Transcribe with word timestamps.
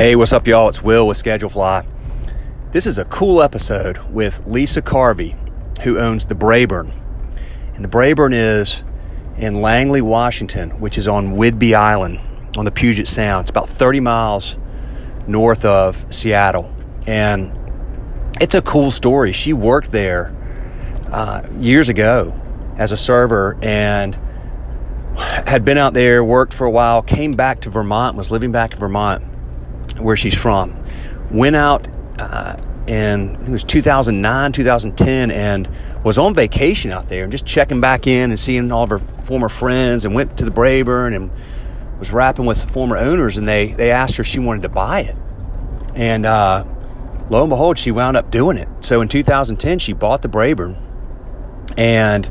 Hey, 0.00 0.16
what's 0.16 0.32
up, 0.32 0.46
y'all? 0.46 0.66
It's 0.66 0.80
Will 0.80 1.06
with 1.06 1.22
Schedulefly. 1.22 1.84
This 2.72 2.86
is 2.86 2.96
a 2.96 3.04
cool 3.04 3.42
episode 3.42 3.98
with 4.10 4.46
Lisa 4.46 4.80
Carvey, 4.80 5.36
who 5.82 5.98
owns 5.98 6.24
the 6.24 6.34
Braeburn. 6.34 6.90
And 7.74 7.84
the 7.84 7.88
Braeburn 7.90 8.32
is 8.32 8.82
in 9.36 9.60
Langley, 9.60 10.00
Washington, 10.00 10.80
which 10.80 10.96
is 10.96 11.06
on 11.06 11.34
Whidbey 11.34 11.74
Island 11.74 12.18
on 12.56 12.64
the 12.64 12.70
Puget 12.70 13.08
Sound. 13.08 13.42
It's 13.42 13.50
about 13.50 13.68
30 13.68 14.00
miles 14.00 14.56
north 15.26 15.66
of 15.66 16.06
Seattle. 16.08 16.74
And 17.06 17.52
it's 18.40 18.54
a 18.54 18.62
cool 18.62 18.90
story. 18.90 19.32
She 19.32 19.52
worked 19.52 19.92
there 19.92 20.34
uh, 21.12 21.42
years 21.58 21.90
ago 21.90 22.40
as 22.78 22.90
a 22.90 22.96
server 22.96 23.58
and 23.60 24.18
had 25.18 25.62
been 25.62 25.76
out 25.76 25.92
there, 25.92 26.24
worked 26.24 26.54
for 26.54 26.66
a 26.66 26.70
while, 26.70 27.02
came 27.02 27.32
back 27.32 27.60
to 27.60 27.68
Vermont, 27.68 28.16
was 28.16 28.32
living 28.32 28.50
back 28.50 28.72
in 28.72 28.78
Vermont, 28.78 29.29
where 30.00 30.16
she's 30.16 30.36
from. 30.36 30.76
Went 31.30 31.56
out 31.56 31.88
uh, 32.18 32.56
in 32.86 33.36
it 33.36 33.48
was 33.48 33.64
2009, 33.64 34.52
2010, 34.52 35.30
and 35.30 35.68
was 36.04 36.18
on 36.18 36.34
vacation 36.34 36.90
out 36.90 37.08
there 37.08 37.24
and 37.24 37.32
just 37.32 37.46
checking 37.46 37.80
back 37.80 38.06
in 38.06 38.30
and 38.30 38.40
seeing 38.40 38.70
all 38.72 38.84
of 38.84 38.90
her 38.90 38.98
former 39.22 39.48
friends, 39.48 40.04
and 40.04 40.14
went 40.14 40.38
to 40.38 40.44
the 40.44 40.50
Braeburn 40.50 41.14
and 41.14 41.30
was 41.98 42.12
rapping 42.12 42.46
with 42.46 42.62
the 42.62 42.72
former 42.72 42.96
owners, 42.96 43.36
and 43.36 43.48
they 43.48 43.72
they 43.72 43.90
asked 43.90 44.16
her 44.16 44.22
if 44.22 44.26
she 44.26 44.38
wanted 44.38 44.62
to 44.62 44.68
buy 44.68 45.00
it, 45.00 45.16
and 45.94 46.26
uh, 46.26 46.64
lo 47.28 47.42
and 47.42 47.50
behold, 47.50 47.78
she 47.78 47.90
wound 47.90 48.16
up 48.16 48.30
doing 48.30 48.56
it. 48.56 48.68
So 48.80 49.00
in 49.00 49.08
2010, 49.08 49.78
she 49.78 49.92
bought 49.92 50.22
the 50.22 50.28
Braeburn, 50.28 50.76
and 51.76 52.30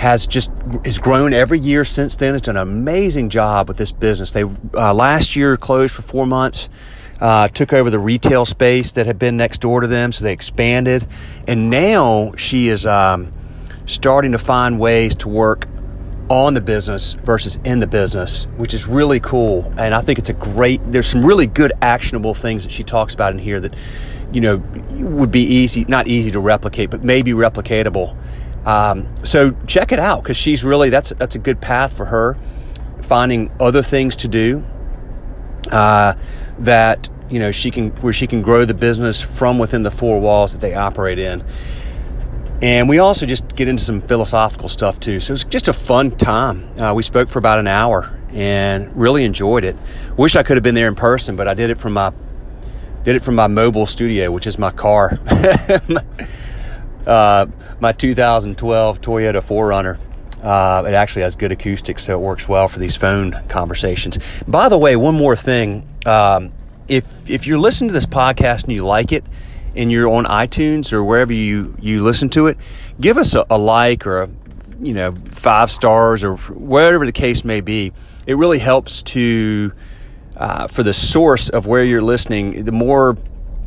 has 0.00 0.26
just 0.26 0.50
has 0.82 0.98
grown 0.98 1.34
every 1.34 1.58
year 1.58 1.84
since 1.84 2.16
then. 2.16 2.34
It's 2.34 2.46
done 2.46 2.56
an 2.56 2.62
amazing 2.62 3.28
job 3.28 3.68
with 3.68 3.76
this 3.76 3.92
business. 3.92 4.32
They 4.32 4.44
uh, 4.44 4.94
last 4.94 5.36
year 5.36 5.58
closed 5.58 5.94
for 5.94 6.00
four 6.00 6.26
months. 6.26 6.70
Uh, 7.20 7.48
took 7.48 7.74
over 7.74 7.90
the 7.90 7.98
retail 7.98 8.46
space 8.46 8.92
that 8.92 9.04
had 9.04 9.18
been 9.18 9.36
next 9.36 9.60
door 9.60 9.82
to 9.82 9.86
them, 9.86 10.10
so 10.10 10.24
they 10.24 10.32
expanded, 10.32 11.06
and 11.46 11.68
now 11.68 12.32
she 12.34 12.68
is 12.68 12.86
um, 12.86 13.30
starting 13.84 14.32
to 14.32 14.38
find 14.38 14.80
ways 14.80 15.14
to 15.16 15.28
work 15.28 15.68
on 16.30 16.54
the 16.54 16.62
business 16.62 17.12
versus 17.12 17.60
in 17.66 17.80
the 17.80 17.86
business, 17.86 18.46
which 18.56 18.72
is 18.72 18.86
really 18.86 19.20
cool. 19.20 19.70
And 19.76 19.92
I 19.92 20.00
think 20.00 20.18
it's 20.18 20.30
a 20.30 20.32
great. 20.32 20.80
There's 20.90 21.08
some 21.08 21.26
really 21.26 21.46
good 21.46 21.74
actionable 21.82 22.32
things 22.32 22.62
that 22.62 22.72
she 22.72 22.84
talks 22.84 23.12
about 23.12 23.34
in 23.34 23.38
here 23.38 23.60
that 23.60 23.76
you 24.32 24.40
know 24.40 24.56
would 24.92 25.30
be 25.30 25.42
easy, 25.42 25.84
not 25.84 26.06
easy 26.06 26.30
to 26.30 26.40
replicate, 26.40 26.90
but 26.90 27.04
maybe 27.04 27.32
replicatable. 27.32 28.16
Um, 28.64 29.08
so 29.24 29.52
check 29.66 29.92
it 29.92 29.98
out 29.98 30.22
because 30.22 30.36
she's 30.36 30.64
really 30.64 30.90
that's 30.90 31.10
that's 31.10 31.34
a 31.34 31.38
good 31.38 31.60
path 31.60 31.96
for 31.96 32.06
her, 32.06 32.36
finding 33.02 33.50
other 33.58 33.82
things 33.82 34.16
to 34.16 34.28
do. 34.28 34.64
Uh, 35.70 36.14
that 36.58 37.08
you 37.30 37.38
know 37.38 37.52
she 37.52 37.70
can 37.70 37.90
where 38.02 38.12
she 38.12 38.26
can 38.26 38.42
grow 38.42 38.64
the 38.64 38.74
business 38.74 39.20
from 39.22 39.58
within 39.58 39.82
the 39.82 39.90
four 39.90 40.20
walls 40.20 40.52
that 40.52 40.60
they 40.60 40.74
operate 40.74 41.18
in. 41.18 41.44
And 42.62 42.90
we 42.90 42.98
also 42.98 43.24
just 43.24 43.56
get 43.56 43.68
into 43.68 43.82
some 43.82 44.02
philosophical 44.02 44.68
stuff 44.68 45.00
too. 45.00 45.18
So 45.20 45.30
it 45.30 45.34
was 45.34 45.44
just 45.44 45.68
a 45.68 45.72
fun 45.72 46.10
time. 46.10 46.78
Uh, 46.78 46.92
we 46.92 47.02
spoke 47.02 47.30
for 47.30 47.38
about 47.38 47.58
an 47.58 47.66
hour 47.66 48.20
and 48.32 48.94
really 48.94 49.24
enjoyed 49.24 49.64
it. 49.64 49.76
Wish 50.18 50.36
I 50.36 50.42
could 50.42 50.58
have 50.58 50.62
been 50.62 50.74
there 50.74 50.88
in 50.88 50.94
person, 50.94 51.36
but 51.36 51.48
I 51.48 51.54
did 51.54 51.70
it 51.70 51.78
from 51.78 51.94
my 51.94 52.12
did 53.02 53.16
it 53.16 53.22
from 53.22 53.34
my 53.34 53.46
mobile 53.46 53.86
studio, 53.86 54.30
which 54.30 54.46
is 54.46 54.58
my 54.58 54.70
car. 54.70 55.18
uh, 57.06 57.46
my 57.80 57.92
2012 57.92 59.00
Toyota 59.00 59.42
4Runner. 59.42 59.98
Uh, 60.42 60.84
it 60.86 60.94
actually 60.94 61.22
has 61.22 61.36
good 61.36 61.52
acoustics, 61.52 62.04
so 62.04 62.14
it 62.14 62.20
works 62.20 62.48
well 62.48 62.66
for 62.66 62.78
these 62.78 62.96
phone 62.96 63.32
conversations. 63.48 64.18
By 64.48 64.68
the 64.70 64.78
way, 64.78 64.96
one 64.96 65.14
more 65.14 65.36
thing: 65.36 65.86
um, 66.06 66.52
if 66.88 67.28
if 67.28 67.46
you're 67.46 67.58
listening 67.58 67.88
to 67.88 67.94
this 67.94 68.06
podcast 68.06 68.64
and 68.64 68.72
you 68.72 68.84
like 68.84 69.12
it, 69.12 69.24
and 69.76 69.92
you're 69.92 70.08
on 70.08 70.24
iTunes 70.24 70.92
or 70.92 71.04
wherever 71.04 71.32
you 71.32 71.76
you 71.80 72.02
listen 72.02 72.28
to 72.30 72.46
it, 72.46 72.56
give 73.00 73.18
us 73.18 73.34
a, 73.34 73.44
a 73.50 73.58
like 73.58 74.06
or 74.06 74.22
a 74.22 74.30
you 74.80 74.94
know 74.94 75.14
five 75.26 75.70
stars 75.70 76.24
or 76.24 76.36
whatever 76.36 77.06
the 77.06 77.12
case 77.12 77.44
may 77.44 77.60
be. 77.60 77.92
It 78.26 78.34
really 78.34 78.58
helps 78.58 79.02
to 79.04 79.72
uh, 80.36 80.66
for 80.68 80.82
the 80.82 80.94
source 80.94 81.48
of 81.48 81.66
where 81.66 81.84
you're 81.84 82.02
listening. 82.02 82.64
The 82.64 82.72
more 82.72 83.16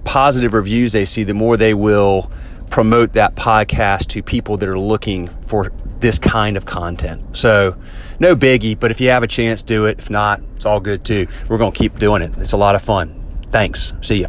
positive 0.03 0.53
reviews 0.53 0.91
they 0.91 1.05
see, 1.05 1.23
the 1.23 1.33
more 1.33 1.55
they 1.55 1.73
will 1.73 2.31
promote 2.73 3.13
that 3.13 3.35
podcast 3.35 4.07
to 4.07 4.23
people 4.23 4.57
that 4.57 4.67
are 4.67 4.79
looking 4.79 5.27
for 5.43 5.71
this 5.99 6.17
kind 6.17 6.57
of 6.57 6.65
content. 6.65 7.37
So, 7.37 7.77
no 8.19 8.35
biggie, 8.35 8.79
but 8.79 8.89
if 8.89 8.99
you 8.99 9.09
have 9.09 9.21
a 9.21 9.27
chance, 9.27 9.61
do 9.61 9.85
it. 9.85 9.99
If 9.99 10.09
not, 10.09 10.41
it's 10.55 10.65
all 10.65 10.79
good 10.79 11.05
too. 11.05 11.27
We're 11.47 11.59
going 11.59 11.71
to 11.71 11.77
keep 11.77 11.99
doing 11.99 12.23
it. 12.23 12.35
It's 12.39 12.53
a 12.53 12.57
lot 12.57 12.73
of 12.73 12.81
fun. 12.81 13.13
Thanks. 13.51 13.93
See 14.01 14.21
you. 14.21 14.27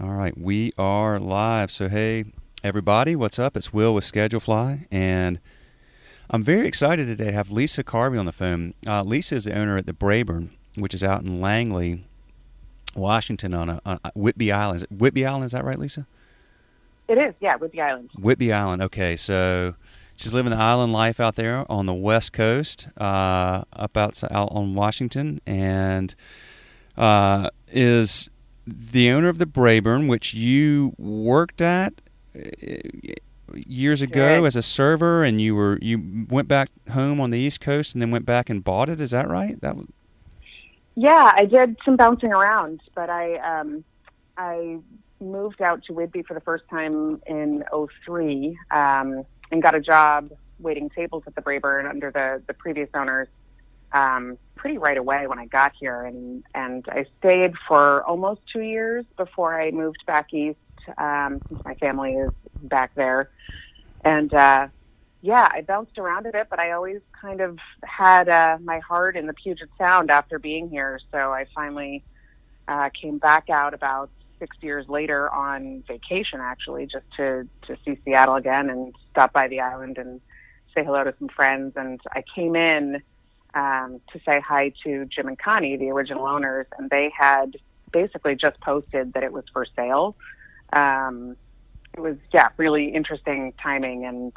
All 0.00 0.12
right, 0.12 0.38
we 0.38 0.72
are 0.78 1.18
live. 1.18 1.72
So, 1.72 1.88
hey, 1.88 2.26
everybody, 2.62 3.16
what's 3.16 3.40
up? 3.40 3.56
It's 3.56 3.72
Will 3.72 3.92
with 3.92 4.04
Schedulefly, 4.04 4.86
and 4.92 5.40
I'm 6.30 6.44
very 6.44 6.68
excited 6.68 7.06
today 7.08 7.24
to 7.24 7.32
have 7.32 7.50
Lisa 7.50 7.82
Carvey 7.82 8.20
on 8.20 8.26
the 8.26 8.32
phone. 8.32 8.74
Uh, 8.86 9.02
Lisa 9.02 9.34
is 9.34 9.46
the 9.46 9.58
owner 9.58 9.76
at 9.76 9.86
the 9.86 9.92
Braeburn, 9.92 10.50
which 10.76 10.94
is 10.94 11.02
out 11.02 11.22
in 11.22 11.40
Langley, 11.40 12.04
Washington 12.94 13.54
on 13.54 13.68
a, 13.68 13.80
on 13.84 13.98
a 14.04 14.12
Whidbey 14.12 14.52
Island. 14.52 14.76
Is 14.82 14.86
Whidbey 14.86 15.26
Island? 15.26 15.44
Is 15.44 15.52
that 15.52 15.64
right, 15.64 15.78
Lisa? 15.78 16.06
It 17.08 17.18
is, 17.18 17.34
yeah, 17.40 17.56
Whidbey 17.56 17.80
Island. 17.80 18.10
Whidbey 18.18 18.52
Island. 18.54 18.82
Okay, 18.82 19.16
so 19.16 19.74
she's 20.16 20.32
living 20.34 20.50
the 20.50 20.56
island 20.56 20.92
life 20.92 21.20
out 21.20 21.36
there 21.36 21.70
on 21.70 21.86
the 21.86 21.94
west 21.94 22.32
coast, 22.32 22.88
uh, 22.98 23.62
up 23.72 23.96
out, 23.96 24.22
out 24.30 24.48
on 24.52 24.74
Washington, 24.74 25.40
and 25.46 26.14
uh, 26.96 27.50
is 27.70 28.30
the 28.66 29.10
owner 29.10 29.28
of 29.28 29.38
the 29.38 29.46
Braeburn, 29.46 30.08
which 30.08 30.32
you 30.34 30.94
worked 30.96 31.60
at 31.60 31.94
uh, 32.36 32.40
years 33.54 34.00
ago 34.00 34.38
Right. 34.38 34.46
as 34.46 34.56
a 34.56 34.62
server, 34.62 35.24
and 35.24 35.40
you 35.40 35.54
were 35.54 35.78
you 35.82 36.26
went 36.30 36.48
back 36.48 36.70
home 36.92 37.20
on 37.20 37.30
the 37.30 37.38
East 37.40 37.60
Coast, 37.60 37.94
and 37.94 38.00
then 38.00 38.10
went 38.10 38.24
back 38.24 38.48
and 38.48 38.62
bought 38.62 38.88
it. 38.88 39.00
Is 39.00 39.10
that 39.10 39.28
right? 39.28 39.60
That 39.60 39.76
was, 39.76 39.86
Yeah, 40.94 41.32
I 41.34 41.46
did 41.46 41.76
some 41.84 41.96
bouncing 41.96 42.32
around, 42.32 42.80
but 42.94 43.08
I 43.08 43.36
um, 43.36 43.84
I 44.36 44.78
moved 45.20 45.62
out 45.62 45.84
to 45.84 45.92
Whidbey 45.92 46.26
for 46.26 46.34
the 46.34 46.40
first 46.40 46.64
time 46.68 47.22
in 47.26 47.64
'03 48.04 48.58
um, 48.70 49.24
and 49.50 49.62
got 49.62 49.74
a 49.74 49.80
job 49.80 50.30
waiting 50.58 50.90
tables 50.90 51.22
at 51.26 51.34
the 51.34 51.40
Braeburn 51.40 51.88
under 51.88 52.10
the 52.10 52.42
the 52.46 52.54
previous 52.54 52.90
owners 52.94 53.28
um, 53.92 54.36
pretty 54.54 54.78
right 54.78 54.96
away 54.96 55.26
when 55.26 55.38
I 55.38 55.46
got 55.46 55.72
here, 55.78 56.02
and 56.04 56.44
and 56.54 56.84
I 56.88 57.06
stayed 57.18 57.54
for 57.66 58.04
almost 58.04 58.42
two 58.52 58.62
years 58.62 59.06
before 59.16 59.58
I 59.60 59.70
moved 59.70 60.04
back 60.06 60.34
east 60.34 60.58
um, 60.98 61.40
since 61.48 61.64
my 61.64 61.74
family 61.74 62.14
is 62.14 62.30
back 62.62 62.94
there, 62.94 63.30
and. 64.04 64.32
Uh, 64.32 64.68
yeah, 65.22 65.48
I 65.52 65.60
bounced 65.60 65.98
around 65.98 66.26
a 66.26 66.32
bit, 66.32 66.48
but 66.50 66.58
I 66.58 66.72
always 66.72 67.00
kind 67.18 67.40
of 67.40 67.58
had 67.84 68.28
uh, 68.28 68.58
my 68.62 68.80
heart 68.80 69.16
in 69.16 69.28
the 69.28 69.32
Puget 69.32 69.68
Sound 69.78 70.10
after 70.10 70.40
being 70.40 70.68
here. 70.68 70.98
So 71.12 71.32
I 71.32 71.46
finally 71.54 72.02
uh, 72.66 72.90
came 73.00 73.18
back 73.18 73.48
out 73.48 73.72
about 73.72 74.10
six 74.40 74.56
years 74.60 74.88
later 74.88 75.30
on 75.30 75.84
vacation, 75.86 76.40
actually, 76.40 76.86
just 76.86 77.04
to 77.16 77.46
to 77.68 77.76
see 77.84 77.96
Seattle 78.04 78.34
again 78.34 78.68
and 78.68 78.92
stop 79.12 79.32
by 79.32 79.46
the 79.46 79.60
island 79.60 79.96
and 79.96 80.20
say 80.74 80.84
hello 80.84 81.04
to 81.04 81.14
some 81.20 81.28
friends. 81.28 81.74
And 81.76 82.00
I 82.10 82.24
came 82.34 82.56
in 82.56 83.00
um, 83.54 84.00
to 84.12 84.20
say 84.26 84.40
hi 84.40 84.72
to 84.82 85.04
Jim 85.06 85.28
and 85.28 85.38
Connie, 85.38 85.76
the 85.76 85.90
original 85.90 86.26
owners, 86.26 86.66
and 86.76 86.90
they 86.90 87.12
had 87.16 87.56
basically 87.92 88.34
just 88.34 88.60
posted 88.60 89.12
that 89.12 89.22
it 89.22 89.32
was 89.32 89.44
for 89.52 89.66
sale. 89.76 90.16
Um, 90.72 91.36
it 91.94 92.00
was 92.00 92.16
yeah, 92.32 92.48
really 92.56 92.88
interesting 92.88 93.52
timing 93.62 94.04
and 94.04 94.32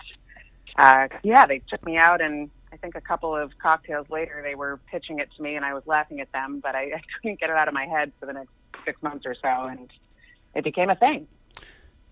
uh, 0.77 1.07
yeah, 1.23 1.45
they 1.45 1.59
took 1.59 1.83
me 1.85 1.97
out, 1.97 2.21
and 2.21 2.49
I 2.71 2.77
think 2.77 2.95
a 2.95 3.01
couple 3.01 3.35
of 3.35 3.51
cocktails 3.61 4.09
later, 4.09 4.41
they 4.43 4.55
were 4.55 4.79
pitching 4.91 5.19
it 5.19 5.29
to 5.37 5.41
me, 5.43 5.55
and 5.55 5.63
I 5.65 5.73
was 5.73 5.83
laughing 5.85 6.19
at 6.19 6.31
them, 6.31 6.59
but 6.61 6.75
I, 6.75 6.81
I 6.95 7.01
couldn't 7.21 7.39
get 7.39 7.49
it 7.49 7.55
out 7.55 7.67
of 7.67 7.73
my 7.73 7.85
head 7.85 8.11
for 8.19 8.25
the 8.25 8.33
next 8.33 8.51
six 8.85 9.01
months 9.01 9.25
or 9.25 9.35
so, 9.35 9.47
and 9.65 9.89
it 10.53 10.63
became 10.63 10.89
a 10.89 10.95
thing. 10.95 11.27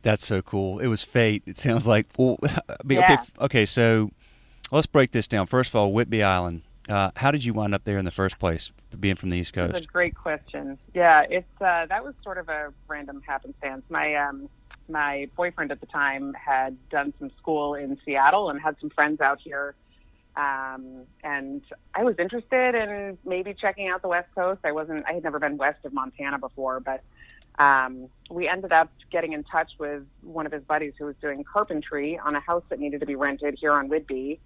that's 0.02 0.26
so 0.26 0.42
cool. 0.42 0.80
It 0.80 0.88
was 0.88 1.04
fate. 1.04 1.44
It 1.46 1.58
sounds 1.58 1.88
like. 1.88 2.08
Well, 2.18 2.38
I 2.44 2.76
mean, 2.84 3.00
Yeah. 3.00 3.14
okay, 3.14 3.24
okay. 3.46 3.66
So 3.66 4.12
let's 4.72 4.88
break 4.88 5.12
this 5.12 5.28
down. 5.28 5.48
First 5.48 5.70
of 5.72 5.76
all, 5.76 5.92
Whidbey 5.94 6.24
Island. 6.24 6.64
Uh, 6.90 7.12
how 7.16 7.32
did 7.32 7.46
you 7.46 7.54
wind 7.54 7.74
up 7.74 7.86
there 7.86 7.98
in 7.98 8.04
the 8.04 8.12
first 8.12 8.38
place, 8.40 8.74
being 9.00 9.16
from 9.16 9.30
the 9.30 9.38
East 9.38 9.54
That's 9.56 9.72
Coast? 9.72 9.86
a 9.86 9.88
great 9.88 10.16
question. 10.16 10.78
Yeah, 10.94 11.22
it's 11.30 11.48
uh, 11.62 11.86
that 11.86 12.04
was 12.04 12.14
sort 12.24 12.38
of 12.38 12.50
a 12.50 12.74
random 12.90 13.22
happenstance. 13.26 13.84
My 13.90 14.16
um, 14.16 14.50
my 14.90 15.30
boyfriend 15.36 15.72
at 15.72 15.80
the 15.80 15.86
time 15.88 16.34
had 16.34 16.78
done 16.90 17.14
some 17.20 17.32
school 17.38 17.76
in 17.76 17.98
Seattle 18.06 18.50
and 18.50 18.60
had 18.60 18.76
some 18.80 18.90
friends 18.90 19.22
out 19.22 19.40
here, 19.42 19.76
um, 20.36 21.04
and 21.24 21.62
I 21.94 22.04
was 22.04 22.16
interested 22.20 22.76
in 22.76 23.18
maybe 23.26 23.54
checking 23.54 23.88
out 23.88 24.02
the 24.02 24.08
West 24.08 24.30
Coast. 24.36 24.62
I 24.64 24.72
wasn't. 24.72 25.06
I 25.08 25.14
had 25.14 25.24
never 25.24 25.40
been 25.40 25.58
west 25.58 25.86
of 25.86 25.94
Montana 25.94 26.40
before, 26.40 26.80
but 26.80 27.02
um, 27.60 28.10
we 28.30 28.48
ended 28.48 28.72
up 28.72 28.92
getting 29.12 29.34
in 29.34 29.44
touch 29.44 29.72
with 29.80 30.04
one 30.22 30.46
of 30.46 30.52
his 30.52 30.64
buddies 30.64 30.94
who 30.98 31.06
was 31.06 31.16
doing 31.22 31.44
carpentry 31.44 32.18
on 32.18 32.36
a 32.36 32.40
house 32.40 32.64
that 32.70 32.80
needed 32.80 33.00
to 33.02 33.06
be 33.06 33.16
rented 33.16 33.58
here 33.60 33.72
on 33.74 33.90
Whidbey, 33.90 34.40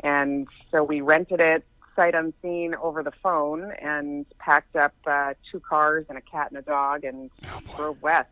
and 0.00 0.48
so 0.70 0.82
we 0.82 1.00
rented 1.00 1.40
it 1.40 1.64
sight 1.94 2.14
unseen 2.14 2.74
over 2.74 3.02
the 3.04 3.12
phone 3.22 3.70
and 3.80 4.26
packed 4.38 4.74
up 4.76 4.94
uh, 5.06 5.34
two 5.52 5.60
cars 5.60 6.04
and 6.08 6.18
a 6.18 6.20
cat 6.20 6.50
and 6.50 6.58
a 6.58 6.62
dog 6.62 7.04
and 7.04 7.30
Oh, 7.46 7.60
drove 7.76 8.02
west. 8.02 8.28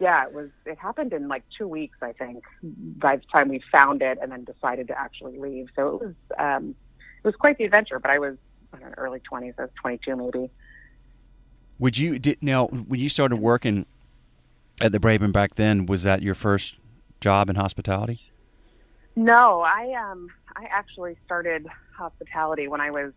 Yeah, 0.00 0.24
it 0.24 0.32
was. 0.32 0.48
It 0.64 0.78
happened 0.78 1.12
in 1.12 1.28
like 1.28 1.44
two 1.56 1.68
weeks, 1.68 1.98
I 2.00 2.12
think, 2.12 2.42
by 2.62 3.16
the 3.16 3.22
time 3.30 3.50
we 3.50 3.60
found 3.70 4.00
it 4.00 4.18
and 4.20 4.32
then 4.32 4.44
decided 4.44 4.88
to 4.88 4.98
actually 4.98 5.38
leave. 5.38 5.68
So 5.76 5.88
it 5.88 6.06
was 6.06 6.14
um, 6.38 6.74
it 7.22 7.26
was 7.28 7.36
quite 7.36 7.58
the 7.58 7.64
adventure. 7.64 7.98
But 7.98 8.10
I 8.10 8.18
was 8.18 8.38
I 8.72 8.78
don't 8.78 8.94
early 8.96 9.20
twenties. 9.20 9.54
I 9.58 9.62
was 9.62 9.70
twenty 9.78 10.00
two, 10.02 10.16
maybe. 10.16 10.50
Would 11.78 11.98
you 11.98 12.18
did 12.18 12.42
now 12.42 12.66
when 12.68 12.98
you 12.98 13.10
started 13.10 13.36
working 13.36 13.84
at 14.80 14.92
the 14.92 14.98
Braeburn 14.98 15.32
back 15.32 15.56
then? 15.56 15.84
Was 15.84 16.02
that 16.04 16.22
your 16.22 16.34
first 16.34 16.76
job 17.20 17.50
in 17.50 17.56
hospitality? 17.56 18.20
No, 19.16 19.60
I 19.60 19.92
um 19.92 20.28
I 20.56 20.64
actually 20.70 21.16
started 21.26 21.66
hospitality 21.94 22.68
when 22.68 22.80
I 22.80 22.90
was 22.90 23.12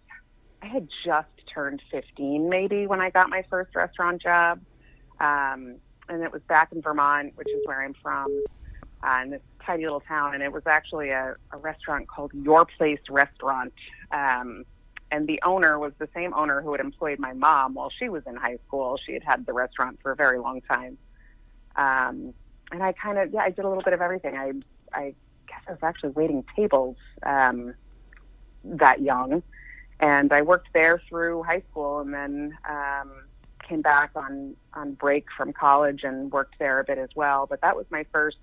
I 0.62 0.65
had 0.65 0.89
just 1.06 1.30
turned 1.53 1.81
15 1.91 2.50
maybe 2.50 2.88
when 2.88 3.00
I 3.00 3.09
got 3.09 3.30
my 3.30 3.45
first 3.50 3.74
restaurant 3.74 4.21
job. 4.21 4.59
Um 5.21 5.77
and 6.10 6.24
it 6.24 6.32
was 6.32 6.42
back 6.48 6.72
in 6.72 6.82
Vermont, 6.82 7.34
which 7.36 7.50
is 7.50 7.62
where 7.66 7.82
I'm 7.82 7.94
from, 8.02 8.44
uh, 9.06 9.20
in 9.24 9.32
this 9.32 9.42
tiny 9.66 9.84
little 9.84 10.02
town 10.02 10.34
and 10.34 10.44
it 10.44 10.52
was 10.52 10.64
actually 10.66 11.10
a, 11.10 11.36
a 11.52 11.58
restaurant 11.58 12.08
called 12.08 12.32
Your 12.34 12.66
Place 12.78 13.00
Restaurant. 13.10 13.74
Um 14.12 14.66
and 15.12 15.28
the 15.28 15.40
owner 15.46 15.78
was 15.78 15.94
the 16.00 16.10
same 16.16 16.34
owner 16.34 16.62
who 16.62 16.72
had 16.72 16.82
employed 16.82 17.20
my 17.20 17.34
mom 17.34 17.76
while 17.76 17.92
she 18.00 18.10
was 18.10 18.24
in 18.26 18.36
high 18.36 18.58
school. 18.68 18.98
She 19.06 19.14
had 19.14 19.24
had 19.24 19.46
the 19.46 19.54
restaurant 19.54 20.00
for 20.02 20.12
a 20.12 20.16
very 20.16 20.40
long 20.40 20.62
time. 20.62 20.98
Um 21.76 22.34
and 22.72 22.82
I 22.82 22.94
kind 22.94 23.18
of 23.18 23.32
yeah, 23.34 23.42
I 23.42 23.50
did 23.50 23.64
a 23.64 23.68
little 23.68 23.84
bit 23.84 23.94
of 23.94 24.02
everything. 24.02 24.36
I 24.36 24.54
I 24.94 25.16
guess 25.48 25.62
I 25.68 25.72
was 25.72 25.80
actually 25.84 26.12
waiting 26.12 26.44
tables 26.56 26.98
um, 27.26 27.74
that 28.64 29.02
young, 29.02 29.44
and 30.00 30.32
I 30.32 30.42
worked 30.42 30.70
there 30.74 31.02
through 31.10 31.44
high 31.44 31.64
school, 31.70 32.00
and 32.00 32.14
then 32.14 32.58
um, 32.70 33.12
came 33.68 33.81
back 33.81 34.12
on 34.15 34.56
on 34.74 34.94
break 34.94 35.25
from 35.36 35.54
college 35.54 36.04
and 36.04 36.31
worked 36.31 36.56
there 36.60 36.80
a 36.80 36.83
bit 36.83 36.98
as 36.98 37.10
well. 37.15 37.48
But 37.50 37.62
that 37.62 37.75
was 37.75 37.86
my 37.89 38.06
first 38.12 38.38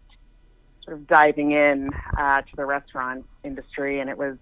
sort 0.85 0.97
of 0.97 1.07
diving 1.07 1.53
in 1.53 1.93
uh, 2.17 2.43
to 2.43 2.57
the 2.57 2.67
restaurant 2.67 3.25
industry, 3.45 4.01
and 4.01 4.11
it 4.11 4.19
was 4.19 4.37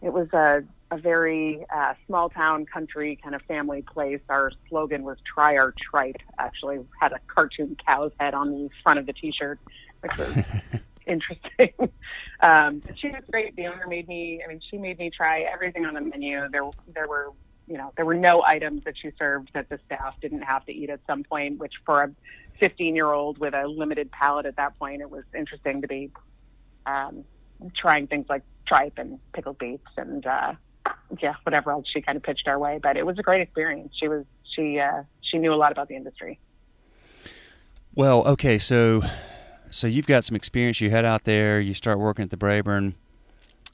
it 0.00 0.12
was 0.12 0.28
a 0.32 0.62
a 0.90 0.98
very 0.98 1.64
uh, 1.74 1.94
small 2.06 2.28
town 2.28 2.66
country 2.66 3.18
kind 3.22 3.34
of 3.34 3.40
family 3.42 3.82
place. 3.82 4.20
Our 4.28 4.52
slogan 4.68 5.04
was 5.04 5.16
"Try 5.34 5.56
our 5.56 5.74
tripe." 5.90 6.16
Actually, 6.38 6.80
had 7.00 7.12
a 7.12 7.20
cartoon 7.32 7.76
cow's 7.86 8.12
head 8.18 8.34
on 8.34 8.50
the 8.50 8.68
front 8.82 8.98
of 8.98 9.06
the 9.06 9.12
T-shirt, 9.14 9.58
which 10.00 10.12
was 10.18 10.44
interesting. 11.06 11.70
um, 12.40 12.82
but 12.84 12.98
she 12.98 13.08
was 13.08 13.22
great. 13.30 13.56
The 13.56 13.66
owner 13.66 13.86
made 13.88 14.08
me. 14.08 14.42
I 14.44 14.48
mean, 14.48 14.60
she 14.70 14.78
made 14.78 14.98
me 14.98 15.10
try 15.10 15.42
everything 15.42 15.86
on 15.86 15.94
the 15.94 16.00
menu. 16.00 16.48
There, 16.50 16.68
there 16.94 17.08
were, 17.08 17.30
you 17.72 17.78
know, 17.78 17.90
there 17.96 18.04
were 18.04 18.14
no 18.14 18.42
items 18.42 18.84
that 18.84 18.98
she 18.98 19.12
served 19.18 19.48
that 19.54 19.70
the 19.70 19.80
staff 19.86 20.14
didn't 20.20 20.42
have 20.42 20.62
to 20.66 20.72
eat 20.72 20.90
at 20.90 21.00
some 21.06 21.24
point. 21.24 21.58
Which, 21.58 21.72
for 21.86 22.02
a 22.02 22.10
15-year-old 22.60 23.38
with 23.38 23.54
a 23.54 23.66
limited 23.66 24.10
palate 24.12 24.44
at 24.44 24.56
that 24.56 24.78
point, 24.78 25.00
it 25.00 25.08
was 25.08 25.24
interesting 25.34 25.80
to 25.80 25.88
be 25.88 26.10
um, 26.84 27.24
trying 27.74 28.08
things 28.08 28.26
like 28.28 28.42
tripe 28.66 28.98
and 28.98 29.18
pickled 29.32 29.56
beets 29.56 29.88
and 29.96 30.26
uh, 30.26 30.52
yeah, 31.22 31.32
whatever 31.44 31.70
else 31.70 31.86
she 31.90 32.02
kind 32.02 32.16
of 32.16 32.22
pitched 32.22 32.46
our 32.46 32.58
way. 32.58 32.78
But 32.82 32.98
it 32.98 33.06
was 33.06 33.18
a 33.18 33.22
great 33.22 33.40
experience. 33.40 33.94
She 33.98 34.06
was 34.06 34.26
she 34.54 34.78
uh, 34.78 35.04
she 35.22 35.38
knew 35.38 35.54
a 35.54 35.56
lot 35.56 35.72
about 35.72 35.88
the 35.88 35.96
industry. 35.96 36.38
Well, 37.94 38.22
okay, 38.26 38.58
so 38.58 39.00
so 39.70 39.86
you've 39.86 40.06
got 40.06 40.24
some 40.24 40.36
experience. 40.36 40.78
You 40.82 40.90
head 40.90 41.06
out 41.06 41.24
there, 41.24 41.58
you 41.58 41.72
start 41.72 41.98
working 41.98 42.22
at 42.22 42.28
the 42.28 42.36
Braeburn, 42.36 42.92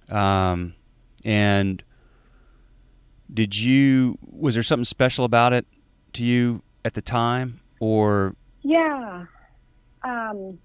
um, 0.08 0.74
and 1.24 1.82
did 3.32 3.56
you 3.56 4.18
was 4.22 4.54
there 4.54 4.62
something 4.62 4.84
special 4.84 5.24
about 5.24 5.52
it 5.52 5.66
to 6.14 6.24
you 6.24 6.62
at 6.84 6.94
the 6.94 7.02
time, 7.02 7.60
or 7.80 8.34
Yeah, 8.62 9.26
um, 10.02 10.58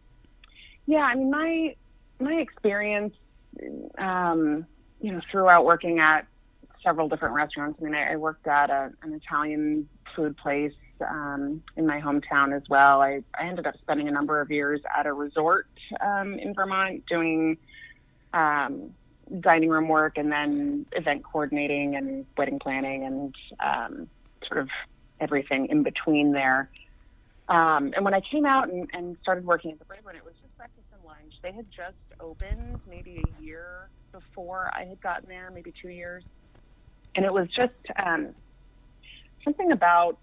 yeah. 0.86 1.04
I 1.04 1.16
mean, 1.16 1.32
my 1.32 1.76
my 2.20 2.34
experience, 2.36 3.14
um, 3.98 4.66
you 5.02 5.12
know, 5.12 5.22
throughout 5.32 5.66
working 5.66 6.00
at 6.00 6.26
several 6.84 7.10
different 7.10 7.36
restaurants. 7.36 7.80
I 7.82 7.86
mean, 7.86 7.96
I, 7.96 8.14
I 8.14 8.16
worked 8.16 8.48
at 8.48 8.70
a, 8.70 8.92
an 9.04 9.14
Italian 9.14 9.88
food 10.16 10.38
place 10.38 10.74
um, 11.08 11.62
in 11.76 11.86
my 11.88 12.00
hometown 12.00 12.56
as 12.56 12.64
well. 12.70 13.02
I, 13.02 13.24
I 13.38 13.48
ended 13.48 13.68
up 13.68 13.76
spending 13.82 14.08
a 14.08 14.12
number 14.12 14.42
of 14.42 14.52
years 14.52 14.82
at 14.98 15.06
a 15.06 15.14
resort 15.14 15.68
um, 16.02 16.34
in 16.36 16.54
Vermont 16.54 17.06
doing 17.08 17.58
um, 18.34 18.94
dining 19.40 19.70
room 19.70 19.88
work 19.88 20.18
and 20.18 20.32
then 20.32 20.86
event 20.92 21.24
coordinating 21.24 21.96
and 21.96 22.26
wedding 22.38 22.60
planning 22.60 23.06
and 23.06 23.36
um, 23.64 24.08
sort 24.48 24.60
of 24.60 24.70
everything 25.20 25.68
in 25.68 25.84
between 25.84 26.32
there. 26.32 26.70
Um, 27.50 27.92
and 27.96 28.06
when 28.06 28.14
I 28.14 28.22
came 28.22 28.46
out 28.46 28.70
and, 28.70 28.90
and 28.94 29.18
started 29.22 29.46
working 29.46 29.72
at 29.72 29.80
the 29.80 29.86
Braeburn, 29.86 30.16
it 30.16 30.24
was 30.24 30.34
just 30.42 30.56
breakfast 30.58 30.88
and 30.94 31.04
lunch. 31.04 31.34
They 31.42 31.52
had 31.52 31.66
just 31.70 31.98
opened 32.20 32.80
maybe 32.88 33.36
a 33.38 33.42
year 33.42 33.90
before 34.12 34.72
I 34.74 34.86
had 34.86 35.02
gotten 35.02 35.28
there, 35.28 35.52
maybe 35.54 35.74
two 35.82 35.90
years. 35.90 36.24
And 37.16 37.26
it 37.26 37.34
was 37.34 37.48
just 37.56 37.74
um, 38.04 38.34
something 39.44 39.72
about 39.72 40.18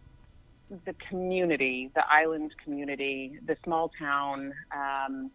the 0.86 0.94
community, 1.08 1.90
the 1.94 2.04
island 2.08 2.52
community, 2.64 3.38
the 3.44 3.56
small 3.64 3.90
town, 3.98 4.52
um, 4.74 5.30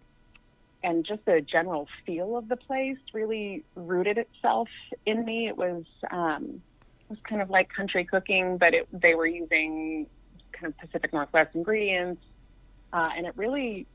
and 0.86 1.06
just 1.08 1.22
the 1.28 1.42
general 1.52 1.88
feel 2.06 2.38
of 2.38 2.50
the 2.50 2.58
place 2.58 2.98
really 3.14 3.66
rooted 3.76 4.20
itself 4.20 4.70
in 5.08 5.26
me. 5.26 5.50
It 5.50 5.58
was 5.58 5.84
um, 6.12 6.64
it 7.10 7.14
was 7.14 7.20
kind 7.30 7.42
of 7.42 7.52
like 7.52 7.70
country 7.76 8.06
cooking, 8.06 8.58
but 8.60 8.76
it, 8.76 8.88
they 8.94 9.16
were 9.16 9.28
using 9.28 10.08
kind 10.60 10.74
of 10.74 10.78
Pacific 10.80 11.14
Northwest 11.14 11.52
ingredients, 11.56 12.24
uh, 12.94 13.10
and 13.18 13.28
it 13.28 13.34
really 13.38 13.88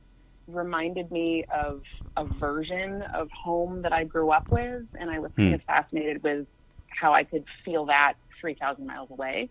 reminded 0.49 1.11
me 1.13 1.45
of 1.55 1.83
a 2.19 2.25
version 2.41 3.03
of 3.15 3.29
home 3.45 3.83
that 3.83 3.93
I 3.93 4.05
grew 4.05 4.31
up 4.33 4.47
with, 4.51 4.83
and 5.01 5.11
I 5.11 5.21
was 5.21 5.33
kind 5.43 5.55
Hmm. 5.55 5.55
of 5.55 5.63
fascinated 5.67 6.23
with 6.25 6.47
how 6.89 7.15
I 7.15 7.25
could 7.25 7.45
feel 7.65 7.87
that 7.87 8.15
3,000 8.41 8.87
miles 8.87 9.11
away. 9.11 9.51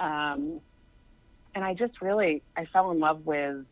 Um, 0.00 0.60
and 1.54 1.64
I 1.64 1.74
just 1.74 2.00
really, 2.02 2.44
I 2.56 2.66
fell 2.72 2.90
in 2.90 3.00
love 3.00 3.22
with 3.24 3.64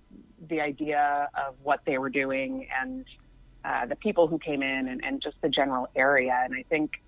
the 0.49 0.61
idea 0.61 1.29
of 1.35 1.55
what 1.63 1.81
they 1.87 1.99
were 1.99 2.11
doing 2.11 2.67
and 2.81 3.05
uh, 3.65 3.87
the 3.87 3.97
people 3.97 4.27
who 4.27 4.39
came 4.39 4.63
in 4.63 4.89
and, 4.89 5.05
and 5.05 5.23
just 5.23 5.37
the 5.41 5.49
general 5.49 5.89
area. 5.95 6.41
And 6.45 6.55
I 6.55 6.65
think 6.69 7.01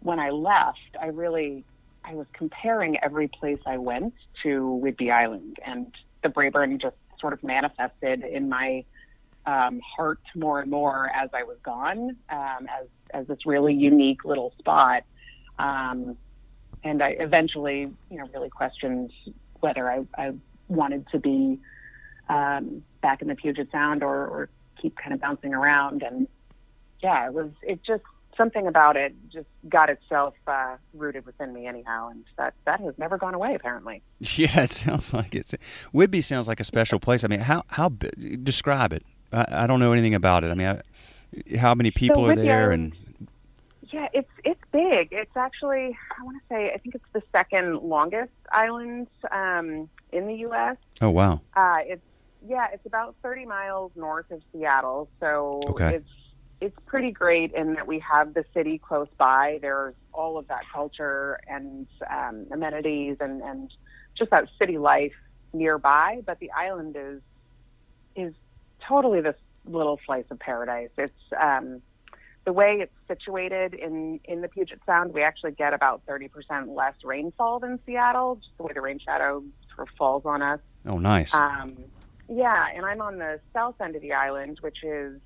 when 0.00 0.18
I 0.18 0.30
left, 0.30 0.96
I 1.00 1.06
really, 1.06 1.64
I 2.04 2.14
was 2.14 2.26
comparing 2.32 2.98
every 3.02 3.28
place 3.28 3.60
I 3.66 3.78
went 3.78 4.14
to 4.42 4.80
Whidbey 4.82 5.12
Island, 5.12 5.58
and 5.64 5.92
the 6.22 6.28
Braeburn 6.28 6.80
just 6.80 6.96
sort 7.20 7.32
of 7.32 7.42
manifested 7.42 8.24
in 8.24 8.48
my 8.48 8.84
um, 9.46 9.80
heart 9.96 10.20
more 10.34 10.60
and 10.60 10.70
more 10.70 11.10
as 11.14 11.30
I 11.32 11.44
was 11.44 11.56
gone, 11.62 12.16
um, 12.30 12.68
as 12.80 12.86
as 13.12 13.26
this 13.26 13.44
really 13.44 13.74
unique 13.74 14.24
little 14.24 14.52
spot. 14.58 15.02
Um, 15.58 16.16
and 16.84 17.02
I 17.02 17.10
eventually, 17.18 17.90
you 18.10 18.18
know, 18.18 18.28
really 18.32 18.48
questioned 18.48 19.12
whether 19.60 19.90
I, 19.90 20.06
I 20.16 20.32
wanted 20.68 21.06
to 21.12 21.18
be 21.18 21.58
um, 22.30 22.82
back 23.02 23.20
in 23.20 23.28
the 23.28 23.34
Puget 23.34 23.70
Sound 23.72 24.02
or, 24.02 24.26
or 24.26 24.48
keep 24.80 24.96
kind 24.96 25.12
of 25.12 25.20
bouncing 25.20 25.52
around. 25.52 26.02
And 26.02 26.28
yeah, 27.02 27.26
it 27.26 27.34
was 27.34 27.50
it 27.62 27.82
just 27.84 28.04
something 28.36 28.66
about 28.66 28.96
it 28.96 29.14
just 29.30 29.48
got 29.68 29.90
itself 29.90 30.34
uh, 30.46 30.76
rooted 30.94 31.26
within 31.26 31.52
me 31.52 31.66
anyhow, 31.66 32.08
and 32.08 32.24
that 32.38 32.54
that 32.64 32.80
has 32.80 32.94
never 32.96 33.18
gone 33.18 33.34
away 33.34 33.54
apparently. 33.54 34.02
yeah, 34.18 34.62
it 34.62 34.70
sounds 34.70 35.12
like 35.12 35.34
it's 35.34 35.54
Whidbey 35.92 36.22
sounds 36.24 36.48
like 36.48 36.60
a 36.60 36.64
special 36.64 37.00
place. 37.00 37.24
I 37.24 37.28
mean, 37.28 37.40
how 37.40 37.64
how 37.68 37.90
describe 38.42 38.92
it? 38.92 39.04
I, 39.32 39.46
I 39.50 39.66
don't 39.66 39.80
know 39.80 39.92
anything 39.92 40.14
about 40.14 40.44
it. 40.44 40.50
I 40.50 40.54
mean, 40.54 40.68
I, 40.68 41.56
how 41.56 41.74
many 41.74 41.90
people 41.90 42.24
are 42.26 42.36
there? 42.36 42.70
And 42.70 42.94
Yeah, 43.92 44.08
it's 44.12 44.30
it's 44.44 44.62
big. 44.72 45.08
It's 45.10 45.36
actually 45.36 45.96
I 46.18 46.24
want 46.24 46.36
to 46.38 46.42
say 46.48 46.72
I 46.72 46.78
think 46.78 46.94
it's 46.94 47.12
the 47.12 47.22
second 47.32 47.80
longest 47.80 48.32
island 48.52 49.08
um, 49.32 49.88
in 50.12 50.26
the 50.28 50.34
U.S. 50.46 50.76
oh 51.00 51.10
wow, 51.10 51.40
Uh, 51.54 51.78
it's 51.84 52.02
yeah, 52.46 52.68
it's 52.72 52.86
about 52.86 53.14
30 53.22 53.46
miles 53.46 53.92
north 53.96 54.30
of 54.30 54.42
Seattle, 54.52 55.08
so 55.20 55.60
Okay. 55.68 55.96
it's 55.96 56.08
it's 56.60 56.76
pretty 56.84 57.10
great 57.10 57.52
in 57.52 57.72
that 57.74 57.86
we 57.86 57.98
have 58.00 58.34
the 58.34 58.44
city 58.52 58.76
close 58.78 59.08
by. 59.16 59.58
There's 59.62 59.94
all 60.12 60.36
of 60.36 60.46
that 60.48 60.60
culture 60.70 61.40
and 61.48 61.86
um, 62.10 62.46
amenities 62.52 63.16
and 63.20 63.40
and 63.42 63.72
just 64.16 64.30
that 64.30 64.46
city 64.58 64.76
life 64.76 65.14
nearby. 65.54 66.20
But 66.26 66.38
the 66.38 66.50
island 66.50 66.96
is 66.98 67.22
is 68.16 68.34
totally 68.86 69.20
this 69.22 69.36
little 69.64 69.98
slice 70.04 70.24
of 70.30 70.38
paradise. 70.38 70.90
It's 70.98 71.14
um, 71.40 71.80
the 72.44 72.52
way 72.52 72.78
it's 72.82 72.92
situated 73.08 73.72
in 73.72 74.20
in 74.24 74.42
the 74.42 74.48
Puget 74.48 74.80
Sound. 74.84 75.14
We 75.14 75.22
actually 75.22 75.52
get 75.52 75.72
about 75.72 76.04
30% 76.06 76.74
less 76.76 76.94
rainfall 77.04 77.60
than 77.60 77.78
Seattle, 77.86 78.36
just 78.36 78.54
the 78.58 78.64
way 78.64 78.72
the 78.74 78.82
rain 78.82 78.98
shadow 78.98 79.42
sort 79.74 79.88
of 79.88 79.94
falls 79.96 80.26
on 80.26 80.42
us. 80.42 80.60
oh 80.86 80.98
nice. 80.98 81.32
Um, 81.32 81.76
yeah, 82.30 82.66
and 82.74 82.86
I'm 82.86 83.00
on 83.00 83.18
the 83.18 83.40
south 83.52 83.74
end 83.80 83.96
of 83.96 84.02
the 84.02 84.12
island, 84.12 84.58
which 84.60 84.84
is 84.84 85.20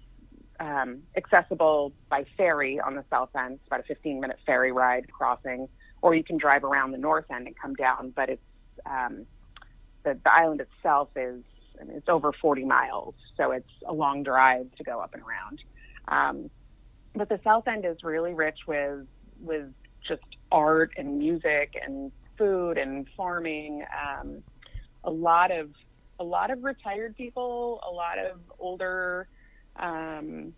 um, 0.59 1.03
accessible 1.17 1.93
by 2.09 2.25
ferry 2.37 2.81
on 2.81 2.95
the 2.95 3.05
south 3.11 3.29
end. 3.37 3.55
It's 3.55 3.67
about 3.67 3.81
a 3.81 3.85
15 3.85 4.21
minute 4.21 4.39
ferry 4.47 4.73
ride 4.73 5.13
crossing, 5.13 5.69
or 6.01 6.15
you 6.15 6.25
can 6.25 6.39
drive 6.39 6.65
around 6.65 6.93
the 6.93 6.99
north 6.99 7.27
end 7.31 7.47
and 7.47 7.55
come 7.61 7.75
down. 7.75 8.13
But 8.17 8.31
it's 8.31 8.43
um, 8.87 9.27
the, 10.05 10.19
the 10.25 10.33
island 10.33 10.63
itself 10.63 11.11
is 11.15 11.43
I 11.79 11.85
mean, 11.85 11.97
it's 11.99 12.09
over 12.09 12.33
40 12.33 12.65
miles, 12.65 13.15
so 13.37 13.51
it's 13.51 13.71
a 13.87 13.93
long 13.93 14.23
drive 14.23 14.75
to 14.77 14.85
go 14.85 15.01
up 15.01 15.13
and 15.13 15.23
around. 15.23 15.61
Um, 16.09 16.51
but 17.15 17.29
the 17.29 17.41
South 17.45 17.69
End 17.69 17.85
is 17.85 17.99
really 18.03 18.33
rich 18.33 18.61
with 18.67 19.07
with 19.43 19.67
just 20.09 20.23
art 20.51 20.93
and 20.97 21.19
music 21.19 21.75
and 21.85 22.13
food 22.39 22.79
and 22.79 23.07
farming. 23.15 23.85
Um, 23.93 24.43
a 25.03 25.11
lot 25.11 25.51
of 25.51 25.71
a 26.19 26.25
lot 26.25 26.51
of 26.51 26.63
retired 26.63 27.17
people, 27.17 27.81
a 27.87 27.91
lot 27.91 28.19
of 28.19 28.39
older, 28.59 29.27
um, 29.77 30.53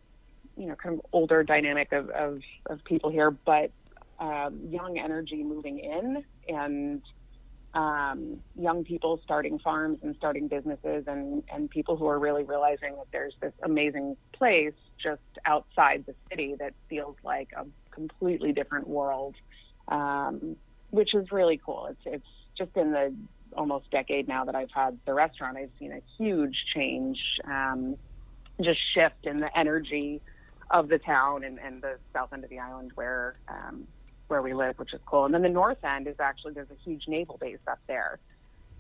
you 0.57 0.67
know, 0.67 0.75
kind 0.75 0.99
of 0.99 1.07
older 1.13 1.43
dynamic 1.43 1.93
of, 1.93 2.11
of, 2.11 2.41
of 2.67 2.85
people 2.85 3.11
here, 3.11 3.31
but 3.31 3.71
um, 4.19 4.61
young 4.71 4.99
energy 4.99 5.43
moving 5.43 5.79
in 5.79 6.25
and 6.49 7.03
um, 7.75 8.39
young 8.59 8.85
people 8.85 9.21
starting 9.23 9.59
farms 9.59 9.99
and 10.03 10.17
starting 10.17 10.49
businesses 10.49 11.05
and, 11.07 11.43
and 11.53 11.69
people 11.69 11.97
who 11.97 12.07
are 12.07 12.19
really 12.19 12.43
realizing 12.43 12.97
that 12.97 13.07
there's 13.13 13.35
this 13.43 13.53
amazing 13.63 14.17
place 14.33 14.73
just 15.03 15.21
outside 15.45 16.05
the 16.07 16.15
city 16.31 16.55
that 16.59 16.73
feels 16.89 17.17
like 17.23 17.49
a 17.55 17.67
completely 17.91 18.53
different 18.53 18.89
world, 18.89 19.35
um, 19.89 20.57
which 20.91 21.15
is 21.15 21.31
really 21.31 21.61
cool. 21.65 21.89
It's, 21.91 22.01
it's 22.07 22.27
just 22.57 22.75
in 22.77 22.93
the 22.93 23.15
almost 23.57 23.91
decade 23.91 24.29
now 24.29 24.45
that 24.45 24.55
I've 24.55 24.71
had 24.71 24.99
the 25.07 25.15
restaurant, 25.15 25.57
I've 25.57 25.71
seen 25.79 25.93
a 25.93 26.00
huge 26.19 26.57
change, 26.75 27.19
um, 27.45 27.97
just 28.61 28.81
shift 28.95 29.25
in 29.25 29.41
the 29.41 29.57
energy 29.59 30.21
of 30.71 30.88
the 30.88 30.99
town 30.99 31.45
and, 31.45 31.59
and 31.59 31.83
the 31.83 31.97
south 32.12 32.33
end 32.33 32.45
of 32.45 32.50
the 32.50 32.59
island 32.59 32.93
where 32.95 33.37
um, 33.49 33.87
where 34.29 34.43
we 34.43 34.55
live, 34.55 34.76
which 34.79 34.93
is 34.93 35.00
cool. 35.07 35.25
And 35.25 35.33
then 35.33 35.43
the 35.43 35.49
north 35.49 35.85
end 35.85 36.09
is 36.09 36.17
actually 36.19 36.55
there's 36.55 36.71
a 36.71 36.83
huge 36.85 37.05
naval 37.07 37.38
base 37.38 37.59
up 37.69 37.79
there, 37.87 38.19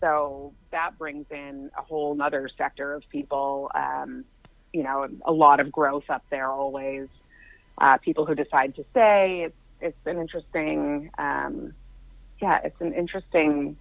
so 0.00 0.52
that 0.72 0.98
brings 0.98 1.26
in 1.30 1.70
a 1.78 1.82
whole 1.82 2.20
other 2.20 2.48
sector 2.56 2.94
of 2.94 3.02
people. 3.10 3.70
Um, 3.74 4.24
you 4.72 4.82
know, 4.82 5.06
a 5.24 5.32
lot 5.32 5.60
of 5.60 5.70
growth 5.70 6.10
up 6.10 6.24
there 6.30 6.50
always. 6.50 7.08
Uh, 7.78 7.98
people 7.98 8.24
who 8.24 8.34
decide 8.34 8.74
to 8.74 8.84
stay. 8.90 9.42
It's 9.46 9.56
it's 9.80 10.06
an 10.06 10.18
interesting, 10.18 11.10
um, 11.18 11.74
yeah, 12.40 12.60
it's 12.64 12.80
an 12.80 12.92
interesting 12.94 13.76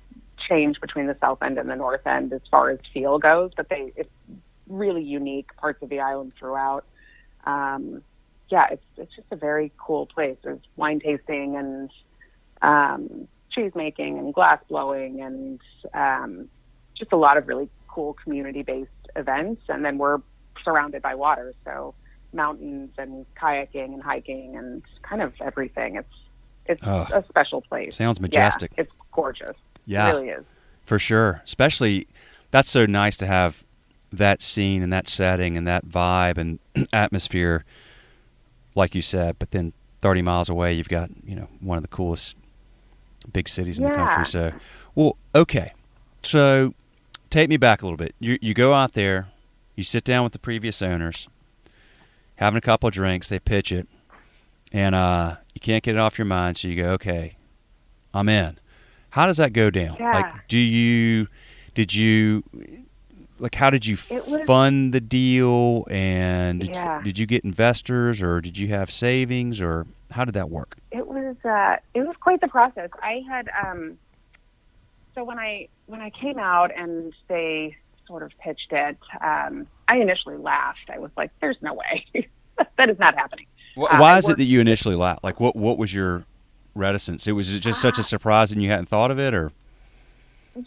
change 0.49 0.79
between 0.81 1.07
the 1.07 1.17
south 1.19 1.41
end 1.41 1.57
and 1.57 1.69
the 1.69 1.75
north 1.75 2.05
end 2.05 2.33
as 2.33 2.41
far 2.49 2.69
as 2.69 2.79
feel 2.93 3.19
goes. 3.19 3.51
But 3.55 3.69
they 3.69 3.91
it's 3.95 4.09
really 4.67 5.03
unique 5.03 5.55
parts 5.57 5.81
of 5.81 5.89
the 5.89 5.99
island 5.99 6.33
throughout. 6.39 6.85
Um, 7.45 8.01
yeah, 8.49 8.67
it's 8.71 8.85
it's 8.97 9.15
just 9.15 9.27
a 9.31 9.35
very 9.35 9.71
cool 9.77 10.05
place. 10.05 10.37
There's 10.43 10.59
wine 10.75 10.99
tasting 10.99 11.55
and 11.55 11.89
um, 12.61 13.27
cheese 13.51 13.71
making 13.75 14.17
and 14.17 14.33
glass 14.33 14.59
blowing 14.67 15.21
and 15.21 15.59
um, 15.93 16.49
just 16.97 17.11
a 17.11 17.17
lot 17.17 17.37
of 17.37 17.47
really 17.47 17.69
cool 17.87 18.13
community 18.13 18.63
based 18.63 18.89
events. 19.15 19.61
And 19.69 19.83
then 19.83 19.97
we're 19.97 20.21
surrounded 20.63 21.01
by 21.01 21.15
water, 21.15 21.53
so 21.63 21.93
mountains 22.33 22.91
and 22.97 23.25
kayaking 23.41 23.93
and 23.93 24.03
hiking 24.03 24.55
and 24.55 24.83
kind 25.01 25.21
of 25.21 25.33
everything. 25.41 25.95
It's 25.95 26.07
it's 26.67 26.83
oh, 26.85 27.07
a 27.13 27.23
special 27.29 27.61
place. 27.61 27.95
Sounds 27.95 28.19
majestic. 28.19 28.71
Yeah, 28.75 28.83
it's 28.83 28.91
gorgeous. 29.11 29.55
Yeah, 29.85 30.09
it 30.09 30.13
really 30.13 30.29
is 30.29 30.45
for 30.85 30.99
sure. 30.99 31.41
Especially 31.43 32.07
that's 32.51 32.69
so 32.69 32.85
nice 32.85 33.15
to 33.17 33.25
have 33.25 33.63
that 34.11 34.41
scene 34.41 34.81
and 34.81 34.93
that 34.93 35.09
setting 35.09 35.57
and 35.57 35.67
that 35.67 35.85
vibe 35.85 36.37
and 36.37 36.59
atmosphere 36.93 37.65
like 38.75 38.93
you 38.93 39.01
said. 39.01 39.37
But 39.39 39.51
then 39.51 39.73
30 39.99 40.21
miles 40.21 40.49
away, 40.49 40.73
you've 40.73 40.89
got 40.89 41.09
you 41.25 41.35
know 41.35 41.47
one 41.61 41.77
of 41.77 41.83
the 41.83 41.89
coolest 41.89 42.35
big 43.31 43.47
cities 43.47 43.79
in 43.79 43.85
yeah. 43.85 43.91
the 43.91 43.95
country. 43.95 44.25
So, 44.25 44.53
well, 44.93 45.17
okay. 45.33 45.73
So, 46.21 46.73
take 47.29 47.49
me 47.49 47.57
back 47.57 47.81
a 47.81 47.85
little 47.85 47.97
bit. 47.97 48.13
You 48.19 48.37
you 48.41 48.53
go 48.53 48.73
out 48.73 48.93
there, 48.93 49.29
you 49.75 49.83
sit 49.83 50.03
down 50.03 50.23
with 50.23 50.33
the 50.33 50.39
previous 50.39 50.81
owners, 50.81 51.27
having 52.35 52.57
a 52.57 52.61
couple 52.61 52.87
of 52.87 52.93
drinks. 52.93 53.29
They 53.29 53.39
pitch 53.39 53.71
it, 53.71 53.87
and 54.71 54.93
uh, 54.93 55.37
you 55.53 55.61
can't 55.61 55.83
get 55.83 55.95
it 55.95 55.99
off 55.99 56.17
your 56.17 56.25
mind. 56.25 56.57
So 56.57 56.67
you 56.67 56.75
go, 56.75 56.89
okay, 56.91 57.37
I'm 58.13 58.29
in. 58.29 58.59
How 59.15 59.25
does 59.25 59.37
that 59.37 59.53
go 59.53 59.69
down? 59.69 59.95
Yeah. 59.97 60.11
Like, 60.11 60.47
do 60.49 60.57
you 60.57 61.29
did 61.73 61.93
you 61.93 62.43
like 63.39 63.55
how 63.55 63.69
did 63.69 63.85
you 63.85 63.97
was, 64.09 64.41
fund 64.41 64.93
the 64.93 64.99
deal 64.99 65.87
and 65.89 66.59
did, 66.59 66.69
yeah. 66.71 66.97
you, 66.97 67.03
did 67.05 67.19
you 67.19 67.25
get 67.25 67.45
investors 67.45 68.21
or 68.21 68.41
did 68.41 68.57
you 68.57 68.67
have 68.67 68.91
savings 68.91 69.61
or 69.61 69.87
how 70.11 70.25
did 70.25 70.33
that 70.33 70.49
work 70.49 70.75
it 70.91 71.07
was 71.07 71.35
uh, 71.45 71.77
it 71.93 72.05
was 72.05 72.15
quite 72.19 72.39
the 72.41 72.47
process 72.47 72.89
i 73.01 73.21
had 73.27 73.49
um, 73.65 73.97
so 75.15 75.23
when 75.23 75.37
i 75.37 75.67
when 75.87 75.99
i 75.99 76.09
came 76.09 76.39
out 76.39 76.71
and 76.77 77.13
they 77.27 77.75
sort 78.07 78.23
of 78.23 78.31
pitched 78.39 78.71
it 78.71 78.97
um, 79.21 79.67
i 79.89 79.97
initially 79.97 80.37
laughed 80.37 80.89
i 80.89 80.97
was 80.97 81.11
like 81.17 81.29
there's 81.41 81.57
no 81.61 81.73
way 81.73 82.05
that 82.77 82.89
is 82.89 82.99
not 82.99 83.15
happening 83.15 83.47
uh, 83.77 83.97
why 83.97 84.17
is 84.17 84.29
it 84.29 84.37
that 84.37 84.45
you 84.45 84.61
initially 84.61 84.95
laughed 84.95 85.23
like 85.25 85.41
what 85.41 85.57
what 85.57 85.77
was 85.77 85.93
your 85.93 86.23
reticence 86.75 87.25
it 87.25 87.31
was 87.31 87.59
just 87.59 87.81
such 87.81 87.97
a 87.97 88.03
surprise 88.03 88.51
and 88.51 88.61
you 88.61 88.69
hadn't 88.69 88.87
thought 88.87 89.09
of 89.09 89.17
it 89.17 89.33
or 89.33 89.51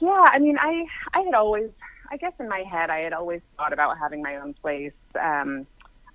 yeah 0.00 0.28
i 0.32 0.38
mean 0.38 0.56
i 0.58 0.84
i 1.14 1.20
had 1.20 1.34
always 1.34 1.70
I 2.10 2.16
guess 2.16 2.32
in 2.38 2.48
my 2.48 2.60
head, 2.60 2.90
I 2.90 3.00
had 3.00 3.12
always 3.12 3.42
thought 3.56 3.72
about 3.72 3.98
having 3.98 4.22
my 4.22 4.36
own 4.36 4.54
place. 4.54 4.92
Um, 5.20 5.66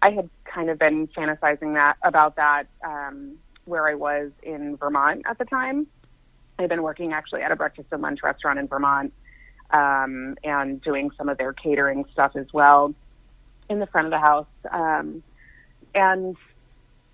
I 0.02 0.10
had 0.10 0.30
kind 0.44 0.70
of 0.70 0.80
been 0.80 1.08
fantasizing 1.08 1.76
that 1.76 1.98
about 2.04 2.36
that 2.38 2.64
um, 2.84 3.38
where 3.66 3.88
I 3.88 3.94
was 3.94 4.32
in 4.42 4.76
Vermont 4.78 5.24
at 5.26 5.38
the 5.38 5.46
time. 5.46 5.88
I 6.58 6.64
had 6.64 6.70
been 6.70 6.84
working 6.84 7.14
actually 7.14 7.42
at 7.42 7.52
a 7.52 7.56
breakfast 7.56 7.90
and 7.92 8.02
lunch 8.02 8.22
restaurant 8.24 8.60
in 8.60 8.68
Vermont 8.68 9.14
um, 9.72 10.36
and 10.44 10.82
doing 10.82 11.12
some 11.18 11.30
of 11.30 11.38
their 11.38 11.54
catering 11.54 12.06
stuff 12.12 12.36
as 12.36 12.48
well 12.54 12.94
in 13.70 13.80
the 13.80 13.88
front 13.88 14.08
of 14.08 14.12
the 14.12 14.20
house. 14.20 14.48
Um, 14.72 15.24
and 15.96 16.36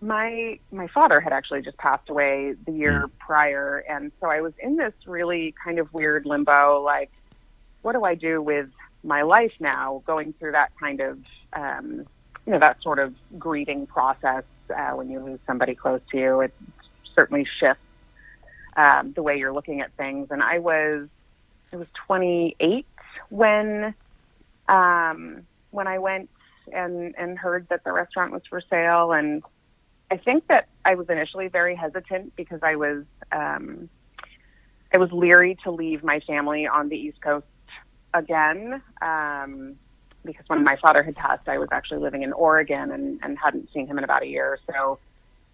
my 0.02 0.60
my 0.72 0.88
father 0.88 1.20
had 1.20 1.34
actually 1.34 1.62
just 1.62 1.78
passed 1.78 2.10
away 2.10 2.56
the 2.66 2.72
year 2.72 3.08
mm. 3.08 3.12
prior, 3.20 3.84
and 3.90 4.12
so 4.22 4.28
I 4.28 4.42
was 4.42 4.54
in 4.62 4.78
this 4.78 4.94
really 5.06 5.54
kind 5.64 5.80
of 5.80 5.94
weird 5.94 6.26
limbo, 6.26 6.82
like 6.82 7.12
what 7.82 7.94
do 7.94 8.04
I 8.04 8.16
do 8.16 8.42
with 8.42 8.70
my 9.04 9.22
life 9.22 9.54
now 9.60 10.04
going 10.06 10.34
through 10.34 10.52
that 10.52 10.72
kind 10.80 11.00
of, 11.02 11.20
um, 11.54 12.06
you 12.46 12.54
know, 12.54 12.60
that 12.60 12.82
sort 12.82 13.00
of 13.00 13.14
grieving 13.38 13.88
process 13.88 14.44
uh, 14.76 14.92
when 14.92 15.10
you 15.10 15.20
lose 15.20 15.40
somebody 15.48 15.76
close 15.76 16.02
to 16.12 16.18
you. 16.18 16.42
It 16.42 16.54
certainly 17.16 17.48
shifts 17.60 17.82
um, 18.76 19.14
the 19.14 19.24
way 19.24 19.38
you're 19.38 19.54
looking 19.54 19.82
at 19.82 19.92
things. 19.94 20.28
And 20.32 20.44
I 20.44 20.60
was, 20.60 21.08
I 21.72 21.78
was 21.78 21.88
28 22.08 22.86
when, 23.30 23.94
um, 24.68 25.44
when 25.72 25.88
I 25.88 26.00
went 26.00 26.30
and, 26.74 27.16
and 27.18 27.38
heard 27.38 27.68
that 27.70 27.84
the 27.84 27.94
restaurant 27.94 28.32
was 28.32 28.42
for 28.50 28.62
sale. 28.70 29.14
And 29.14 29.44
I 30.12 30.18
think 30.18 30.48
that 30.48 30.68
I 30.86 30.96
was 30.96 31.08
initially 31.10 31.48
very 31.48 31.76
hesitant 31.76 32.36
because 32.36 32.60
I 32.64 32.76
was, 32.76 33.04
um, 33.32 33.90
I 34.92 34.98
was 34.98 35.12
leery 35.12 35.58
to 35.64 35.72
leave 35.72 36.04
my 36.04 36.20
family 36.22 36.68
on 36.68 36.90
the 36.90 36.96
East 36.96 37.22
Coast 37.22 37.46
again 38.14 38.82
um, 39.02 39.76
because 40.26 40.46
when 40.48 40.64
my 40.64 40.78
father 40.82 41.04
had 41.04 41.16
passed, 41.16 41.48
I 41.48 41.60
was 41.60 41.70
actually 41.72 42.00
living 42.00 42.24
in 42.24 42.34
Oregon 42.34 42.92
and, 42.92 43.20
and 43.22 43.38
hadn't 43.38 43.70
seen 43.72 43.88
him 43.88 43.98
in 43.98 44.04
about 44.04 44.24
a 44.24 44.28
year. 44.28 44.60
So 44.68 44.98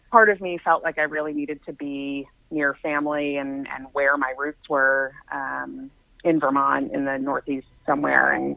part 0.10 0.30
of 0.30 0.40
me 0.40 0.58
felt 0.58 0.84
like 0.84 0.98
I 0.98 1.04
really 1.04 1.34
needed 1.34 1.60
to 1.66 1.74
be 1.74 2.28
near 2.50 2.76
family 2.82 3.36
and, 3.38 3.68
and 3.68 3.88
where 3.92 4.16
my 4.16 4.34
roots 4.38 4.70
were 4.70 5.14
um, 5.32 5.92
in 6.24 6.40
Vermont, 6.40 6.94
in 6.94 7.04
the 7.04 7.18
Northeast 7.18 7.68
somewhere. 7.86 8.32
And 8.32 8.56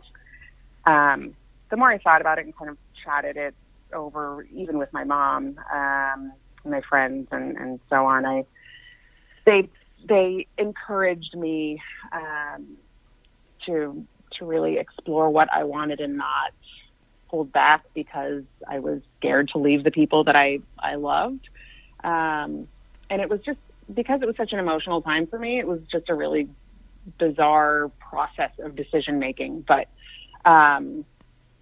um, 0.87 1.35
the 1.71 1.77
more 1.77 1.91
I 1.91 1.99
thought 1.99 2.21
about 2.21 2.39
it 2.39 2.45
and 2.45 2.57
kind 2.57 2.71
of 2.71 2.77
chatted 3.05 3.37
it 3.37 3.55
over, 3.95 4.47
even 4.53 4.79
with 4.79 4.93
my 4.93 5.05
mom, 5.05 5.59
um, 5.73 6.33
my 6.65 6.81
friends, 6.89 7.29
and, 7.31 7.57
and 7.57 7.81
so 7.89 8.07
on, 8.07 8.25
I 8.27 8.45
they 9.47 9.69
they 10.07 10.47
encouraged 10.59 11.35
me 11.37 11.81
um, 12.13 12.77
to 13.67 14.07
to 14.39 14.45
really 14.45 14.79
explore 14.79 15.31
what 15.31 15.49
I 15.53 15.65
wanted 15.65 16.01
and 16.01 16.17
not 16.17 16.53
hold 17.29 17.53
back 17.53 17.85
because 17.95 18.43
I 18.69 18.79
was 18.79 19.01
scared 19.19 19.51
to 19.53 19.59
leave 19.59 19.85
the 19.85 19.91
people 19.91 20.25
that 20.25 20.37
I 20.37 20.59
I 20.79 20.97
loved. 20.97 21.49
Um, 22.05 22.69
and 23.11 23.21
it 23.23 23.31
was 23.31 23.41
just 23.45 23.59
because 23.93 24.21
it 24.23 24.27
was 24.27 24.37
such 24.37 24.53
an 24.53 24.59
emotional 24.59 25.03
time 25.03 25.27
for 25.27 25.39
me. 25.39 25.59
It 25.59 25.67
was 25.67 25.81
just 25.91 26.09
a 26.09 26.15
really 26.15 26.49
bizarre 27.19 27.91
process 28.11 28.51
of 28.63 28.77
decision 28.77 29.19
making. 29.19 29.65
But 29.67 29.89
um, 30.49 31.05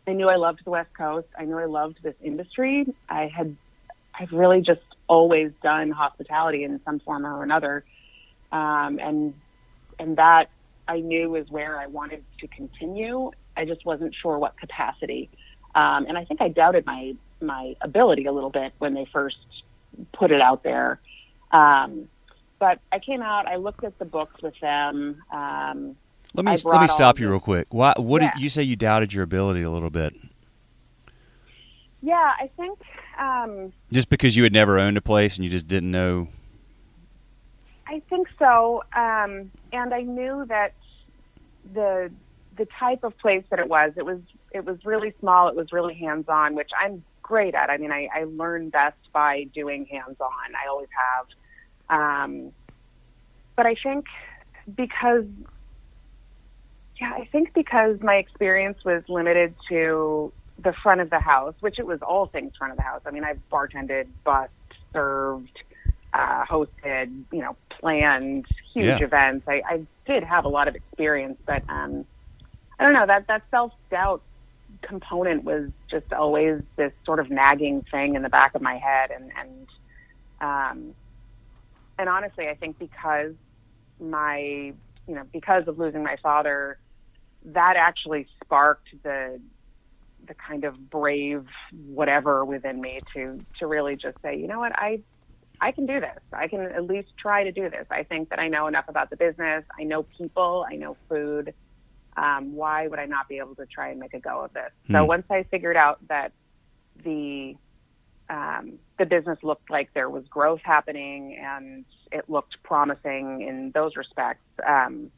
I 0.07 0.13
knew 0.13 0.29
I 0.29 0.37
loved 0.37 0.65
the 0.65 0.71
West 0.71 0.95
Coast. 0.97 1.27
I 1.37 1.45
knew 1.45 1.59
I 1.59 1.65
loved 1.65 2.03
this 2.03 2.15
industry. 2.23 2.87
I 3.09 3.27
had 3.27 3.57
I've 4.19 4.33
really 4.33 4.63
just 4.63 4.81
always 5.09 5.53
done 5.63 5.91
hospitality 5.91 6.65
in 6.65 6.81
some 6.85 7.01
form 7.01 7.27
or 7.27 7.43
another, 7.43 7.85
um, 8.53 8.99
and 9.01 9.35
and 9.99 10.17
that 10.17 10.49
I 10.87 11.01
knew 11.01 11.35
is 11.35 11.51
where 11.51 11.79
I 11.79 11.87
wanted 11.87 12.23
to 12.41 12.47
continue. 12.49 13.31
I 13.57 13.65
just 13.65 13.85
wasn't 13.85 14.15
sure 14.15 14.39
what 14.39 14.57
capacity. 14.59 15.29
Um, 15.75 16.07
and 16.09 16.17
I 16.17 16.25
think 16.25 16.41
I 16.41 16.49
doubted 16.49 16.87
my 16.87 17.15
my 17.41 17.75
ability 17.81 18.27
a 18.27 18.33
little 18.33 18.51
bit 18.51 18.73
when 18.79 18.95
they 18.95 19.07
first 19.13 19.37
put 20.13 20.31
it 20.31 20.41
out 20.41 20.63
there. 20.63 21.01
Um, 21.51 22.09
but 22.59 22.79
I 22.91 22.99
came 22.99 23.23
out, 23.23 23.47
I 23.47 23.57
looked 23.57 23.85
at 23.85 23.99
the 23.99 24.05
books 24.05 24.41
with 24.43 24.59
them. 24.61 25.23
Um, 25.31 25.97
let 26.35 26.45
me 26.45 26.57
let 26.65 26.81
me 26.81 26.89
stop 26.89 27.19
you 27.19 27.29
real 27.31 27.41
quick. 27.41 27.67
Why, 27.71 27.95
what 27.97 28.23
Yeah. 28.23 28.33
did 28.33 28.43
you 28.43 28.49
say? 28.49 28.63
You 28.63 28.77
doubted 28.77 29.13
your 29.13 29.25
ability 29.25 29.63
a 29.63 29.71
little 29.71 29.91
bit, 29.91 30.15
yeah, 32.03 32.33
I 32.41 32.49
think 32.57 32.79
um, 33.19 33.73
just 33.93 34.09
because 34.09 34.37
you 34.37 34.45
had 34.45 34.53
never 34.53 34.79
owned 34.79 34.97
a 34.97 35.01
place 35.01 35.37
and 35.37 35.45
you 35.45 35.51
just 35.51 35.67
didn't 35.67 35.91
know. 35.91 36.29
I 37.89 38.01
think 38.09 38.29
so. 38.39 38.83
Um, 38.95 39.51
and 39.73 39.93
I 39.95 40.03
knew 40.03 40.45
that 40.49 40.73
the 41.75 42.11
the 42.57 42.67
type 42.79 43.05
of 43.05 43.17
place 43.19 43.45
that 43.51 43.59
it 43.59 43.69
was, 43.69 43.93
it 43.97 44.05
was 44.05 44.21
it 44.53 44.65
was 44.65 44.85
really 44.85 45.15
small. 45.21 45.49
It 45.49 45.57
was 45.57 45.73
really 45.73 45.95
hands 45.95 46.27
on, 46.29 46.55
which 46.55 46.71
I'm 46.81 47.03
great 47.23 47.55
at. 47.55 47.71
I 47.71 47.77
mean, 47.77 47.91
I, 47.93 48.09
I 48.15 48.25
learn 48.25 48.71
best 48.71 48.99
by 49.13 49.45
doing 49.55 49.87
hands 49.87 50.17
on. 50.21 50.55
I 50.65 50.69
always 50.69 50.89
have. 51.89 52.25
Um, 52.29 52.53
but 53.57 53.67
I 53.67 53.75
think 53.83 54.05
because 54.77 55.25
yeah, 57.01 57.13
I 57.17 57.27
think 57.33 57.51
because 57.55 57.97
my 58.03 58.15
experience 58.17 58.79
was 58.85 59.03
limited 59.09 59.55
to 59.69 60.33
the 60.59 60.75
front 60.83 61.01
of 61.01 61.11
the 61.11 61.21
house, 61.21 61.55
which 61.61 61.79
it 61.79 61.87
was 61.87 62.01
all 62.07 62.27
things 62.27 62.53
front 62.59 62.73
of 62.73 62.77
the 62.79 62.83
house. 62.83 63.03
I 63.07 63.11
mean, 63.11 63.25
I've 63.25 63.41
bartended, 63.53 64.07
bussed, 64.25 64.53
served, 64.95 65.53
uh, 66.15 66.45
hosted, 66.51 67.25
you 67.33 67.41
know, 67.41 67.57
planned 67.81 68.47
huge 68.75 69.01
Yeah. 69.01 69.05
events. 69.05 69.47
I, 69.49 69.63
I 69.69 69.87
did 70.07 70.23
have 70.25 70.45
a 70.45 70.49
lot 70.49 70.69
of 70.69 70.75
experience, 70.75 71.39
but 71.47 71.63
um, 71.69 72.07
I 72.79 72.85
don't 72.85 72.95
know 72.95 73.07
that 73.07 73.27
that 73.29 73.43
self 73.51 73.73
doubt 73.91 74.23
component 74.87 75.45
was 75.45 75.71
just 75.91 76.13
always 76.13 76.63
this 76.77 76.93
sort 77.05 77.21
of 77.21 77.31
nagging 77.31 77.85
thing 77.91 78.15
in 78.15 78.23
the 78.23 78.29
back 78.31 78.55
of 78.55 78.63
my 78.63 78.79
head, 78.79 79.11
and 79.11 79.31
and 79.39 79.69
um, 80.41 80.95
and 81.99 82.09
honestly, 82.09 82.49
I 82.49 82.55
think 82.55 82.79
because 82.79 83.35
my 84.01 84.39
you 85.07 85.15
know 85.15 85.25
because 85.33 85.65
of 85.69 85.79
losing 85.79 86.03
my 86.03 86.17
father, 86.23 86.79
that 87.47 87.75
actually 87.77 88.29
sparked 88.45 88.89
the 89.05 89.41
the 90.27 90.35
kind 90.49 90.65
of 90.65 90.91
brave 90.91 91.45
whatever 91.73 92.45
within 92.45 92.81
me 92.81 93.01
to 93.15 93.45
to 93.59 93.67
really 93.67 93.97
just 93.97 94.17
say, 94.23 94.37
you 94.39 94.49
know 94.49 94.59
what, 94.61 94.73
I 94.75 95.01
I 95.61 95.73
can 95.73 95.87
do 95.87 96.01
this. 96.01 96.21
I 96.33 96.49
can 96.49 96.61
at 96.61 96.85
least 96.85 97.09
try 97.19 97.45
to 97.45 97.53
do 97.53 97.71
this. 97.71 97.87
I 97.91 98.03
think 98.05 98.31
that 98.31 98.39
I 98.39 98.49
know 98.49 98.67
enough 98.67 98.87
about 98.89 99.11
the 99.11 99.17
business. 99.17 99.65
I 99.79 99.85
know 99.85 100.07
people. 100.19 100.67
I 100.71 100.77
know 100.77 100.97
food. 101.09 101.55
Um, 102.17 102.55
why 102.55 102.89
would 102.89 102.99
I 102.99 103.07
not 103.07 103.29
be 103.29 103.39
able 103.39 103.55
to 103.57 103.67
try 103.67 103.91
and 103.91 104.01
make 104.01 104.15
a 104.15 104.21
go 104.21 104.45
of 104.45 104.53
this? 104.55 104.73
So 104.93 105.03
Hmm. 105.03 105.09
once 105.09 105.27
I 105.31 105.45
figured 105.51 105.77
out 105.77 105.99
that 106.09 106.33
the 107.05 107.57
um, 108.29 108.81
the 108.99 109.07
business 109.07 109.39
looked 109.43 109.71
like 109.71 109.91
there 109.95 110.11
was 110.11 110.25
growth 110.29 110.61
happening 110.65 111.39
and 111.41 111.85
it 112.13 112.29
looked 112.29 112.57
promising 112.65 113.43
in 113.43 113.71
those 113.75 113.97
respects, 113.97 114.43
um, 114.67 115.13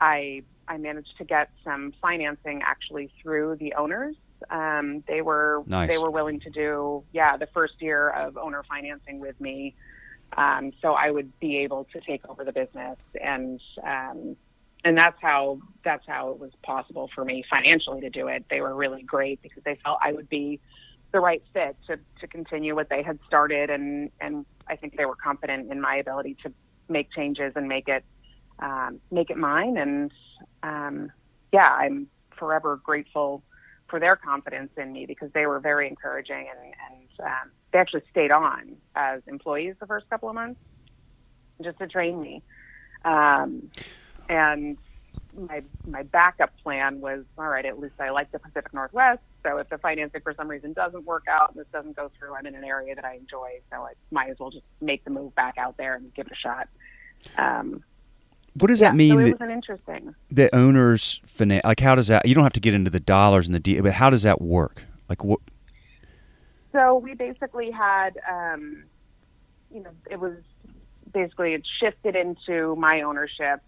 I 0.00 0.42
I 0.68 0.76
managed 0.76 1.16
to 1.18 1.24
get 1.24 1.50
some 1.64 1.92
financing 2.00 2.60
actually 2.62 3.10
through 3.22 3.56
the 3.56 3.74
owners. 3.74 4.16
Um, 4.50 5.02
they 5.08 5.22
were 5.22 5.64
Nice. 5.66 5.88
they 5.88 5.98
were 5.98 6.10
willing 6.10 6.40
to 6.40 6.50
do 6.50 7.02
yeah 7.12 7.36
the 7.36 7.48
first 7.48 7.74
year 7.80 8.10
of 8.10 8.36
owner 8.36 8.62
financing 8.68 9.18
with 9.18 9.40
me, 9.40 9.74
um, 10.36 10.72
so 10.80 10.92
I 10.92 11.10
would 11.10 11.38
be 11.40 11.58
able 11.58 11.86
to 11.92 12.00
take 12.00 12.28
over 12.28 12.44
the 12.44 12.52
business 12.52 12.98
and 13.20 13.60
um, 13.82 14.36
and 14.84 14.96
that's 14.96 15.20
how 15.20 15.58
that's 15.84 16.06
how 16.06 16.30
it 16.30 16.38
was 16.38 16.52
possible 16.62 17.10
for 17.14 17.24
me 17.24 17.44
financially 17.50 18.00
to 18.02 18.10
do 18.10 18.28
it. 18.28 18.44
They 18.48 18.60
were 18.60 18.74
really 18.74 19.02
great 19.02 19.42
because 19.42 19.62
they 19.64 19.76
felt 19.82 19.98
I 20.02 20.12
would 20.12 20.28
be 20.28 20.60
the 21.12 21.20
right 21.20 21.42
fit 21.52 21.76
to 21.88 21.98
to 22.20 22.26
continue 22.28 22.76
what 22.76 22.88
they 22.90 23.02
had 23.02 23.18
started 23.26 23.70
and 23.70 24.10
and 24.20 24.46
I 24.68 24.76
think 24.76 24.96
they 24.96 25.06
were 25.06 25.16
confident 25.16 25.72
in 25.72 25.80
my 25.80 25.96
ability 25.96 26.36
to 26.44 26.52
make 26.88 27.10
changes 27.12 27.54
and 27.56 27.66
make 27.68 27.88
it 27.88 28.04
um, 28.60 29.00
make 29.10 29.30
it 29.30 29.36
mine 29.36 29.76
and 29.76 30.12
um, 30.62 31.12
yeah 31.52 31.72
I'm 31.72 32.08
forever 32.38 32.76
grateful 32.76 33.42
for 33.88 33.98
their 33.98 34.16
confidence 34.16 34.70
in 34.76 34.92
me 34.92 35.06
because 35.06 35.30
they 35.32 35.46
were 35.46 35.60
very 35.60 35.88
encouraging 35.88 36.46
and 36.50 36.74
and 36.90 37.26
um, 37.26 37.50
they 37.72 37.78
actually 37.78 38.02
stayed 38.10 38.30
on 38.30 38.76
as 38.94 39.22
employees 39.26 39.74
the 39.80 39.86
first 39.86 40.08
couple 40.10 40.28
of 40.28 40.34
months 40.34 40.60
just 41.62 41.78
to 41.78 41.86
train 41.86 42.20
me 42.20 42.42
um, 43.04 43.70
and 44.28 44.78
my 45.36 45.62
my 45.86 46.02
backup 46.02 46.56
plan 46.62 47.00
was 47.00 47.24
all 47.36 47.48
right. 47.48 47.64
At 47.64 47.78
least 47.78 47.94
I 48.00 48.10
like 48.10 48.30
the 48.32 48.38
Pacific 48.38 48.72
Northwest. 48.74 49.20
So 49.42 49.58
if 49.58 49.68
the 49.68 49.78
financing 49.78 50.20
for 50.22 50.34
some 50.34 50.48
reason 50.48 50.72
doesn't 50.72 51.04
work 51.04 51.24
out 51.30 51.50
and 51.50 51.60
this 51.60 51.66
doesn't 51.72 51.96
go 51.96 52.10
through, 52.18 52.34
I'm 52.34 52.46
in 52.46 52.54
an 52.54 52.64
area 52.64 52.94
that 52.94 53.04
I 53.04 53.14
enjoy. 53.14 53.60
So 53.70 53.82
I 53.82 53.92
might 54.10 54.30
as 54.30 54.38
well 54.38 54.50
just 54.50 54.64
make 54.80 55.04
the 55.04 55.10
move 55.10 55.34
back 55.34 55.56
out 55.58 55.76
there 55.76 55.94
and 55.94 56.12
give 56.14 56.26
it 56.26 56.32
a 56.32 56.36
shot. 56.36 56.68
Um, 57.36 57.82
What 58.58 58.68
does 58.68 58.80
yeah, 58.80 58.90
that 58.90 58.96
mean? 58.96 59.14
So 59.14 59.20
it 59.20 59.24
that, 59.24 59.32
was 59.32 59.40
an 59.40 59.50
interesting. 59.50 60.14
the 60.30 60.54
owners 60.54 61.20
finan- 61.26 61.64
like 61.64 61.80
how 61.80 61.94
does 61.94 62.08
that? 62.08 62.26
You 62.26 62.34
don't 62.34 62.44
have 62.44 62.52
to 62.54 62.60
get 62.60 62.74
into 62.74 62.90
the 62.90 63.00
dollars 63.00 63.46
and 63.46 63.54
the 63.54 63.60
deal, 63.60 63.82
but 63.82 63.94
how 63.94 64.10
does 64.10 64.22
that 64.22 64.40
work? 64.40 64.84
Like 65.08 65.24
what? 65.24 65.40
So 66.72 66.98
we 66.98 67.14
basically 67.14 67.70
had, 67.70 68.18
um, 68.30 68.84
you 69.70 69.80
know, 69.82 69.90
it 70.10 70.20
was 70.20 70.36
basically 71.12 71.54
it 71.54 71.66
shifted 71.80 72.14
into 72.14 72.76
my 72.76 73.02
ownership. 73.02 73.60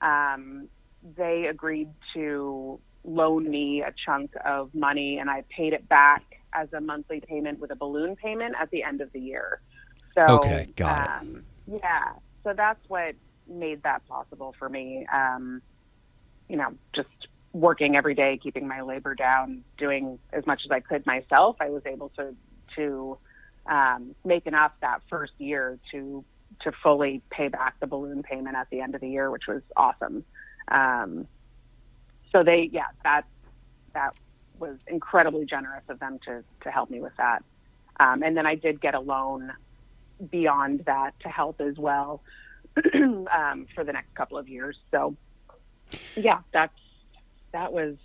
Um, 0.00 0.68
they 1.16 1.46
agreed 1.46 1.88
to 2.14 2.78
loan 3.04 3.50
me 3.50 3.82
a 3.82 3.92
chunk 4.04 4.32
of 4.44 4.74
money, 4.74 5.18
and 5.18 5.28
I 5.30 5.44
paid 5.48 5.72
it 5.72 5.88
back 5.88 6.22
as 6.52 6.72
a 6.72 6.80
monthly 6.80 7.20
payment 7.20 7.58
with 7.58 7.70
a 7.70 7.76
balloon 7.76 8.16
payment 8.16 8.54
at 8.60 8.70
the 8.70 8.82
end 8.82 9.00
of 9.00 9.12
the 9.12 9.20
year. 9.20 9.60
So, 10.14 10.22
Okay, 10.40 10.68
got 10.76 11.04
it. 11.04 11.10
um, 11.22 11.42
Yeah, 11.66 12.12
so 12.44 12.52
that's 12.54 12.80
what 12.88 13.14
made 13.48 13.82
that 13.82 14.06
possible 14.06 14.54
for 14.58 14.68
me. 14.68 15.06
Um, 15.12 15.62
you 16.48 16.56
know, 16.56 16.74
just 16.94 17.08
working 17.52 17.96
every 17.96 18.14
day, 18.14 18.38
keeping 18.42 18.66
my 18.66 18.80
labor 18.80 19.14
down, 19.14 19.62
doing 19.78 20.18
as 20.32 20.46
much 20.46 20.62
as 20.64 20.70
I 20.70 20.80
could 20.80 21.06
myself. 21.06 21.56
I 21.60 21.70
was 21.70 21.82
able 21.86 22.10
to 22.10 22.34
to 22.76 23.18
um, 23.66 24.14
make 24.24 24.46
enough 24.46 24.72
that 24.80 25.02
first 25.08 25.32
year 25.38 25.78
to 25.90 26.24
to 26.60 26.72
fully 26.82 27.22
pay 27.30 27.48
back 27.48 27.78
the 27.80 27.86
balloon 27.86 28.22
payment 28.22 28.56
at 28.56 28.68
the 28.70 28.80
end 28.80 28.94
of 28.94 29.00
the 29.00 29.08
year, 29.08 29.30
which 29.30 29.46
was 29.48 29.62
awesome. 29.76 30.24
Um, 30.68 31.26
so 32.30 32.42
they, 32.42 32.70
yeah, 32.72 32.86
that 33.04 33.22
that 33.94 34.14
was 34.58 34.76
incredibly 34.86 35.44
generous 35.44 35.84
of 35.88 35.98
them 35.98 36.18
to 36.26 36.42
to 36.62 36.70
help 36.70 36.90
me 36.90 37.00
with 37.00 37.16
that. 37.16 37.44
Um, 38.00 38.22
and 38.22 38.36
then 38.36 38.46
I 38.46 38.54
did 38.54 38.80
get 38.80 38.94
a 38.94 39.00
loan 39.00 39.52
beyond 40.30 40.84
that 40.86 41.12
to 41.20 41.28
help 41.28 41.60
as 41.60 41.76
well 41.76 42.22
um, 42.94 43.66
for 43.74 43.84
the 43.84 43.92
next 43.92 44.14
couple 44.14 44.38
of 44.38 44.48
years. 44.48 44.76
So 44.90 45.16
yeah, 46.16 46.40
that's 46.52 46.78
that 47.52 47.72
was 47.72 47.96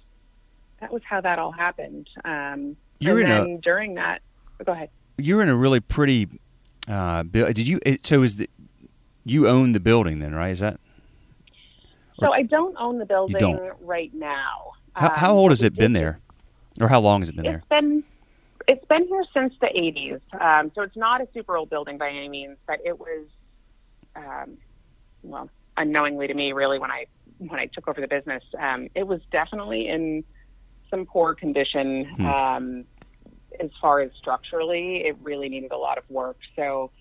that 0.80 0.92
was 0.92 1.02
how 1.08 1.22
that 1.22 1.40
all 1.40 1.52
happened. 1.52 2.10
Um, 2.26 2.76
You're 3.00 3.20
and 3.22 3.32
in 3.32 3.56
a- 3.56 3.62
during 3.62 3.96
that, 3.96 4.22
go 4.66 4.72
ahead. 4.72 4.90
You're 5.18 5.42
in 5.42 5.50
a 5.50 5.56
really 5.56 5.80
pretty. 5.80 6.28
Uh, 6.88 7.24
did 7.24 7.68
you? 7.68 7.80
So 8.04 8.22
is 8.24 8.36
the 8.38 8.50
you 9.26 9.48
own 9.48 9.72
the 9.74 9.80
building 9.80 10.20
then, 10.20 10.34
right? 10.36 10.52
Is 10.52 10.60
that 10.60 10.80
So 12.20 12.32
I 12.32 12.44
don't 12.44 12.76
own 12.78 12.98
the 12.98 13.06
building 13.06 13.72
right 13.82 14.14
now. 14.14 14.72
how, 14.94 15.08
Um, 15.10 15.14
how 15.16 15.34
old 15.34 15.52
has 15.52 15.64
it 15.64 15.76
been 15.76 15.94
there, 15.94 16.20
or 16.80 16.88
how 16.88 17.00
long 17.00 17.22
has 17.22 17.30
it 17.30 17.36
been 17.36 17.46
there? 17.46 17.58
It's 17.58 17.68
been 17.68 18.04
it's 18.68 18.86
been 18.86 19.08
here 19.08 19.24
since 19.34 19.54
the 19.62 19.68
80s. 19.68 20.20
Um, 20.42 20.72
so 20.76 20.82
it's 20.82 20.98
not 20.98 21.22
a 21.22 21.28
super 21.34 21.56
old 21.56 21.70
building 21.70 21.98
by 21.98 22.10
any 22.10 22.28
means, 22.28 22.58
but 22.68 22.80
it 22.86 23.00
was, 23.00 23.26
um, 24.18 24.58
well, 25.24 25.50
unknowingly 25.78 26.28
to 26.28 26.34
me, 26.34 26.54
really, 26.54 26.80
when 26.80 26.92
I 26.92 27.06
when 27.38 27.60
I 27.60 27.68
took 27.68 27.88
over 27.88 28.02
the 28.02 28.08
business, 28.08 28.44
um, 28.60 28.90
it 28.96 29.06
was 29.08 29.22
definitely 29.32 29.88
in 29.88 30.24
some 30.90 31.06
poor 31.06 31.36
condition. 31.36 32.06
Hmm. 32.18 32.26
Um, 32.26 32.86
as 33.60 33.70
far 33.82 34.02
as 34.02 34.12
structurally, 34.18 34.98
it 35.06 35.18
really 35.22 35.50
needed 35.50 35.72
a 35.72 35.78
lot 35.78 35.98
of 35.98 36.04
work. 36.10 36.38
So 36.56 36.92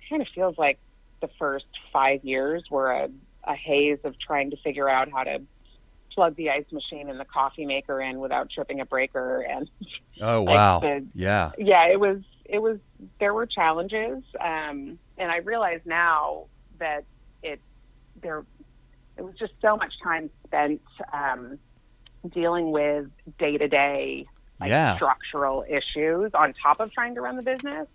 it 0.00 0.08
kind 0.10 0.22
of 0.22 0.28
feels 0.34 0.56
like 0.58 0.78
the 1.20 1.28
first 1.38 1.66
five 1.92 2.24
years 2.24 2.64
were 2.70 2.90
a, 2.90 3.08
a 3.44 3.54
haze 3.54 3.98
of 4.04 4.14
trying 4.18 4.50
to 4.50 4.56
figure 4.64 4.88
out 4.88 5.08
how 5.10 5.22
to 5.24 5.40
plug 6.14 6.36
the 6.36 6.50
ice 6.50 6.64
machine 6.72 7.08
and 7.10 7.18
the 7.18 7.24
coffee 7.24 7.66
maker 7.66 8.00
in 8.00 8.18
without 8.20 8.48
tripping 8.50 8.80
a 8.80 8.86
breaker 8.86 9.40
and 9.42 9.68
Oh 10.20 10.42
like 10.44 10.54
wow! 10.54 10.80
the- 10.80 11.06
yeah. 11.14 11.52
yeah, 11.58 11.86
it 11.88 11.98
was 11.98 12.22
it 12.44 12.58
was 12.58 12.78
there 13.20 13.34
were 13.34 13.46
challenges, 13.46 14.22
um, 14.40 14.98
and 15.18 15.30
I 15.30 15.38
realize 15.38 15.80
now 15.84 16.46
that 16.78 17.04
it 17.42 17.60
there 18.22 18.44
it 19.16 19.22
was 19.22 19.34
just 19.38 19.52
so 19.62 19.76
much 19.76 19.92
time 20.02 20.30
spent 20.46 20.80
um, 21.12 21.58
dealing 22.32 22.72
with 22.72 23.06
day 23.38 23.56
to 23.58 23.68
day 23.68 24.26
like 24.60 24.70
Yeah. 24.70 24.96
structural 24.96 25.64
issues 25.68 26.32
on 26.34 26.54
top 26.62 26.80
of 26.80 26.92
trying 26.92 27.14
to 27.16 27.20
run 27.20 27.36
the 27.36 27.42
business 27.42 27.86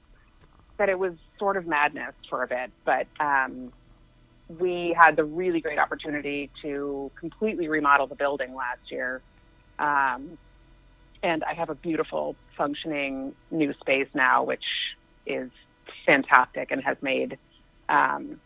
that 0.78 0.90
it 0.90 0.98
was 0.98 1.14
sort 1.38 1.58
of 1.58 1.68
madness 1.68 2.16
for 2.30 2.44
a 2.44 2.48
bit. 2.48 2.72
But 2.86 3.08
um, 3.20 3.72
we 4.48 4.96
had 4.98 5.16
the 5.16 5.24
really 5.26 5.62
great 5.62 5.78
opportunity 5.80 6.52
to 6.64 7.12
completely 7.20 7.68
remodel 7.68 8.08
the 8.08 8.16
building 8.16 8.56
last 8.56 8.82
year. 8.90 9.22
Um, 9.78 10.38
and 11.22 11.44
I 11.44 11.54
have 11.54 11.70
a 11.70 11.76
beautiful, 11.76 12.38
functioning 12.58 13.36
new 13.52 13.74
space 13.74 14.08
now, 14.14 14.44
which 14.44 14.64
is 15.26 15.52
fantastic 16.06 16.72
and 16.72 16.84
has 16.84 16.98
made 17.02 17.38
um, 17.88 18.40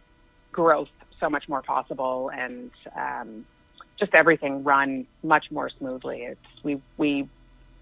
growth 0.51 0.89
so 1.19 1.29
much 1.29 1.47
more 1.47 1.61
possible 1.61 2.31
and 2.33 2.71
um, 2.95 3.45
just 3.99 4.13
everything 4.13 4.63
run 4.63 5.07
much 5.23 5.51
more 5.51 5.69
smoothly. 5.69 6.23
It's 6.23 6.63
we 6.63 6.81
we 6.97 7.27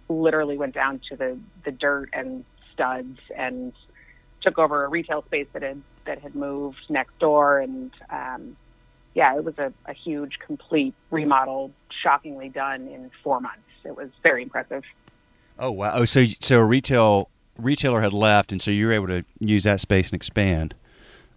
literally 0.10 0.58
went 0.58 0.74
down 0.74 1.00
to 1.10 1.16
the 1.16 1.38
the 1.66 1.72
dirt 1.72 2.10
and 2.14 2.44
studs 2.74 3.20
and 3.36 3.74
took 4.42 4.58
over 4.58 4.86
a 4.86 4.90
retail 4.90 5.24
space 5.24 5.48
that 5.54 5.62
had 5.62 5.82
that 6.06 6.20
had 6.20 6.36
moved 6.36 6.80
next 6.90 7.18
door 7.20 7.60
and 7.60 7.92
um, 8.10 8.56
yeah, 9.14 9.36
it 9.36 9.44
was 9.44 9.58
a, 9.58 9.74
a 9.86 9.94
huge, 9.94 10.40
complete 10.46 10.94
remodel, 11.10 11.72
shockingly 12.02 12.50
done 12.50 12.88
in 12.88 13.12
four 13.24 13.42
months. 13.42 13.60
It 13.84 13.96
was 13.96 14.10
very 14.24 14.44
impressive. 14.44 14.84
Oh 15.60 15.72
wow! 15.72 15.92
Oh, 15.94 16.06
so 16.06 16.26
so 16.40 16.60
a 16.60 16.66
retail 16.66 17.30
retailer 17.58 18.02
had 18.02 18.14
left, 18.14 18.52
and 18.52 18.62
so 18.62 18.72
you 18.72 18.86
were 18.88 18.94
able 18.94 19.08
to 19.08 19.24
use 19.40 19.64
that 19.64 19.80
space 19.80 20.10
and 20.10 20.16
expand. 20.16 20.76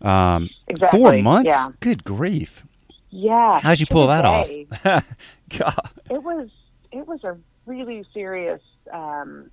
Um, 0.03 0.51
exactly. 0.69 1.01
Four 1.01 1.19
months. 1.23 1.49
Yeah. 1.49 1.69
Good 1.81 2.05
grief! 2.05 2.65
Yeah. 3.11 3.61
How'd 3.61 3.81
you 3.81 3.87
pull 3.87 4.07
that 4.09 4.23
day. 4.23 4.67
off? 4.85 5.15
God. 5.59 5.91
It 6.11 6.23
was 6.23 6.49
it 6.93 7.07
was 7.07 7.23
a 7.25 7.37
really 7.67 8.05
serious. 8.13 8.61
Um, 8.93 9.51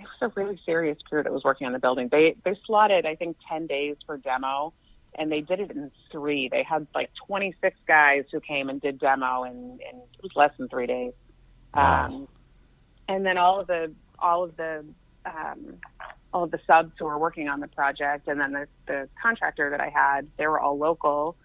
it 0.00 0.06
was 0.20 0.32
a 0.36 0.40
really 0.40 0.58
serious 0.66 0.98
crew 1.08 1.22
that 1.22 1.32
was 1.32 1.44
working 1.44 1.66
on 1.66 1.72
the 1.72 1.78
building. 1.78 2.08
They 2.10 2.34
they 2.44 2.58
slotted 2.66 3.06
I 3.06 3.14
think 3.14 3.36
ten 3.48 3.66
days 3.66 3.96
for 4.06 4.16
demo, 4.16 4.72
and 5.14 5.30
they 5.30 5.40
did 5.40 5.60
it 5.60 5.70
in 5.70 5.90
three. 6.10 6.48
They 6.48 6.62
had 6.62 6.86
like 6.94 7.10
twenty 7.26 7.54
six 7.60 7.76
guys 7.86 8.24
who 8.32 8.40
came 8.40 8.68
and 8.68 8.80
did 8.80 8.98
demo, 8.98 9.44
and, 9.44 9.80
and 9.80 10.02
it 10.14 10.22
was 10.22 10.32
less 10.34 10.50
than 10.58 10.68
three 10.68 10.86
days. 10.86 11.12
Wow. 11.74 12.06
Um, 12.06 12.28
and 13.08 13.24
then 13.24 13.38
all 13.38 13.60
of 13.60 13.66
the 13.66 13.92
all 14.18 14.44
of 14.44 14.56
the 14.56 14.84
um, 15.26 15.76
all 16.32 16.44
of 16.44 16.50
the 16.50 16.60
subs 16.66 16.92
who 16.98 17.04
were 17.04 17.18
working 17.18 17.48
on 17.48 17.60
the 17.60 17.68
project, 17.68 18.28
and 18.28 18.40
then 18.40 18.52
the, 18.52 18.66
the 18.86 19.08
contractor 19.22 19.70
that 19.70 19.80
I 19.80 19.88
had, 19.88 20.28
they 20.36 20.46
were 20.46 20.58
all 20.58 20.76
local. 20.76 21.36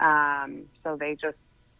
Um, 0.00 0.64
so 0.82 0.96
they 0.96 1.14
just 1.14 1.36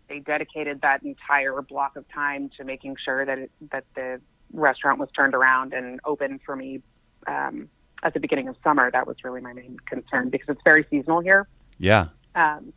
they 0.08 0.20
dedicated 0.20 0.82
that 0.82 1.02
entire 1.02 1.60
block 1.62 1.96
of 1.96 2.04
time 2.12 2.50
to 2.56 2.64
making 2.64 2.96
sure 3.02 3.24
that 3.24 3.38
it, 3.38 3.50
that 3.72 3.84
the 3.94 4.20
restaurant 4.52 5.00
was 5.00 5.08
turned 5.16 5.34
around 5.34 5.72
and 5.72 5.98
open 6.04 6.38
for 6.44 6.54
me 6.54 6.82
um, 7.26 7.68
at 8.02 8.14
the 8.14 8.20
beginning 8.20 8.48
of 8.48 8.56
summer. 8.62 8.90
That 8.90 9.06
was 9.06 9.16
really 9.24 9.40
my 9.40 9.52
main 9.52 9.78
concern 9.86 10.30
because 10.30 10.48
it's 10.50 10.62
very 10.64 10.86
seasonal 10.90 11.20
here. 11.20 11.48
Yeah. 11.78 12.08
Um, 12.34 12.72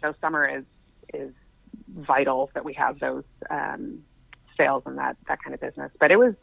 so 0.00 0.14
summer 0.20 0.48
is 0.48 0.64
is 1.12 1.32
vital 1.94 2.50
that 2.54 2.64
we 2.64 2.72
have 2.74 2.98
those 2.98 3.24
um, 3.50 4.02
sales 4.56 4.84
and 4.86 4.98
that 4.98 5.16
that 5.28 5.42
kind 5.42 5.54
of 5.54 5.60
business. 5.60 5.90
But 5.98 6.10
it 6.10 6.16
was 6.16 6.34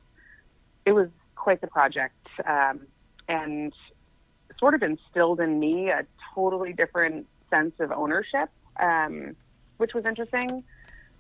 it 0.86 0.92
was 0.92 1.10
quite 1.40 1.62
the 1.62 1.68
project, 1.68 2.28
um, 2.46 2.82
and 3.28 3.74
sort 4.60 4.76
of 4.76 4.84
instilled 4.84 5.40
in 5.40 5.60
me 5.60 5.90
a 5.90 6.06
totally 6.36 6.74
different 6.74 7.26
sense 7.50 7.74
of 7.80 7.92
ownership, 7.92 8.50
um, 8.80 9.36
which 9.78 9.94
was 9.94 10.06
interesting, 10.06 10.64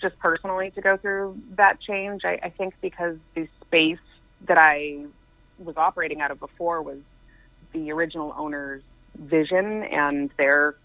just 0.01 0.17
personally 0.19 0.71
to 0.71 0.82
go 0.82 0.97
through 0.97 1.38
that 1.55 1.79
change. 1.79 2.25
I, 2.25 2.39
I 2.43 2.49
think 2.49 2.73
because 2.82 3.17
the 3.36 3.47
space 3.62 3.99
that 4.47 4.58
I 4.58 5.05
was 5.58 5.77
operating 5.77 6.21
out 6.21 6.32
of 6.32 6.39
before 6.39 6.82
was 6.82 6.99
the 7.73 7.91
original 7.91 8.34
owner's 8.38 8.84
vision 9.17 9.84
and 9.84 10.29
their, 10.38 10.75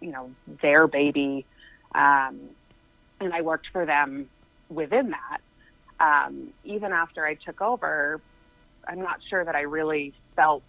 you 0.00 0.10
know, 0.10 0.30
their 0.62 0.86
baby, 0.86 1.44
um, 1.94 2.40
and 3.20 3.32
I 3.32 3.42
worked 3.42 3.68
for 3.72 3.86
them 3.86 4.28
within 4.68 5.10
that. 5.10 5.40
Um, 6.00 6.48
even 6.64 6.92
after 6.92 7.24
I 7.24 7.34
took 7.34 7.60
over, 7.60 8.20
I'm 8.88 9.00
not 9.00 9.20
sure 9.28 9.44
that 9.44 9.54
I 9.54 9.62
really 9.62 10.14
felt 10.36 10.62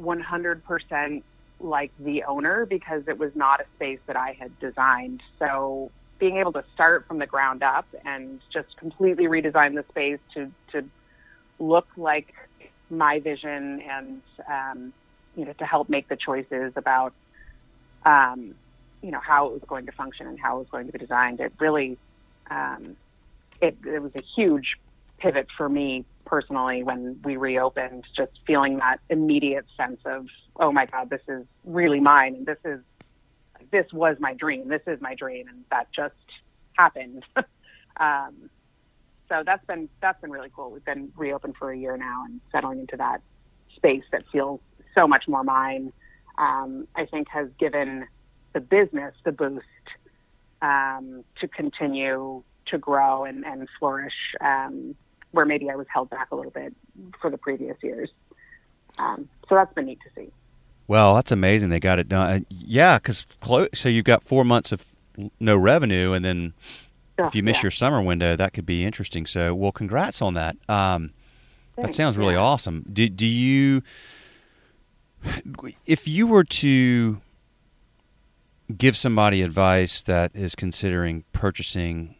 100% 0.00 1.22
like 1.60 1.92
the 1.98 2.24
owner 2.24 2.66
because 2.66 3.02
it 3.06 3.18
was 3.18 3.30
not 3.34 3.60
a 3.60 3.64
space 3.76 4.00
that 4.06 4.16
I 4.16 4.36
had 4.38 4.58
designed. 4.58 5.22
So 5.38 5.90
being 6.18 6.36
able 6.38 6.52
to 6.52 6.64
start 6.74 7.06
from 7.06 7.18
the 7.18 7.26
ground 7.26 7.62
up 7.62 7.86
and 8.04 8.40
just 8.52 8.76
completely 8.76 9.24
redesign 9.24 9.74
the 9.74 9.84
space 9.90 10.20
to 10.34 10.50
to 10.72 10.84
look 11.58 11.86
like 11.96 12.32
my 12.90 13.20
vision 13.20 13.80
and 13.80 14.22
um, 14.48 14.92
you 15.36 15.44
know 15.44 15.52
to 15.54 15.64
help 15.64 15.88
make 15.88 16.08
the 16.08 16.16
choices 16.16 16.72
about 16.76 17.12
um, 18.04 18.54
you 19.02 19.10
know 19.10 19.20
how 19.20 19.46
it 19.46 19.52
was 19.52 19.62
going 19.66 19.86
to 19.86 19.92
function 19.92 20.26
and 20.26 20.38
how 20.38 20.56
it 20.56 20.58
was 20.60 20.68
going 20.70 20.86
to 20.86 20.92
be 20.92 20.98
designed. 20.98 21.40
It 21.40 21.52
really 21.58 21.98
um, 22.50 22.96
it, 23.60 23.76
it 23.86 24.02
was 24.02 24.12
a 24.16 24.22
huge 24.36 24.76
pivot 25.18 25.46
for 25.56 25.68
me 25.68 26.04
personally 26.32 26.82
when 26.82 27.20
we 27.24 27.36
reopened. 27.36 28.04
Just 28.16 28.32
feeling 28.46 28.78
that 28.78 29.00
immediate 29.10 29.66
sense 29.76 30.00
of 30.06 30.26
oh 30.56 30.72
my 30.72 30.86
god, 30.86 31.10
this 31.10 31.20
is 31.28 31.44
really 31.64 32.00
mine, 32.00 32.34
and 32.36 32.46
this 32.46 32.56
is 32.64 32.80
this 33.70 33.84
was 33.92 34.16
my 34.18 34.32
dream. 34.32 34.68
This 34.68 34.80
is 34.86 34.98
my 35.02 35.14
dream, 35.14 35.46
and 35.48 35.64
that 35.70 35.88
just 35.94 36.14
happened. 36.72 37.22
um, 38.00 38.48
so 39.28 39.42
that's 39.44 39.64
been 39.66 39.90
that's 40.00 40.18
been 40.22 40.30
really 40.30 40.50
cool. 40.56 40.70
We've 40.70 40.84
been 40.84 41.12
reopened 41.16 41.56
for 41.58 41.70
a 41.70 41.76
year 41.76 41.98
now 41.98 42.24
and 42.24 42.40
settling 42.50 42.80
into 42.80 42.96
that 42.96 43.20
space 43.76 44.04
that 44.10 44.24
feels 44.32 44.60
so 44.94 45.06
much 45.06 45.24
more 45.28 45.44
mine. 45.44 45.92
Um, 46.38 46.88
I 46.96 47.04
think 47.04 47.28
has 47.28 47.48
given 47.60 48.06
the 48.54 48.60
business 48.60 49.14
the 49.24 49.32
boost 49.32 49.66
um, 50.62 51.24
to 51.42 51.48
continue 51.48 52.42
to 52.68 52.78
grow 52.78 53.24
and, 53.24 53.44
and 53.44 53.68
flourish, 53.78 54.14
um, 54.40 54.94
where 55.32 55.44
maybe 55.44 55.68
I 55.70 55.74
was 55.74 55.86
held 55.92 56.10
back 56.10 56.28
a 56.30 56.36
little 56.36 56.50
bit 56.50 56.74
for 57.20 57.30
the 57.30 57.38
previous 57.38 57.76
years. 57.82 58.10
Um, 58.98 59.28
so 59.48 59.54
that's 59.54 59.72
been 59.74 59.86
neat 59.86 59.98
to 60.02 60.10
see. 60.14 60.30
Well, 60.86 61.14
that's 61.14 61.32
amazing. 61.32 61.70
They 61.70 61.80
got 61.80 61.98
it 61.98 62.08
done. 62.08 62.30
Uh, 62.30 62.40
yeah, 62.48 62.98
because 62.98 63.26
so 63.74 63.88
you've 63.88 64.04
got 64.04 64.22
four 64.22 64.44
months 64.44 64.72
of 64.72 64.84
no 65.40 65.56
revenue, 65.56 66.12
and 66.12 66.24
then 66.24 66.54
if 67.18 67.34
you 67.34 67.42
miss 67.42 67.58
yeah. 67.58 67.62
your 67.62 67.70
summer 67.70 68.02
window, 68.02 68.36
that 68.36 68.52
could 68.52 68.66
be 68.66 68.84
interesting. 68.84 69.26
So, 69.26 69.54
well, 69.54 69.72
congrats 69.72 70.20
on 70.20 70.34
that. 70.34 70.56
Um, 70.68 71.12
that 71.76 71.94
sounds 71.94 72.18
really 72.18 72.34
yeah. 72.34 72.40
awesome. 72.40 72.84
Do, 72.92 73.08
do 73.08 73.26
you, 73.26 73.82
if 75.86 76.06
you 76.06 76.26
were 76.26 76.44
to 76.44 77.20
give 78.76 78.96
somebody 78.96 79.42
advice 79.42 80.02
that 80.02 80.30
is 80.34 80.54
considering 80.54 81.24
purchasing 81.32 82.14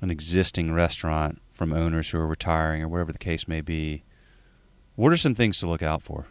an 0.00 0.10
existing 0.10 0.72
restaurant 0.72 1.40
from 1.58 1.72
owners 1.72 2.10
who 2.10 2.18
are 2.18 2.26
retiring 2.26 2.80
or 2.82 2.88
whatever 2.88 3.10
the 3.12 3.18
case 3.18 3.48
may 3.48 3.60
be, 3.60 4.04
what 4.94 5.12
are 5.12 5.16
some 5.16 5.34
things 5.34 5.58
to 5.58 5.66
look 5.68 5.82
out 5.82 6.00
for? 6.02 6.26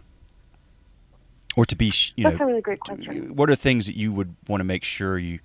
Or 1.57 1.65
to 1.65 1.75
be, 1.75 1.91
you 2.15 2.23
That's 2.23 2.37
know, 2.39 2.45
a 2.45 2.47
really 2.47 2.61
great 2.61 2.79
question. 2.79 3.35
what 3.35 3.49
are 3.49 3.55
things 3.55 3.87
that 3.87 3.97
you 3.97 4.13
would 4.13 4.35
want 4.47 4.61
to 4.61 4.63
make 4.63 4.83
sure 4.85 5.17
you 5.17 5.39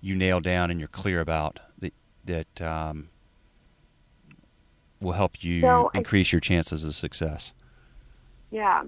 you 0.00 0.14
nail 0.14 0.38
down 0.40 0.70
and 0.70 0.78
you're 0.78 0.88
clear 0.88 1.20
about 1.20 1.58
that 1.80 1.92
that 2.26 2.60
um, 2.62 3.08
will 5.00 5.12
help 5.12 5.42
you 5.42 5.62
So 5.62 5.90
I- 5.92 5.98
increase 5.98 6.30
your 6.32 6.40
chances 6.40 6.84
of 6.84 6.94
success? 6.94 7.52
Yeah, 8.52 8.84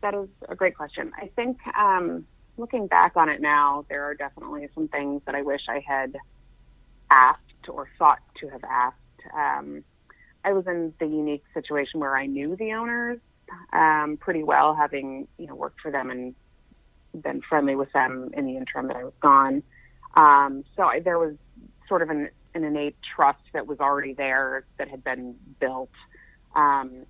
that 0.00 0.14
is 0.14 0.28
a 0.48 0.54
great 0.54 0.74
question. 0.74 1.12
I 1.20 1.26
think 1.36 1.58
um, 1.76 2.26
looking 2.56 2.86
back 2.86 3.12
on 3.16 3.28
it 3.28 3.42
now, 3.42 3.84
there 3.90 4.04
are 4.04 4.14
definitely 4.14 4.68
some 4.74 4.88
things 4.88 5.20
that 5.26 5.34
I 5.34 5.42
wish 5.42 5.60
I 5.68 5.84
had 5.86 6.16
asked 7.10 7.68
or 7.68 7.88
thought 7.98 8.20
to 8.40 8.48
have 8.48 8.64
asked. 8.64 8.96
Um, 9.34 9.84
I 10.44 10.52
was 10.52 10.66
in 10.66 10.92
the 11.00 11.06
unique 11.06 11.44
situation 11.54 12.00
where 12.00 12.16
I 12.16 12.26
knew 12.26 12.56
the 12.56 12.72
owners 12.72 13.18
um, 13.72 14.16
pretty 14.20 14.42
well, 14.42 14.74
having 14.74 15.28
you 15.38 15.46
know 15.46 15.54
worked 15.54 15.80
for 15.80 15.90
them 15.90 16.10
and 16.10 16.34
been 17.22 17.40
friendly 17.48 17.74
with 17.74 17.92
them 17.92 18.30
in 18.34 18.46
the 18.46 18.56
interim 18.56 18.88
that 18.88 18.96
I 18.96 19.04
was 19.04 19.14
gone. 19.20 19.62
Um, 20.14 20.64
so 20.76 20.84
I, 20.84 21.00
there 21.00 21.18
was 21.18 21.34
sort 21.88 22.02
of 22.02 22.10
an, 22.10 22.28
an 22.54 22.64
innate 22.64 22.96
trust 23.14 23.42
that 23.52 23.66
was 23.66 23.80
already 23.80 24.12
there 24.12 24.64
that 24.78 24.88
had 24.88 25.04
been 25.04 25.36
built. 25.60 25.90
Um, 26.54 27.06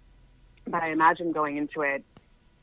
but 0.66 0.83
I 0.83 0.90
imagine 0.90 1.33
going 1.33 1.57
into 1.57 1.83
it 1.83 2.05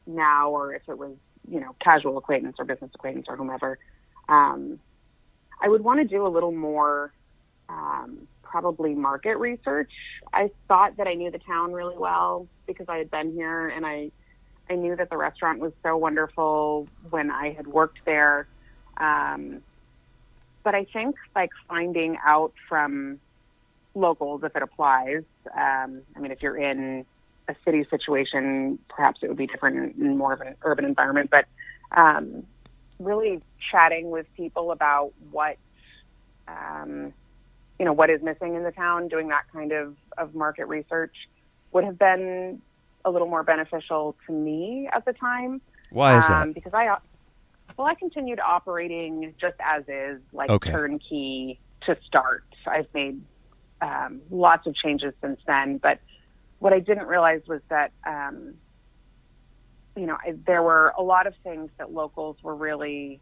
now, 0.06 0.50
or 0.50 0.74
if 0.74 0.84
it 0.88 0.98
was, 0.98 1.16
you 1.50 1.60
know, 1.60 1.76
casual 1.82 2.18
acquaintance 2.18 2.58
or 2.60 2.66
business 2.66 2.92
acquaintance 2.94 3.28
or 3.30 3.38
whomever, 3.38 3.80
um, 4.28 4.80
I 5.62 5.70
would 5.70 5.84
want 5.84 6.02
to 6.02 6.08
do 6.08 6.26
a 6.26 6.30
little 6.30 6.52
more, 6.52 7.14
um, 7.70 8.28
probably 8.54 8.94
market 8.94 9.38
research. 9.38 9.92
I 10.32 10.52
thought 10.68 10.98
that 10.98 11.08
I 11.08 11.16
knew 11.16 11.32
the 11.32 11.40
town 11.40 11.74
really 11.74 11.98
well 11.98 12.48
because 12.68 12.86
I 12.88 12.98
had 12.98 13.10
been 13.10 13.34
here 13.34 13.68
and 13.68 13.84
I, 13.84 14.12
I 14.70 14.76
knew 14.76 14.96
that 14.96 15.10
the 15.10 15.18
restaurant 15.18 15.60
was 15.60 15.74
so 15.82 15.98
wonderful 15.98 16.88
when 17.10 17.32
I 17.32 17.54
had 17.54 17.66
worked 17.66 17.98
there. 18.06 18.48
Um, 18.98 19.64
but 20.64 20.76
I 20.76 20.86
think 20.86 21.16
like 21.36 21.50
finding 21.68 22.20
out 22.24 22.54
from 22.70 23.20
locals 23.96 24.44
if 24.44 24.56
it 24.56 24.62
applies. 24.62 25.24
Um, 25.52 26.04
I 26.16 26.20
mean, 26.20 26.32
if 26.32 26.44
you're 26.44 26.58
in 26.58 27.08
a 27.48 27.56
city 27.66 27.88
situation, 27.90 28.78
perhaps 28.88 29.22
it 29.24 29.30
would 29.30 29.38
be 29.38 29.48
different 29.48 29.98
in 29.98 30.16
more 30.16 30.34
of 30.34 30.42
an 30.42 30.54
urban 30.62 30.86
environment. 30.86 31.32
But 31.32 31.46
um, 31.90 32.46
really 33.00 33.42
chatting 33.72 34.12
with 34.12 34.28
people 34.38 34.72
about 34.72 35.12
what 35.32 35.58
um, 36.48 37.14
you 37.80 37.86
know, 37.86 37.94
what 37.94 38.10
is 38.10 38.22
missing 38.22 38.56
in 38.56 38.64
the 38.64 38.72
town, 38.72 39.08
doing 39.08 39.30
that 39.30 39.44
kind 39.52 39.72
of, 39.72 39.96
of 40.18 40.36
market 40.36 40.66
research 40.66 41.16
would 41.72 41.84
have 41.84 41.98
been 41.98 42.62
a 43.06 43.10
little 43.10 43.28
more 43.28 43.44
beneficial 43.44 44.16
to 44.28 44.34
me 44.34 44.88
at 44.94 45.06
the 45.06 45.14
time. 45.14 45.62
Why 45.90 46.18
is 46.18 46.28
that? 46.28 46.44
Um, 46.44 46.52
because 46.54 46.74
I, 46.74 46.96
well, 47.78 47.88
I 47.88 47.96
continued 47.96 48.40
operating 48.40 49.34
just 49.40 49.56
as 49.60 49.84
is, 49.88 50.22
like 50.32 50.50
Okay. 50.50 50.72
turnkey 50.72 51.60
to 51.86 51.98
start. 52.06 52.46
I've 52.66 52.88
made 52.94 53.22
um, 53.82 54.22
lots 54.30 54.68
of 54.68 54.76
changes 54.76 55.14
since 55.22 55.40
then, 55.46 55.78
but 55.78 56.00
what 56.60 56.72
I 56.72 56.80
didn't 56.80 57.08
realize 57.08 57.42
was 57.48 57.62
that, 57.70 57.92
um, 58.08 58.54
you 59.98 60.06
know, 60.06 60.16
I, 60.16 60.36
there 60.48 60.64
were 60.64 60.94
a 60.98 61.02
lot 61.02 61.28
of 61.28 61.34
things 61.44 61.70
that 61.78 61.92
locals 61.92 62.38
were 62.42 62.56
really 62.56 63.20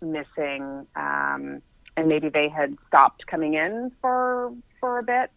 missing, 0.00 0.86
um, 0.96 1.60
and 1.98 2.08
maybe 2.08 2.28
they 2.28 2.48
had 2.48 2.76
stopped 2.86 3.26
coming 3.26 3.54
in 3.54 3.90
for 4.00 4.52
for 4.80 5.00
a 5.00 5.02
bit, 5.02 5.30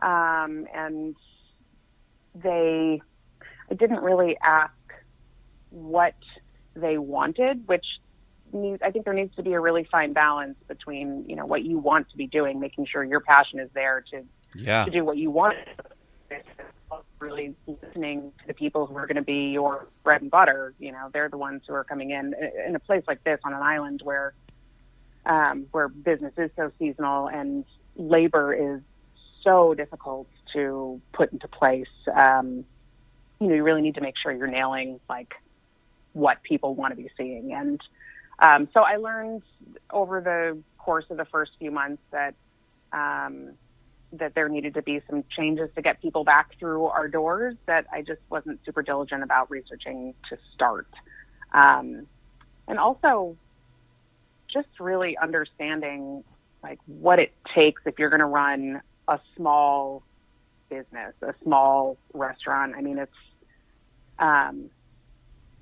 um, 0.00 0.66
and 0.74 1.14
they, 2.34 3.00
I 3.70 3.74
didn't 3.74 4.02
really 4.02 4.36
ask 4.42 4.72
what 5.70 6.16
they 6.74 6.98
wanted, 6.98 7.66
which 7.68 7.86
needs, 8.52 8.82
I 8.84 8.90
think 8.90 9.04
there 9.04 9.14
needs 9.14 9.34
to 9.36 9.42
be 9.44 9.52
a 9.52 9.60
really 9.60 9.86
fine 9.90 10.12
balance 10.12 10.56
between, 10.66 11.24
you 11.28 11.36
know, 11.36 11.46
what 11.46 11.62
you 11.62 11.78
want 11.78 12.10
to 12.10 12.16
be 12.16 12.26
doing, 12.26 12.58
making 12.58 12.86
sure 12.86 13.04
your 13.04 13.20
passion 13.20 13.60
is 13.60 13.70
there 13.72 14.04
to, 14.10 14.22
Yeah. 14.56 14.84
to 14.84 14.90
do 14.90 15.04
what 15.04 15.16
you 15.16 15.30
want. 15.30 15.56
Really 17.20 17.54
listening 17.66 18.32
to 18.40 18.46
the 18.48 18.54
people 18.54 18.86
who 18.86 18.96
are 18.96 19.06
going 19.06 19.16
to 19.16 19.22
be 19.22 19.50
your 19.52 19.86
bread 20.02 20.20
and 20.20 20.30
butter. 20.30 20.74
You 20.78 20.92
know, 20.92 21.08
they're 21.12 21.28
the 21.30 21.38
ones 21.38 21.62
who 21.66 21.74
are 21.74 21.84
coming 21.84 22.10
in 22.10 22.34
in 22.66 22.74
a 22.74 22.80
place 22.80 23.04
like 23.06 23.22
this 23.24 23.38
on 23.44 23.54
an 23.54 23.62
island 23.62 24.00
where, 24.02 24.34
um, 25.26 25.66
where 25.72 25.88
business 25.88 26.32
is 26.38 26.50
so 26.56 26.70
seasonal 26.78 27.28
and 27.28 27.64
labor 27.96 28.54
is 28.54 28.80
so 29.42 29.74
difficult 29.74 30.28
to 30.52 31.00
put 31.12 31.32
into 31.32 31.48
place. 31.48 31.86
Um, 32.14 32.64
you 33.40 33.48
know, 33.48 33.54
you 33.54 33.62
really 33.62 33.82
need 33.82 33.96
to 33.96 34.00
make 34.00 34.14
sure 34.22 34.32
you're 34.32 34.46
nailing 34.46 35.00
like 35.08 35.34
what 36.12 36.42
people 36.42 36.74
want 36.74 36.92
to 36.92 36.96
be 36.96 37.10
seeing. 37.16 37.52
And 37.52 37.80
um, 38.38 38.68
so 38.72 38.80
I 38.80 38.96
learned 38.96 39.42
over 39.90 40.20
the 40.20 40.58
course 40.78 41.04
of 41.10 41.16
the 41.16 41.26
first 41.26 41.52
few 41.58 41.70
months 41.70 42.02
that 42.12 42.34
um, 42.92 43.52
that 44.12 44.34
there 44.34 44.48
needed 44.48 44.74
to 44.74 44.82
be 44.82 45.00
some 45.10 45.24
changes 45.36 45.68
to 45.74 45.82
get 45.82 46.00
people 46.00 46.24
back 46.24 46.56
through 46.58 46.84
our 46.84 47.08
doors 47.08 47.56
that 47.66 47.86
I 47.92 48.02
just 48.02 48.20
wasn't 48.30 48.60
super 48.64 48.82
diligent 48.82 49.22
about 49.22 49.50
researching 49.50 50.14
to 50.30 50.38
start. 50.54 50.86
Um, 51.52 52.06
and 52.68 52.78
also 52.78 53.36
just 54.56 54.80
really 54.80 55.18
understanding 55.18 56.24
like 56.62 56.78
what 56.86 57.18
it 57.18 57.32
takes 57.54 57.82
if 57.84 57.98
you're 57.98 58.08
going 58.08 58.20
to 58.20 58.26
run 58.26 58.80
a 59.06 59.20
small 59.36 60.02
business, 60.70 61.14
a 61.22 61.34
small 61.42 61.98
restaurant. 62.14 62.74
I 62.74 62.80
mean, 62.80 62.98
it's 62.98 63.12
um, 64.18 64.70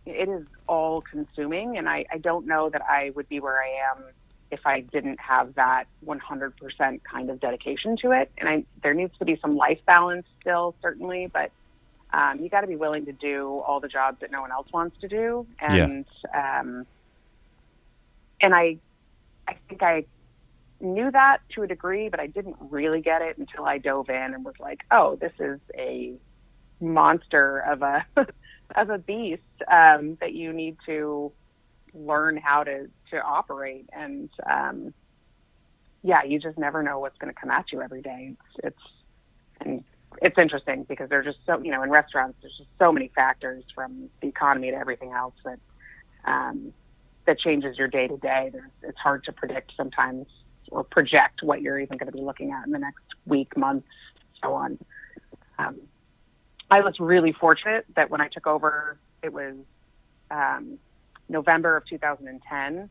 it 0.06 0.28
is 0.28 0.46
all 0.68 1.00
consuming, 1.00 1.76
and 1.76 1.88
I, 1.88 2.06
I 2.12 2.18
don't 2.18 2.46
know 2.46 2.70
that 2.70 2.82
I 2.82 3.10
would 3.10 3.28
be 3.28 3.40
where 3.40 3.60
I 3.60 3.92
am 3.92 4.04
if 4.50 4.60
I 4.64 4.80
didn't 4.80 5.18
have 5.18 5.54
that 5.56 5.84
100% 6.06 7.00
kind 7.02 7.30
of 7.30 7.40
dedication 7.40 7.96
to 8.02 8.12
it. 8.12 8.30
And 8.38 8.48
I, 8.48 8.64
there 8.82 8.94
needs 8.94 9.12
to 9.18 9.24
be 9.24 9.36
some 9.40 9.56
life 9.56 9.80
balance 9.86 10.26
still, 10.40 10.76
certainly, 10.80 11.28
but 11.32 11.50
um, 12.12 12.38
you 12.40 12.48
got 12.48 12.60
to 12.60 12.68
be 12.68 12.76
willing 12.76 13.06
to 13.06 13.12
do 13.12 13.62
all 13.66 13.80
the 13.80 13.88
jobs 13.88 14.20
that 14.20 14.30
no 14.30 14.40
one 14.40 14.52
else 14.52 14.68
wants 14.72 14.96
to 15.00 15.08
do. 15.08 15.46
And 15.58 16.04
um, 16.32 16.86
and 18.40 18.54
I, 18.54 18.76
I 19.48 19.56
think 19.68 19.82
I 19.82 20.04
knew 20.80 21.10
that 21.10 21.38
to 21.54 21.62
a 21.62 21.66
degree, 21.66 22.08
but 22.08 22.20
I 22.20 22.26
didn't 22.26 22.56
really 22.60 23.00
get 23.00 23.22
it 23.22 23.38
until 23.38 23.64
I 23.64 23.78
dove 23.78 24.08
in 24.08 24.34
and 24.34 24.44
was 24.44 24.54
like, 24.58 24.80
oh, 24.90 25.16
this 25.16 25.32
is 25.38 25.60
a 25.76 26.14
monster 26.80 27.60
of 27.60 27.82
a 27.82 28.04
of 28.76 28.90
a 28.90 28.98
beast 28.98 29.42
um, 29.70 30.16
that 30.20 30.32
you 30.32 30.52
need 30.52 30.76
to 30.86 31.32
learn 31.94 32.36
how 32.36 32.64
to 32.64 32.88
to 33.10 33.22
operate. 33.22 33.88
And 33.92 34.28
um, 34.50 34.94
yeah, 36.02 36.22
you 36.24 36.38
just 36.38 36.58
never 36.58 36.82
know 36.82 36.98
what's 36.98 37.18
going 37.18 37.32
to 37.32 37.40
come 37.40 37.50
at 37.50 37.72
you 37.72 37.80
every 37.80 38.02
day. 38.02 38.32
It's, 38.32 38.64
it's 38.64 38.82
and 39.60 39.84
it's 40.22 40.38
interesting 40.38 40.84
because 40.84 41.08
there's 41.08 41.26
just 41.26 41.38
so 41.46 41.60
you 41.62 41.70
know 41.70 41.82
in 41.82 41.90
restaurants 41.90 42.38
there's 42.42 42.56
just 42.56 42.70
so 42.78 42.92
many 42.92 43.10
factors 43.14 43.64
from 43.74 44.08
the 44.20 44.28
economy 44.28 44.70
to 44.70 44.76
everything 44.76 45.12
else 45.12 45.34
that 45.44 45.58
um, 46.24 46.72
that 47.26 47.38
changes 47.38 47.78
your 47.78 47.88
day 47.88 48.06
to 48.08 48.16
day. 48.18 48.50
It's 48.82 48.98
hard 48.98 49.24
to 49.24 49.32
predict 49.32 49.72
sometimes 49.76 50.26
or 50.70 50.84
project 50.84 51.40
what 51.42 51.62
you're 51.62 51.78
even 51.78 51.96
going 51.98 52.10
to 52.10 52.16
be 52.16 52.22
looking 52.22 52.50
at 52.52 52.66
in 52.66 52.72
the 52.72 52.78
next 52.78 53.04
week, 53.26 53.56
month, 53.56 53.84
so 54.42 54.54
on. 54.54 54.78
Um, 55.58 55.80
I 56.70 56.80
was 56.80 56.94
really 56.98 57.32
fortunate 57.32 57.84
that 57.96 58.10
when 58.10 58.20
I 58.20 58.28
took 58.28 58.46
over, 58.46 58.98
it 59.22 59.32
was 59.32 59.54
um, 60.30 60.78
November 61.28 61.76
of 61.76 61.84
2010, 61.88 62.90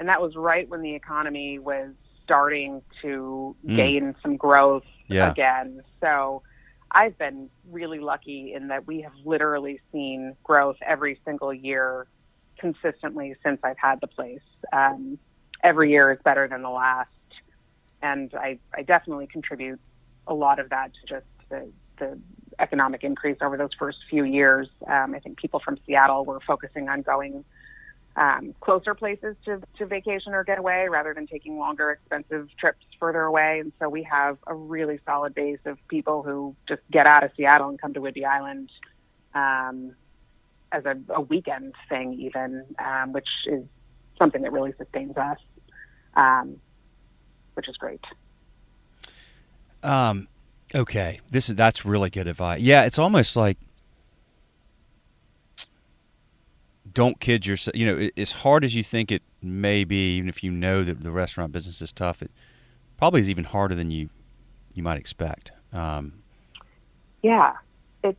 and 0.00 0.08
that 0.08 0.20
was 0.20 0.34
right 0.36 0.68
when 0.68 0.82
the 0.82 0.94
economy 0.94 1.58
was 1.58 1.90
starting 2.22 2.82
to 3.02 3.56
Mm. 3.64 3.76
gain 3.76 4.16
some 4.22 4.36
growth 4.36 4.84
Yeah. 5.08 5.30
again. 5.30 5.82
So 6.00 6.42
I've 6.92 7.16
been 7.18 7.50
really 7.68 7.98
lucky 7.98 8.54
in 8.54 8.68
that 8.68 8.86
we 8.86 9.00
have 9.02 9.12
literally 9.24 9.80
seen 9.92 10.36
growth 10.44 10.76
every 10.86 11.20
single 11.24 11.52
year 11.52 12.08
consistently 12.60 13.34
since 13.42 13.58
I've 13.62 13.78
had 13.78 14.00
the 14.00 14.06
place. 14.06 14.42
Um, 14.72 15.18
every 15.64 15.90
year 15.90 16.12
is 16.12 16.18
better 16.24 16.46
than 16.46 16.62
the 16.62 16.70
last, 16.70 17.08
and 18.02 18.32
I, 18.34 18.58
I 18.74 18.82
definitely 18.82 19.26
contribute 19.26 19.80
a 20.26 20.34
lot 20.34 20.58
of 20.58 20.70
that 20.70 20.92
to 20.94 21.14
just 21.14 21.26
the, 21.48 21.68
the 21.98 22.18
economic 22.58 23.02
increase 23.02 23.38
over 23.40 23.56
those 23.56 23.74
first 23.78 23.98
few 24.08 24.24
years. 24.24 24.68
Um, 24.86 25.14
I 25.14 25.18
think 25.18 25.38
people 25.38 25.60
from 25.64 25.78
Seattle 25.86 26.24
were 26.24 26.40
focusing 26.46 26.88
on 26.88 27.02
going 27.02 27.44
um, 28.16 28.54
closer 28.60 28.94
places 28.94 29.36
to, 29.44 29.62
to 29.78 29.86
vacation 29.86 30.34
or 30.34 30.44
get 30.44 30.58
away 30.58 30.88
rather 30.88 31.14
than 31.14 31.26
taking 31.26 31.58
longer, 31.58 31.90
expensive 31.90 32.48
trips 32.58 32.84
further 32.98 33.22
away. 33.22 33.60
And 33.60 33.72
so 33.78 33.88
we 33.88 34.02
have 34.04 34.36
a 34.46 34.54
really 34.54 35.00
solid 35.06 35.34
base 35.34 35.60
of 35.64 35.78
people 35.88 36.22
who 36.22 36.54
just 36.68 36.82
get 36.90 37.06
out 37.06 37.24
of 37.24 37.30
Seattle 37.36 37.68
and 37.68 37.80
come 37.80 37.94
to 37.94 38.00
Whidbey 38.00 38.24
Island 38.24 38.70
um, 39.34 39.94
as 40.72 40.84
a, 40.84 40.96
a 41.14 41.20
weekend 41.20 41.74
thing, 41.88 42.14
even, 42.14 42.64
um, 42.78 43.12
which 43.12 43.28
is 43.46 43.64
something 44.18 44.42
that 44.42 44.52
really 44.52 44.72
sustains 44.78 45.16
us, 45.16 45.38
um, 46.14 46.56
which 47.54 47.68
is 47.68 47.76
great. 47.76 48.04
Um, 49.82 50.28
okay, 50.74 51.20
this 51.30 51.48
is 51.48 51.54
that's 51.56 51.84
really 51.84 52.10
good 52.10 52.26
advice. 52.26 52.60
Yeah, 52.60 52.84
it's 52.84 52.98
almost 52.98 53.34
like 53.36 53.56
don't 56.92 57.20
kid 57.20 57.46
yourself. 57.46 57.74
You 57.76 57.86
know, 57.86 57.98
it- 57.98 58.12
as 58.16 58.32
hard 58.32 58.64
as 58.64 58.74
you 58.74 58.82
think 58.82 59.10
it 59.10 59.22
may 59.42 59.84
be, 59.84 60.16
even 60.16 60.28
if 60.28 60.42
you 60.44 60.50
know 60.50 60.82
that 60.84 61.02
the 61.02 61.10
restaurant 61.10 61.52
business 61.52 61.80
is 61.80 61.92
tough, 61.92 62.20
it 62.22 62.30
probably 62.98 63.20
is 63.20 63.30
even 63.30 63.44
harder 63.44 63.74
than 63.74 63.90
you 63.90 64.10
you 64.74 64.82
might 64.82 64.98
expect. 64.98 65.50
Um, 65.72 66.22
Yeah, 67.22 67.54
it 68.04 68.16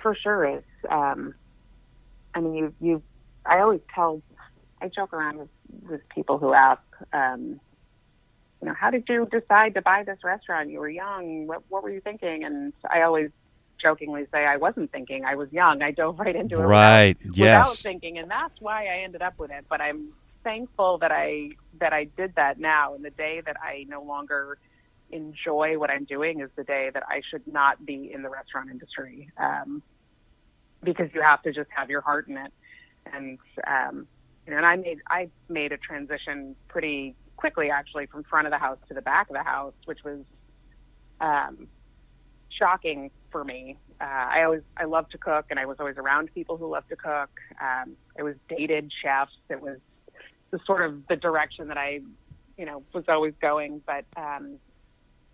for 0.00 0.14
sure 0.14 0.44
is. 0.58 0.64
Um, 0.88 1.34
I 2.34 2.40
mean, 2.40 2.54
you 2.54 2.74
you. 2.80 3.02
I 3.44 3.60
always 3.60 3.80
tell, 3.94 4.22
I 4.80 4.88
joke 4.88 5.12
around 5.12 5.38
with 5.38 5.48
with 5.88 6.00
people 6.10 6.38
who 6.38 6.52
ask, 6.52 6.82
um, 7.12 7.60
you 8.60 8.68
know, 8.68 8.74
how 8.74 8.90
did 8.90 9.04
you 9.08 9.28
decide 9.30 9.74
to 9.74 9.82
buy 9.82 10.04
this 10.04 10.18
restaurant? 10.22 10.70
You 10.70 10.78
were 10.80 10.88
young. 10.88 11.46
What 11.46 11.62
what 11.68 11.82
were 11.82 11.90
you 11.90 12.00
thinking? 12.00 12.44
And 12.44 12.72
I 12.88 13.02
always 13.02 13.30
jokingly 13.80 14.26
say 14.32 14.44
I 14.44 14.56
wasn't 14.56 14.92
thinking. 14.92 15.24
I 15.24 15.34
was 15.34 15.52
young. 15.52 15.82
I 15.82 15.90
dove 15.90 16.18
right 16.18 16.36
into 16.36 16.60
it. 16.60 16.64
right? 16.64 17.16
Without, 17.18 17.36
yes. 17.36 17.68
without 17.68 17.76
thinking, 17.78 18.18
and 18.18 18.30
that's 18.30 18.60
why 18.60 18.86
I 18.86 19.02
ended 19.02 19.22
up 19.22 19.38
with 19.38 19.50
it. 19.50 19.66
But 19.68 19.80
I'm 19.80 20.12
thankful 20.44 20.98
that 20.98 21.12
I 21.12 21.50
that 21.80 21.92
I 21.92 22.04
did 22.04 22.34
that 22.36 22.58
now. 22.58 22.94
And 22.94 23.04
the 23.04 23.10
day 23.10 23.42
that 23.44 23.56
I 23.60 23.84
no 23.88 24.02
longer 24.02 24.58
enjoy 25.10 25.78
what 25.78 25.90
I'm 25.90 26.04
doing 26.04 26.40
is 26.40 26.50
the 26.56 26.64
day 26.64 26.90
that 26.92 27.04
I 27.08 27.20
should 27.30 27.46
not 27.46 27.84
be 27.84 28.10
in 28.12 28.22
the 28.22 28.30
restaurant 28.30 28.70
industry, 28.70 29.30
um, 29.36 29.82
because 30.82 31.08
you 31.14 31.22
have 31.22 31.42
to 31.42 31.52
just 31.52 31.70
have 31.74 31.90
your 31.90 32.00
heart 32.00 32.28
in 32.28 32.36
it. 32.36 32.52
And 33.12 33.38
um, 33.66 34.06
you 34.46 34.52
know, 34.52 34.58
and 34.58 34.66
I 34.66 34.76
made 34.76 34.98
I 35.08 35.28
made 35.48 35.72
a 35.72 35.76
transition 35.76 36.56
pretty 36.68 37.14
quickly 37.36 37.70
actually 37.70 38.06
from 38.06 38.22
front 38.24 38.46
of 38.46 38.52
the 38.52 38.58
house 38.58 38.78
to 38.88 38.94
the 38.94 39.02
back 39.02 39.28
of 39.28 39.34
the 39.34 39.42
house, 39.42 39.74
which 39.84 39.98
was 40.04 40.20
um, 41.20 41.68
shocking 42.50 43.10
for 43.30 43.44
me. 43.44 43.76
Uh, 44.00 44.04
I 44.04 44.42
always 44.44 44.62
I 44.76 44.84
love 44.84 45.08
to 45.10 45.18
cook, 45.18 45.46
and 45.50 45.58
I 45.58 45.66
was 45.66 45.76
always 45.80 45.96
around 45.96 46.32
people 46.34 46.56
who 46.56 46.70
love 46.70 46.86
to 46.88 46.96
cook. 46.96 47.30
Um, 47.60 47.96
I 48.18 48.22
was 48.22 48.34
dated 48.48 48.92
chefs. 49.02 49.32
It 49.48 49.60
was 49.60 49.78
the 50.50 50.58
sort 50.66 50.82
of 50.84 51.06
the 51.08 51.16
direction 51.16 51.68
that 51.68 51.78
I, 51.78 52.00
you 52.58 52.66
know, 52.66 52.82
was 52.92 53.04
always 53.08 53.34
going. 53.40 53.80
But 53.86 54.04
um, 54.16 54.58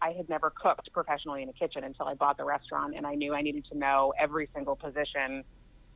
I 0.00 0.12
had 0.12 0.28
never 0.28 0.50
cooked 0.50 0.92
professionally 0.92 1.42
in 1.42 1.48
a 1.48 1.52
kitchen 1.52 1.84
until 1.84 2.06
I 2.06 2.14
bought 2.14 2.36
the 2.36 2.44
restaurant, 2.44 2.94
and 2.96 3.06
I 3.06 3.14
knew 3.14 3.34
I 3.34 3.42
needed 3.42 3.64
to 3.72 3.78
know 3.78 4.12
every 4.18 4.48
single 4.54 4.76
position 4.76 5.44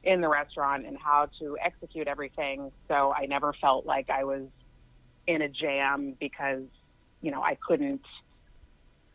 in 0.02 0.20
the 0.20 0.28
restaurant 0.28 0.86
and 0.86 0.98
how 0.98 1.28
to 1.38 1.56
execute 1.64 2.08
everything. 2.08 2.72
So 2.88 3.12
I 3.16 3.26
never 3.26 3.52
felt 3.60 3.86
like 3.86 4.10
I 4.10 4.24
was 4.24 4.46
in 5.26 5.42
a 5.42 5.48
jam 5.48 6.16
because, 6.18 6.64
you 7.20 7.30
know, 7.30 7.42
I 7.42 7.56
couldn't 7.66 8.02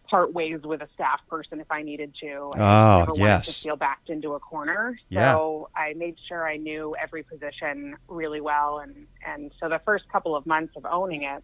part 0.10 0.34
ways 0.34 0.62
with 0.64 0.82
a 0.82 0.88
staff 0.94 1.20
person 1.30 1.60
if 1.60 1.70
I 1.72 1.82
needed 1.84 2.16
to. 2.22 2.52
I 2.56 2.60
oh, 2.60 3.00
never 3.00 3.12
yes. 3.18 3.48
to 3.48 3.54
feel 3.54 3.76
backed 3.76 4.10
into 4.10 4.34
a 4.34 4.40
corner. 4.40 4.98
Yeah. 5.10 5.34
So 5.34 5.70
I 5.76 5.94
made 5.94 6.16
sure 6.28 6.48
I 6.48 6.58
knew 6.58 6.96
every 7.00 7.24
position 7.24 7.96
really 8.08 8.42
well, 8.42 8.80
and 8.80 9.08
and 9.26 9.52
so 9.60 9.70
the 9.70 9.82
first 9.86 10.08
couple 10.10 10.36
of 10.36 10.46
months 10.46 10.76
of 10.78 10.86
owning 10.86 11.24
it, 11.24 11.44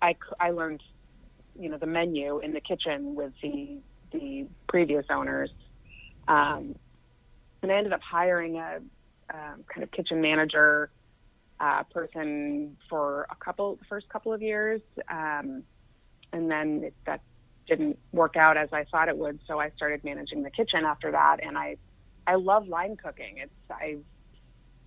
I 0.00 0.16
I 0.40 0.50
learned, 0.50 0.82
you 1.58 1.68
know, 1.68 1.78
the 1.78 1.86
menu 1.86 2.38
in 2.40 2.52
the 2.52 2.60
kitchen 2.60 3.14
with 3.14 3.32
the 3.42 3.78
the 4.12 4.46
previous 4.68 5.04
owners, 5.10 5.50
um, 6.28 6.74
and 7.62 7.70
I 7.70 7.76
ended 7.76 7.92
up 7.92 8.00
hiring 8.00 8.56
a 8.56 8.76
um, 9.32 9.64
kind 9.72 9.82
of 9.82 9.90
kitchen 9.90 10.20
manager 10.20 10.90
uh, 11.60 11.82
person 11.84 12.76
for 12.88 13.26
a 13.30 13.36
couple 13.36 13.76
the 13.76 13.84
first 13.88 14.08
couple 14.08 14.32
of 14.32 14.40
years. 14.40 14.80
Um, 15.10 15.64
and 16.32 16.50
then 16.50 16.82
it, 16.84 16.94
that 17.06 17.20
didn't 17.66 17.98
work 18.12 18.36
out 18.36 18.56
as 18.56 18.68
I 18.72 18.84
thought 18.84 19.08
it 19.08 19.16
would. 19.16 19.40
So 19.46 19.58
I 19.58 19.70
started 19.76 20.04
managing 20.04 20.42
the 20.42 20.50
kitchen 20.50 20.84
after 20.84 21.10
that, 21.12 21.38
and 21.42 21.56
I 21.56 21.76
I 22.26 22.34
love 22.36 22.68
line 22.68 22.96
cooking. 22.96 23.38
It's 23.38 23.52
I 23.70 23.98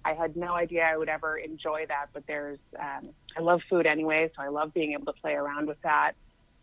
I 0.03 0.13
had 0.13 0.35
no 0.35 0.53
idea 0.53 0.83
I 0.83 0.97
would 0.97 1.09
ever 1.09 1.37
enjoy 1.37 1.85
that, 1.87 2.07
but 2.13 2.23
there's 2.27 2.59
um, 2.79 3.09
I 3.37 3.41
love 3.41 3.61
food 3.69 3.85
anyway, 3.85 4.31
so 4.35 4.41
I 4.41 4.49
love 4.49 4.73
being 4.73 4.93
able 4.93 5.05
to 5.05 5.19
play 5.21 5.33
around 5.33 5.67
with 5.67 5.81
that. 5.83 6.13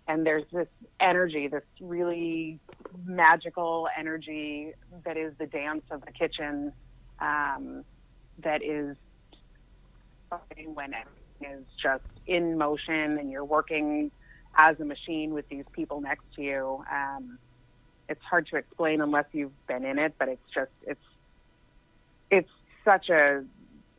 And 0.09 0.25
there's 0.25 0.45
this 0.51 0.69
energy, 1.01 1.49
this 1.49 1.63
really 1.81 2.59
magical 3.05 3.89
energy 3.97 4.73
that 5.05 5.19
is 5.19 5.35
the 5.39 5.47
dance 5.47 5.85
of 5.91 6.01
the 6.05 6.13
kitchen, 6.13 6.73
um, 7.21 7.85
that 8.43 8.63
is 8.63 8.97
when 10.75 10.93
everything 10.95 11.59
is 11.61 11.67
just 11.83 12.05
in 12.27 12.57
motion 12.59 13.19
and 13.19 13.31
you're 13.31 13.45
working 13.45 14.11
as 14.57 14.81
a 14.81 14.85
machine 14.85 15.35
with 15.35 15.49
these 15.49 15.65
people 15.73 16.01
next 16.01 16.25
to 16.37 16.43
you. 16.43 16.85
Um, 16.91 17.39
it's 18.09 18.23
hard 18.23 18.47
to 18.49 18.57
explain 18.57 19.01
unless 19.01 19.27
you've 19.33 19.53
been 19.67 19.85
in 19.85 19.99
it, 19.99 20.15
but 20.19 20.29
it's 20.29 20.51
just 20.55 20.71
it's 20.87 21.01
it's 22.31 22.51
such 22.85 23.11
a 23.11 23.45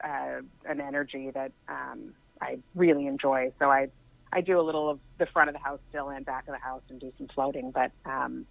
uh, 0.03 0.41
an 0.65 0.81
energy 0.81 1.29
that 1.31 1.51
um, 1.67 2.13
I 2.41 2.59
really 2.75 3.05
enjoy. 3.05 3.51
So 3.59 3.69
I 3.69 3.89
I 4.31 4.41
do 4.41 4.59
a 4.59 4.61
little 4.61 4.89
of 4.89 4.99
the 5.17 5.25
front 5.25 5.49
of 5.49 5.55
the 5.55 5.59
house 5.59 5.79
still 5.89 6.09
and 6.09 6.25
back 6.25 6.47
of 6.47 6.53
the 6.53 6.59
house 6.59 6.83
and 6.89 6.99
do 6.99 7.11
some 7.17 7.27
floating, 7.27 7.71
but 7.71 7.91
um, 8.05 8.45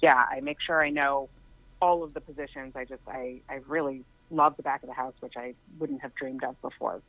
yeah, 0.00 0.24
I 0.30 0.40
make 0.40 0.58
sure 0.60 0.82
I 0.82 0.90
know 0.90 1.28
all 1.80 2.02
of 2.02 2.14
the 2.14 2.20
positions. 2.20 2.74
I 2.76 2.84
just 2.84 3.02
I 3.06 3.40
I 3.48 3.60
really 3.66 4.04
love 4.30 4.56
the 4.56 4.62
back 4.62 4.82
of 4.82 4.88
the 4.88 4.94
house, 4.94 5.14
which 5.20 5.34
I 5.36 5.54
wouldn't 5.78 6.00
have 6.02 6.14
dreamed 6.14 6.44
of 6.44 6.60
before. 6.62 7.02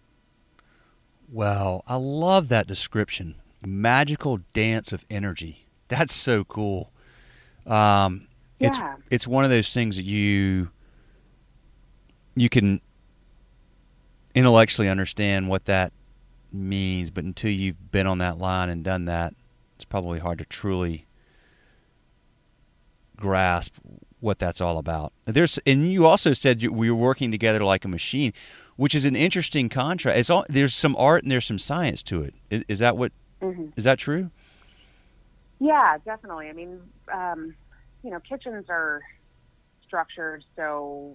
Well, 1.32 1.84
I 1.88 1.96
love 1.96 2.50
that 2.50 2.68
description 2.68 3.36
magical 3.66 4.40
dance 4.54 4.92
of 4.92 5.06
energy. 5.10 5.66
That's 5.88 6.14
so 6.14 6.44
cool. 6.44 6.92
Um, 7.66 8.28
yeah. 8.60 8.68
It's 8.68 8.80
it's 9.10 9.28
one 9.28 9.44
of 9.44 9.50
those 9.50 9.74
things 9.74 9.96
that 9.96 10.04
you 10.04 10.70
you 12.36 12.50
can 12.50 12.82
intellectually 14.36 14.90
understand 14.90 15.50
what 15.50 15.66
that 15.66 15.94
means, 16.54 17.10
but 17.10 17.24
until 17.24 17.52
you've 17.52 17.92
been 17.92 18.08
on 18.08 18.18
that 18.20 18.38
line 18.38 18.70
and 18.70 18.84
done 18.84 19.06
that, 19.06 19.34
it's 19.76 19.86
probably 19.86 20.20
hard 20.20 20.38
to 20.40 20.46
truly 20.46 21.06
grasp 23.16 23.76
what 24.20 24.40
that's 24.40 24.62
all 24.62 24.78
about. 24.78 25.12
There's 25.26 25.58
and 25.66 25.92
you 25.92 26.06
also 26.06 26.34
said 26.34 26.62
you, 26.62 26.72
we 26.72 26.90
were 26.90 26.98
working 26.98 27.32
together 27.32 27.64
like 27.64 27.84
a 27.84 27.90
machine, 27.90 28.34
which 28.76 28.96
is 28.96 29.06
an 29.06 29.16
interesting 29.16 29.70
contrast. 29.70 30.18
It's 30.18 30.30
all 30.30 30.46
there's 30.48 30.74
some 30.74 30.96
art 30.98 31.24
and 31.24 31.32
there's 31.32 31.46
some 31.46 31.60
science 31.60 32.02
to 32.04 32.22
it. 32.22 32.34
Is, 32.50 32.64
is 32.68 32.80
that 32.80 32.96
what 32.96 33.12
Mm-hmm. 33.44 33.66
Is 33.76 33.84
that 33.84 34.00
true? 34.00 34.32
Yeah, 35.60 35.98
definitely. 36.06 36.48
I 36.48 36.54
mean, 36.54 36.80
um, 37.12 37.56
you 38.04 38.10
know, 38.10 38.20
kitchens 38.20 38.66
are 38.70 39.02
structured 39.86 40.44
so 40.56 41.14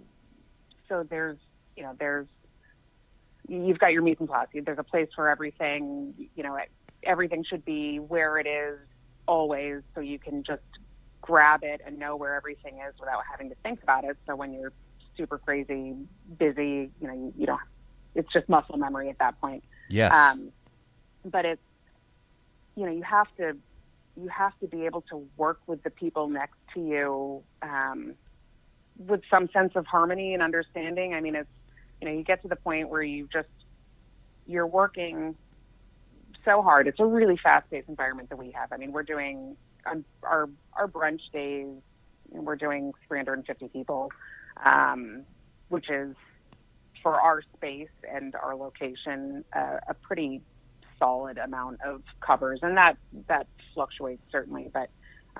so 0.88 1.04
there's 1.08 1.38
you 1.76 1.82
know 1.82 1.96
there's 1.98 2.28
you've 3.48 3.78
got 3.78 3.92
your 3.92 4.02
mise 4.02 4.16
en 4.20 4.26
place. 4.26 4.48
There's 4.52 4.78
a 4.78 4.84
place 4.84 5.08
for 5.14 5.28
everything. 5.28 6.14
You 6.36 6.42
know, 6.42 6.58
everything 7.02 7.44
should 7.48 7.64
be 7.64 7.98
where 7.98 8.38
it 8.38 8.46
is 8.46 8.78
always, 9.26 9.82
so 9.94 10.00
you 10.00 10.18
can 10.18 10.42
just 10.44 10.62
grab 11.20 11.60
it 11.62 11.80
and 11.84 11.98
know 11.98 12.16
where 12.16 12.34
everything 12.34 12.78
is 12.88 12.94
without 12.98 13.22
having 13.30 13.48
to 13.50 13.54
think 13.62 13.82
about 13.82 14.04
it. 14.04 14.16
So 14.26 14.36
when 14.36 14.52
you're 14.52 14.72
super 15.16 15.38
crazy 15.38 15.94
busy, 16.38 16.90
you 17.00 17.06
know, 17.06 17.14
you, 17.14 17.34
you 17.36 17.46
don't. 17.46 17.60
It's 18.14 18.32
just 18.32 18.48
muscle 18.48 18.76
memory 18.76 19.10
at 19.10 19.18
that 19.18 19.40
point. 19.40 19.64
Yes. 19.88 20.14
Um, 20.14 20.50
but 21.24 21.44
it's 21.44 21.62
you 22.76 22.86
know 22.86 22.92
you 22.92 23.02
have 23.02 23.26
to 23.38 23.56
you 24.20 24.28
have 24.28 24.52
to 24.60 24.66
be 24.66 24.86
able 24.86 25.02
to 25.02 25.26
work 25.36 25.60
with 25.66 25.82
the 25.82 25.90
people 25.90 26.28
next 26.28 26.56
to 26.74 26.80
you 26.80 27.42
um, 27.62 28.14
with 28.98 29.20
some 29.30 29.48
sense 29.52 29.72
of 29.76 29.86
harmony 29.86 30.34
and 30.34 30.42
understanding. 30.42 31.14
I 31.14 31.20
mean, 31.20 31.36
it's 31.36 31.48
you 32.00 32.08
know 32.08 32.14
you 32.14 32.22
get 32.22 32.42
to 32.42 32.48
the 32.48 32.56
point 32.56 32.88
where 32.88 33.02
you 33.02 33.28
just 33.32 33.48
you're 34.46 34.66
working 34.66 35.36
so 36.44 36.62
hard. 36.62 36.88
It's 36.88 37.00
a 37.00 37.04
really 37.04 37.36
fast-paced 37.36 37.88
environment 37.88 38.30
that 38.30 38.38
we 38.38 38.50
have. 38.52 38.72
I 38.72 38.76
mean, 38.76 38.92
we're 38.92 39.02
doing 39.02 39.56
um, 39.86 40.04
our 40.22 40.48
our 40.74 40.88
brunch 40.88 41.20
days. 41.32 41.68
We're 42.30 42.56
doing 42.56 42.92
350 43.06 43.68
people, 43.68 44.10
um, 44.64 45.24
which 45.68 45.88
is 45.90 46.14
for 47.02 47.20
our 47.20 47.42
space 47.56 47.88
and 48.10 48.34
our 48.34 48.54
location 48.54 49.44
uh, 49.54 49.78
a 49.88 49.94
pretty 49.94 50.42
solid 50.98 51.38
amount 51.38 51.80
of 51.82 52.02
covers, 52.20 52.60
and 52.62 52.76
that 52.76 52.96
that 53.28 53.46
fluctuates 53.74 54.22
certainly, 54.30 54.70
but 54.72 54.90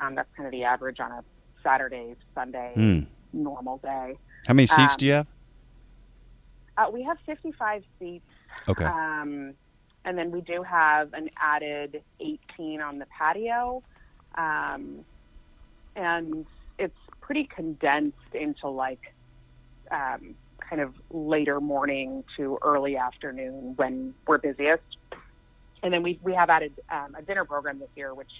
um, 0.01 0.15
that's 0.15 0.29
kind 0.37 0.47
of 0.47 0.53
the 0.53 0.65
average 0.65 1.01
on 1.01 1.11
a 1.11 1.25
Saturday, 1.63 2.15
Sunday, 2.35 2.73
mm. 2.77 3.07
normal 3.33 3.79
day. 3.79 4.17
How 4.47 4.55
many 4.55 4.67
seats 4.67 4.95
um, 4.95 4.97
do 4.99 5.07
you 5.07 5.13
have? 5.13 5.27
Uh, 6.79 6.91
we 6.91 7.03
have 7.03 7.19
55 7.27 7.83
seats. 7.99 8.25
Okay. 8.69 8.85
Um, 8.85 9.55
and 10.05 10.17
then 10.17 10.31
we 10.31 10.41
do 10.41 10.63
have 10.63 11.13
an 11.13 11.29
added 11.37 12.03
18 12.21 12.81
on 12.81 12.99
the 12.99 13.07
patio. 13.07 13.83
Um, 14.37 15.05
and 15.97 16.47
it's 16.79 16.97
pretty 17.21 17.45
condensed 17.45 18.17
into 18.33 18.69
like 18.69 19.13
um, 19.91 20.35
kind 20.59 20.81
of 20.81 20.95
later 21.11 21.61
morning 21.61 22.25
to 22.37 22.59
early 22.63 22.97
afternoon 22.97 23.75
when 23.77 24.15
we're 24.27 24.39
busiest 24.39 24.97
and 25.83 25.93
then 25.93 26.03
we 26.03 26.19
we 26.23 26.35
have 26.35 26.51
added 26.51 26.73
um, 26.91 27.15
a 27.17 27.23
dinner 27.23 27.45
program 27.45 27.79
this 27.79 27.89
year, 27.97 28.15
which 28.15 28.31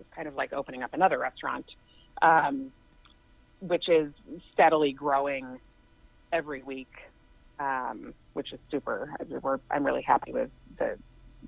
is 0.00 0.06
kind 0.14 0.28
of 0.28 0.34
like 0.34 0.52
opening 0.52 0.82
up 0.82 0.94
another 0.94 1.18
restaurant, 1.18 1.66
um, 2.20 2.72
which 3.60 3.88
is 3.88 4.12
steadily 4.52 4.92
growing 4.92 5.58
every 6.32 6.62
week, 6.62 6.92
um, 7.58 8.14
which 8.34 8.52
is 8.52 8.60
super. 8.70 9.10
We're, 9.42 9.58
I'm 9.70 9.84
really 9.84 10.02
happy 10.02 10.32
with 10.32 10.50
the 10.78 10.96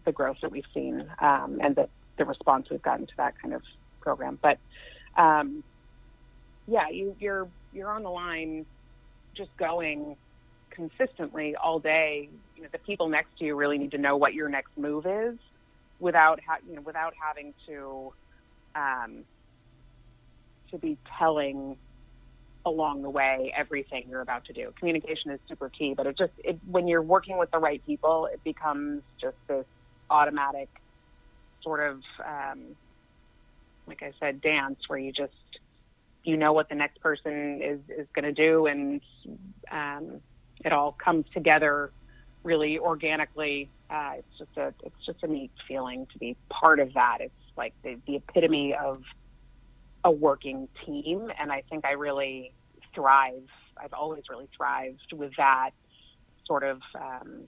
the 0.04 0.12
growth 0.12 0.36
that 0.42 0.50
we've 0.50 0.64
seen 0.74 1.06
um, 1.20 1.58
and 1.62 1.74
the 1.76 1.88
the 2.18 2.24
response 2.24 2.68
we've 2.70 2.82
gotten 2.82 3.06
to 3.06 3.12
that 3.16 3.34
kind 3.40 3.54
of 3.54 3.62
program. 4.00 4.38
But 4.42 4.58
um, 5.16 5.62
yeah, 6.66 6.88
you, 6.90 7.16
you're 7.18 7.48
you're 7.72 7.90
on 7.90 8.02
the 8.02 8.10
line, 8.10 8.66
just 9.36 9.50
going 9.58 10.16
consistently 10.70 11.54
all 11.56 11.78
day, 11.78 12.28
you 12.56 12.62
know, 12.62 12.68
the 12.72 12.78
people 12.78 13.08
next 13.08 13.28
to 13.38 13.44
you 13.44 13.54
really 13.54 13.78
need 13.78 13.92
to 13.92 13.98
know 13.98 14.16
what 14.16 14.34
your 14.34 14.48
next 14.48 14.76
move 14.76 15.06
is 15.06 15.38
without 16.00 16.40
ha- 16.46 16.58
you 16.68 16.74
know 16.74 16.82
without 16.82 17.14
having 17.20 17.54
to 17.66 18.12
um, 18.74 19.24
to 20.70 20.78
be 20.78 20.98
telling 21.18 21.76
along 22.66 23.02
the 23.02 23.10
way 23.10 23.52
everything 23.56 24.04
you're 24.08 24.20
about 24.20 24.44
to 24.46 24.52
do. 24.52 24.72
Communication 24.78 25.30
is 25.30 25.40
super 25.48 25.68
key, 25.68 25.94
but 25.96 26.06
it 26.06 26.16
just 26.16 26.32
it, 26.38 26.58
when 26.66 26.88
you're 26.88 27.02
working 27.02 27.38
with 27.38 27.50
the 27.50 27.58
right 27.58 27.84
people, 27.84 28.28
it 28.32 28.42
becomes 28.44 29.02
just 29.20 29.36
this 29.48 29.66
automatic 30.10 30.68
sort 31.62 31.80
of 31.80 32.00
um, 32.24 32.76
like 33.86 34.02
I 34.02 34.12
said, 34.20 34.40
dance 34.40 34.78
where 34.88 34.98
you 34.98 35.12
just 35.12 35.32
you 36.22 36.36
know 36.36 36.52
what 36.52 36.68
the 36.68 36.74
next 36.74 37.00
person 37.00 37.60
is 37.62 37.80
is 37.88 38.06
going 38.14 38.24
to 38.24 38.32
do 38.32 38.66
and 38.66 39.00
um, 39.70 40.20
it 40.64 40.72
all 40.72 40.92
comes 40.92 41.26
together 41.34 41.92
really 42.42 42.78
organically. 42.78 43.70
Uh, 43.90 44.12
it's 44.18 44.38
just 44.38 44.56
a 44.56 44.72
it's 44.84 45.06
just 45.06 45.22
a 45.22 45.26
neat 45.26 45.50
feeling 45.68 46.06
to 46.12 46.18
be 46.18 46.36
part 46.50 46.80
of 46.80 46.94
that. 46.94 47.18
It's 47.20 47.34
like 47.56 47.74
the, 47.82 47.98
the 48.06 48.16
epitome 48.16 48.74
of 48.74 49.02
a 50.04 50.10
working 50.10 50.68
team, 50.84 51.30
and 51.40 51.50
I 51.50 51.62
think 51.68 51.84
I 51.84 51.92
really 51.92 52.52
thrive. 52.94 53.48
I've 53.76 53.94
always 53.94 54.24
really 54.28 54.48
thrived 54.56 55.12
with 55.12 55.32
that 55.36 55.70
sort 56.46 56.62
of 56.62 56.80
um, 56.94 57.44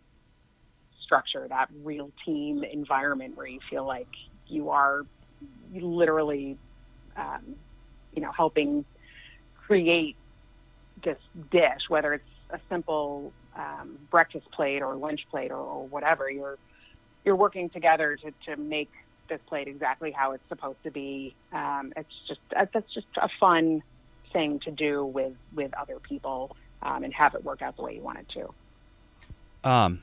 structure, 1.05 1.47
that 1.49 1.69
real 1.85 2.11
team 2.25 2.65
environment 2.65 3.37
where 3.37 3.47
you 3.47 3.61
feel 3.71 3.87
like 3.87 4.09
you 4.49 4.71
are 4.71 5.03
literally, 5.73 6.57
um, 7.17 7.55
you 8.15 8.23
know, 8.23 8.33
helping 8.33 8.85
create 9.67 10.17
this 11.05 11.19
dish, 11.51 11.83
whether 11.89 12.15
it's 12.15 12.25
a 12.51 12.59
simple 12.71 13.33
um, 13.57 13.99
breakfast 14.11 14.51
plate 14.53 14.83
or 14.83 14.95
lunch 14.95 15.21
plate 15.31 15.51
or, 15.51 15.59
or, 15.59 15.87
whatever. 15.87 16.31
You're 16.31 16.59
you're 17.25 17.37
working 17.37 17.69
together 17.71 18.17
to, 18.17 18.33
to 18.47 18.61
make 18.61 18.91
displayed 19.29 19.69
exactly 19.69 20.11
how 20.11 20.33
it's 20.33 20.49
supposed 20.49 20.83
to 20.85 20.91
be. 20.91 21.35
Um, 21.53 21.93
it's 21.97 22.09
just 22.29 22.41
uh, 22.57 22.67
that's 22.73 22.93
just 22.93 23.07
a 23.17 23.29
fun 23.41 23.83
thing 24.33 24.61
to 24.61 24.71
do 24.71 25.05
with 25.05 25.35
with 25.55 25.73
other 25.75 25.99
people 26.01 26.57
um, 26.83 27.05
and 27.05 27.13
have 27.15 27.35
it 27.35 27.45
work 27.45 27.63
out 27.63 27.77
the 27.77 27.83
way 27.83 27.95
you 27.95 28.03
want 28.03 28.19
it 28.19 28.29
to. 28.31 29.69
Um, 29.69 30.03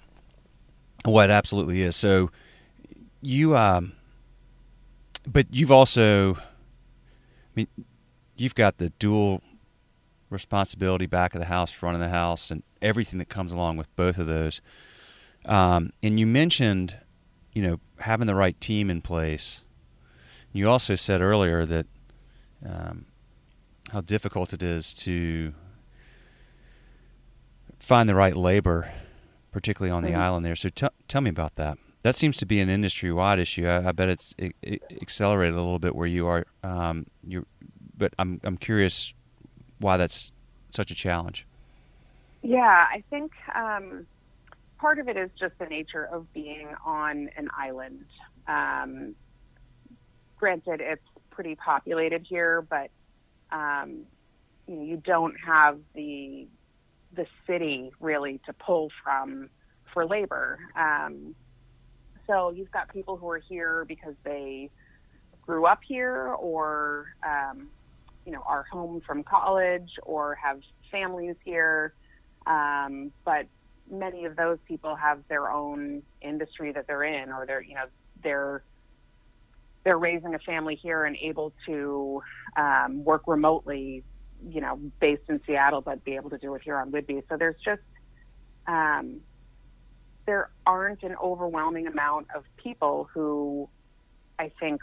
what 1.05 1.29
well, 1.29 1.31
absolutely 1.31 1.81
is. 1.81 1.95
So 1.95 2.31
you, 3.21 3.55
um, 3.55 3.93
but 5.25 5.53
you've 5.53 5.71
also, 5.71 6.35
I 6.35 6.39
mean, 7.55 7.67
you've 8.35 8.55
got 8.55 8.77
the 8.77 8.89
dual 8.99 9.41
responsibility 10.29 11.05
back 11.05 11.33
of 11.33 11.39
the 11.39 11.45
house, 11.45 11.71
front 11.71 11.95
of 11.95 12.01
the 12.01 12.09
house, 12.09 12.51
and 12.51 12.63
everything 12.81 13.19
that 13.19 13.29
comes 13.29 13.51
along 13.51 13.77
with 13.77 13.93
both 13.95 14.17
of 14.17 14.27
those. 14.27 14.61
Um, 15.45 15.91
and 16.01 16.19
you 16.19 16.25
mentioned, 16.25 16.97
you 17.53 17.61
know, 17.61 17.79
having 17.99 18.27
the 18.27 18.35
right 18.35 18.59
team 18.59 18.89
in 18.89 19.01
place. 19.01 19.63
You 20.51 20.69
also 20.69 20.95
said 20.95 21.21
earlier 21.21 21.65
that 21.65 21.85
um, 22.65 23.05
how 23.91 24.01
difficult 24.01 24.53
it 24.53 24.63
is 24.63 24.93
to 24.93 25.53
find 27.79 28.07
the 28.07 28.15
right 28.15 28.35
labor, 28.35 28.91
particularly 29.51 29.91
on 29.91 30.03
mm-hmm. 30.03 30.13
the 30.13 30.19
island 30.19 30.45
there. 30.45 30.55
So 30.55 30.69
t- 30.69 30.87
tell 31.07 31.21
me 31.21 31.29
about 31.29 31.55
that. 31.55 31.77
That 32.01 32.15
seems 32.15 32.37
to 32.37 32.45
be 32.45 32.59
an 32.59 32.69
industry-wide 32.69 33.39
issue. 33.39 33.65
I, 33.65 33.89
I 33.89 33.91
bet 33.91 34.09
it's 34.09 34.35
it, 34.37 34.55
it 34.61 34.81
accelerated 35.01 35.55
a 35.55 35.61
little 35.61 35.79
bit 35.79 35.95
where 35.95 36.07
you 36.07 36.27
are. 36.27 36.45
Um, 36.63 37.05
you, 37.25 37.45
but 37.97 38.13
I'm 38.19 38.41
I'm 38.43 38.57
curious 38.57 39.13
why 39.79 39.97
that's 39.97 40.31
such 40.71 40.91
a 40.91 40.95
challenge. 40.95 41.45
Yeah, 42.41 42.87
I 42.91 43.03
think 43.09 43.31
um, 43.55 44.05
part 44.83 44.99
of 44.99 45.07
it 45.07 45.15
is 45.15 45.29
just 45.39 45.57
the 45.59 45.65
nature 45.65 46.09
of 46.11 46.31
being 46.33 46.67
on 46.85 47.29
an 47.37 47.47
island. 47.57 48.03
Um, 48.49 49.15
granted, 50.35 50.81
it's 50.81 51.01
pretty 51.31 51.55
populated 51.55 52.25
here, 52.27 52.61
but 52.61 52.89
um, 53.49 54.01
you 54.67 54.75
know 54.75 54.83
you 54.83 54.97
don't 54.97 55.35
have 55.39 55.79
the 55.95 56.47
the 57.15 57.25
city 57.47 57.91
really 58.01 58.41
to 58.45 58.51
pull 58.51 58.89
from 59.01 59.49
for 59.93 60.05
labor. 60.05 60.59
Um, 60.75 61.33
so 62.27 62.49
you've 62.49 62.71
got 62.71 62.91
people 62.91 63.15
who 63.15 63.29
are 63.29 63.39
here 63.39 63.85
because 63.87 64.15
they 64.25 64.69
grew 65.45 65.65
up 65.65 65.79
here 65.87 66.35
or 66.37 67.05
um, 67.25 67.69
you 68.25 68.33
know 68.33 68.43
are 68.45 68.63
home 68.63 69.01
from 69.07 69.23
college 69.23 69.91
or 70.03 70.35
have 70.35 70.59
families 70.91 71.37
here 71.45 71.93
um, 72.45 73.13
but 73.23 73.45
many 73.93 74.25
of 74.25 74.35
those 74.35 74.57
people 74.67 74.95
have 74.95 75.19
their 75.29 75.49
own 75.51 76.03
industry 76.21 76.71
that 76.71 76.87
they're 76.87 77.03
in 77.03 77.31
or 77.31 77.45
they're 77.45 77.61
you 77.61 77.75
know 77.75 77.85
they're 78.23 78.63
they're 79.83 79.97
raising 79.97 80.33
a 80.33 80.39
family 80.39 80.75
here 80.75 81.05
and 81.05 81.17
able 81.21 81.53
to 81.65 82.21
um, 82.57 83.03
work 83.03 83.23
remotely 83.27 84.03
you 84.49 84.61
know 84.61 84.79
based 84.99 85.23
in 85.29 85.39
Seattle 85.45 85.81
but 85.81 86.03
be 86.03 86.15
able 86.15 86.29
to 86.29 86.37
do 86.37 86.53
it 86.55 86.61
here 86.63 86.77
on 86.77 86.91
Whidbey 86.91 87.23
so 87.29 87.37
there's 87.37 87.59
just 87.63 87.81
um, 88.67 89.21
there 90.25 90.49
aren't 90.65 91.03
an 91.03 91.15
overwhelming 91.21 91.87
amount 91.87 92.27
of 92.35 92.43
people 92.57 93.09
who 93.13 93.69
I 94.39 94.51
think 94.59 94.81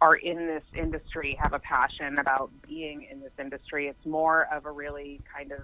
are 0.00 0.14
in 0.16 0.46
this 0.46 0.62
industry 0.74 1.38
have 1.40 1.52
a 1.52 1.58
passion 1.58 2.18
about 2.18 2.50
being 2.66 3.06
in 3.10 3.20
this 3.20 3.32
industry. 3.38 3.88
It's 3.88 4.06
more 4.06 4.48
of 4.52 4.64
a 4.64 4.70
really 4.70 5.20
kind 5.34 5.52
of 5.52 5.60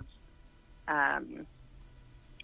um, 0.89 1.47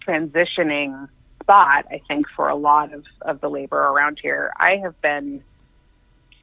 transitioning 0.07 1.07
spot, 1.41 1.85
I 1.91 2.01
think, 2.07 2.27
for 2.35 2.49
a 2.49 2.55
lot 2.55 2.93
of, 2.93 3.05
of 3.21 3.41
the 3.41 3.49
labor 3.49 3.77
around 3.77 4.19
here. 4.21 4.51
I 4.57 4.77
have 4.77 4.99
been 5.01 5.43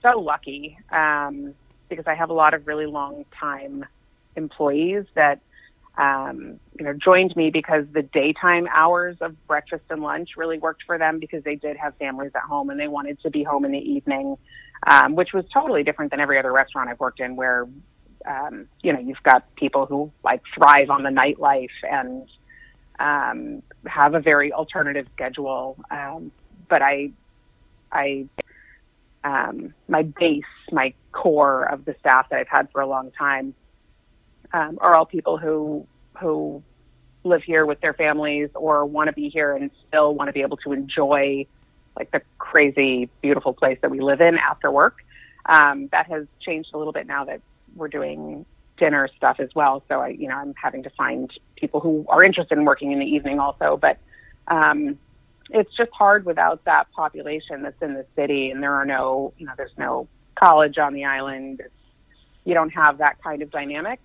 so 0.03 0.19
lucky 0.19 0.79
um, 0.91 1.55
because 1.89 2.07
I 2.07 2.15
have 2.15 2.31
a 2.31 2.35
lot 2.35 2.55
of 2.55 2.67
really 2.67 2.87
long 2.87 3.25
time 3.39 3.85
employees 4.37 5.05
that 5.15 5.41
um, 5.99 6.59
you 6.79 6.85
know, 6.85 6.95
joined 6.95 7.35
me 7.37 7.51
because 7.51 7.85
the 7.93 8.03
daytime 8.03 8.67
hours 8.75 9.17
of 9.21 9.35
breakfast 9.47 9.85
and 9.91 10.03
lunch 10.03 10.31
really 10.37 10.59
worked 10.59 10.85
for 10.87 10.97
them 10.97 11.19
because 11.19 11.45
they 11.45 11.57
did 11.57 11.77
have 11.77 11.95
families 11.97 12.33
at 12.35 12.43
home 12.43 12.71
and 12.71 12.81
they 12.81 12.89
wanted 12.89 13.21
to 13.21 13.31
be 13.31 13.43
home 13.43 13.65
in 13.65 13.73
the 13.73 13.79
evening, 13.79 14.37
um, 14.87 15.15
which 15.15 15.33
was 15.35 15.45
totally 15.53 15.83
different 15.83 16.11
than 16.11 16.21
every 16.21 16.39
other 16.39 16.53
restaurant 16.53 16.89
I've 16.89 17.01
worked 17.01 17.21
in 17.21 17.37
where, 17.37 17.69
um, 18.27 18.67
you 18.83 18.93
know, 18.93 18.99
you've 18.99 19.23
got 19.25 19.55
people 19.57 19.85
who 19.85 20.11
like 20.25 20.41
thrive 20.55 20.89
on 20.91 21.03
the 21.03 21.11
nightlife 21.11 21.69
and 21.83 22.27
um, 23.01 23.63
have 23.87 24.15
a 24.15 24.21
very 24.21 24.53
alternative 24.53 25.07
schedule. 25.15 25.77
Um, 25.91 26.31
but 26.69 26.83
I, 26.83 27.11
I, 27.91 28.27
um, 29.25 29.75
my 29.89 30.03
base, 30.03 30.45
my 30.71 30.95
core 31.13 31.65
of 31.65 31.85
the 31.85 31.97
staff 31.99 32.29
that 32.31 32.39
I've 32.39 32.49
had 32.49 32.71
for 32.71 32.81
a 32.81 32.87
long 32.87 33.11
time 33.11 33.55
um, 34.53 34.79
are 34.81 34.97
all 34.97 35.07
people 35.07 35.39
who 35.39 35.87
who 36.21 36.63
live 37.25 37.43
here 37.43 37.67
with 37.67 37.81
their 37.81 37.95
families 37.95 38.51
or 38.55 38.85
want 38.85 39.09
to 39.09 39.13
be 39.13 39.29
here 39.29 39.55
and 39.55 39.71
still 39.89 40.15
want 40.15 40.29
to 40.29 40.33
be 40.33 40.43
able 40.43 40.57
to 40.59 40.73
enjoy 40.73 41.47
like 41.97 42.11
the 42.13 42.23
crazy 42.39 43.09
beautiful 43.21 43.53
place 43.53 43.79
that 43.83 43.91
we 43.91 44.01
live 44.01 44.21
in 44.21 44.37
after 44.37 44.71
work. 44.71 44.99
Um, 45.47 45.89
that 45.93 46.07
has 46.11 46.27
changed 46.41 46.71
a 46.75 46.79
little 46.79 46.93
bit 46.93 47.07
now 47.07 47.25
that 47.25 47.41
we're 47.75 47.89
doing 47.89 48.45
dinner 48.81 49.09
stuff 49.17 49.39
as 49.39 49.51
well. 49.55 49.85
So 49.89 50.01
I, 50.01 50.09
you 50.09 50.27
know, 50.27 50.35
I'm 50.35 50.55
having 50.61 50.83
to 50.83 50.91
find 50.91 51.31
people 51.55 51.79
who 51.79 52.05
are 52.09 52.25
interested 52.25 52.59
in 52.59 52.65
working 52.65 52.91
in 52.91 52.99
the 52.99 53.07
evening 53.07 53.39
also. 53.39 53.79
But 53.81 53.99
um, 54.49 54.99
it's 55.51 55.71
just 55.77 55.93
hard 55.93 56.25
without 56.25 56.65
that 56.65 56.91
population 56.91 57.63
that's 57.63 57.81
in 57.81 57.95
the 57.95 58.07
city, 58.17 58.51
and 58.51 58.63
there 58.63 58.75
are 58.75 58.87
no, 58.87 59.33
you 59.39 59.47
know, 59.47 59.53
there's 59.57 59.77
no 59.79 60.09
college 60.35 60.79
on 60.79 60.95
the 60.95 61.05
island. 61.05 61.61
It's, 61.61 61.75
you 62.45 62.55
don't 62.55 62.71
have 62.71 62.99
that 62.99 63.23
kind 63.23 63.43
of 63.43 63.51
dynamic. 63.51 64.01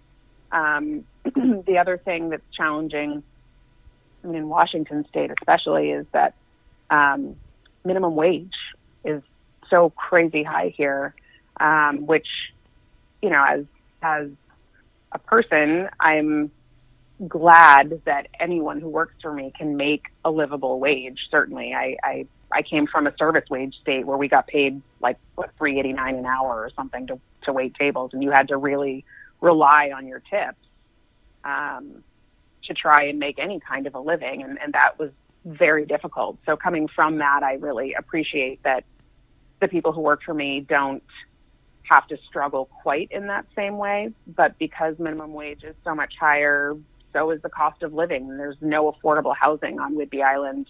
Um, 0.51 1.05
the 1.23 1.77
other 1.79 1.97
thing 1.97 2.29
that's 2.29 2.43
challenging 2.55 3.23
I 4.23 4.27
mean, 4.27 4.35
in 4.35 4.49
Washington 4.49 5.05
state, 5.07 5.31
especially, 5.39 5.91
is 5.91 6.05
that 6.11 6.33
um, 6.89 7.35
minimum 7.83 8.15
wage 8.15 8.53
is 9.03 9.21
so 9.69 9.91
crazy 9.91 10.43
high 10.43 10.73
here, 10.75 11.13
um, 11.59 12.05
which, 12.05 12.27
you 13.21 13.29
know, 13.29 13.43
as 13.47 13.65
as 14.01 14.27
a 15.15 15.19
person, 15.19 15.89
I'm 15.99 16.51
glad 17.27 18.01
that 18.03 18.27
anyone 18.39 18.81
who 18.81 18.89
works 18.89 19.15
for 19.21 19.31
me 19.31 19.53
can 19.57 19.77
make 19.77 20.03
a 20.25 20.29
livable 20.29 20.79
wage. 20.79 21.19
Certainly, 21.31 21.73
I 21.73 21.95
I, 22.03 22.27
I 22.51 22.61
came 22.61 22.85
from 22.85 23.07
a 23.07 23.13
service 23.17 23.45
wage 23.49 23.75
state 23.81 24.05
where 24.05 24.17
we 24.17 24.27
got 24.27 24.45
paid 24.45 24.81
like 24.99 25.17
what 25.35 25.51
three 25.57 25.79
eighty 25.79 25.93
nine 25.93 26.15
an 26.15 26.25
hour 26.25 26.61
or 26.63 26.69
something 26.75 27.07
to 27.07 27.19
to 27.43 27.53
wait 27.53 27.73
tables, 27.75 28.11
and 28.13 28.21
you 28.21 28.31
had 28.31 28.49
to 28.49 28.57
really 28.57 29.05
rely 29.39 29.91
on 29.95 30.05
your 30.07 30.19
tips 30.19 30.57
um, 31.45 32.03
to 32.65 32.73
try 32.73 33.05
and 33.05 33.17
make 33.17 33.39
any 33.39 33.59
kind 33.61 33.87
of 33.87 33.95
a 33.95 33.99
living, 33.99 34.43
and, 34.43 34.59
and 34.61 34.73
that 34.73 34.99
was 34.99 35.11
very 35.45 35.85
difficult. 35.85 36.37
So 36.45 36.57
coming 36.57 36.89
from 36.89 37.19
that, 37.19 37.41
I 37.43 37.53
really 37.53 37.93
appreciate 37.93 38.61
that 38.63 38.83
the 39.61 39.69
people 39.69 39.93
who 39.93 40.01
work 40.01 40.21
for 40.23 40.33
me 40.33 40.59
don't 40.59 41.03
have 41.87 42.07
to 42.07 42.17
struggle 42.27 42.65
quite 42.81 43.11
in 43.11 43.27
that 43.27 43.45
same 43.55 43.77
way. 43.77 44.11
But 44.27 44.57
because 44.57 44.97
minimum 44.99 45.33
wage 45.33 45.63
is 45.63 45.75
so 45.83 45.95
much 45.95 46.13
higher, 46.19 46.75
so 47.13 47.31
is 47.31 47.41
the 47.41 47.49
cost 47.49 47.83
of 47.83 47.93
living. 47.93 48.37
There's 48.37 48.57
no 48.61 48.91
affordable 48.91 49.35
housing 49.35 49.79
on 49.79 49.95
Whidbey 49.95 50.23
Island. 50.23 50.67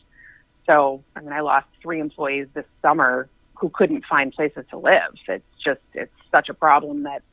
So, 0.65 1.03
I 1.15 1.21
mean, 1.21 1.33
I 1.33 1.41
lost 1.41 1.67
three 1.81 1.99
employees 1.99 2.47
this 2.53 2.65
summer 2.81 3.29
who 3.55 3.69
couldn't 3.69 4.05
find 4.05 4.33
places 4.33 4.65
to 4.71 4.77
live. 4.77 5.15
It's 5.27 5.43
just, 5.63 5.81
it's 5.93 6.11
such 6.31 6.49
a 6.49 6.53
problem 6.53 7.03
that 7.03 7.23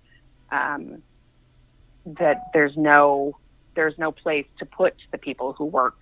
um, 0.53 1.03
that 2.05 2.51
there's 2.53 2.77
no 2.77 3.37
there's 3.75 3.97
no 3.97 4.13
place 4.13 4.47
to 4.59 4.67
put 4.67 4.95
the 5.13 5.19
people 5.19 5.55
who 5.55 5.65
work. 5.65 5.97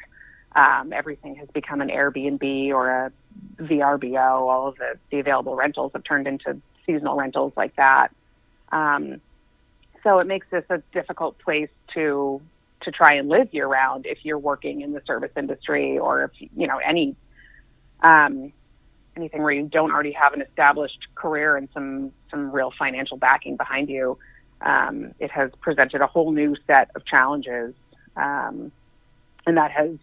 Um, 0.56 0.92
everything 0.92 1.36
has 1.36 1.48
become 1.54 1.80
an 1.80 1.88
Airbnb 1.88 2.70
or 2.70 2.88
a 2.90 3.12
VRBO. 3.60 4.18
All 4.18 4.66
of 4.66 4.76
the, 4.76 4.98
the 5.10 5.20
available 5.20 5.54
rentals 5.54 5.92
have 5.94 6.02
turned 6.02 6.26
into 6.26 6.60
seasonal 6.92 7.16
rentals 7.16 7.52
like 7.56 7.76
that. 7.76 8.08
Um, 8.72 9.20
so 10.02 10.18
it 10.18 10.26
makes 10.26 10.46
this 10.50 10.64
a 10.70 10.78
difficult 10.92 11.38
place 11.38 11.70
to 11.94 12.40
to 12.82 12.90
try 12.90 13.14
and 13.14 13.28
live 13.28 13.52
year 13.52 13.66
round 13.66 14.06
if 14.06 14.24
you're 14.24 14.38
working 14.38 14.80
in 14.80 14.92
the 14.92 15.02
service 15.06 15.32
industry 15.36 15.98
or 15.98 16.24
if 16.24 16.30
you 16.38 16.66
know 16.66 16.78
any 16.78 17.14
um, 18.02 18.52
anything 19.16 19.42
where 19.42 19.52
you 19.52 19.66
don't 19.66 19.92
already 19.92 20.12
have 20.12 20.32
an 20.32 20.40
established 20.40 21.06
career 21.14 21.56
and 21.56 21.68
some 21.74 22.12
some 22.30 22.50
real 22.50 22.72
financial 22.78 23.18
backing 23.18 23.56
behind 23.56 23.90
you 23.90 24.16
um, 24.62 25.14
it 25.18 25.30
has 25.30 25.50
presented 25.60 26.00
a 26.00 26.06
whole 26.06 26.32
new 26.32 26.54
set 26.66 26.90
of 26.94 27.04
challenges, 27.06 27.74
um, 28.16 28.70
and 29.46 29.56
that 29.56 29.70
has 29.70 29.96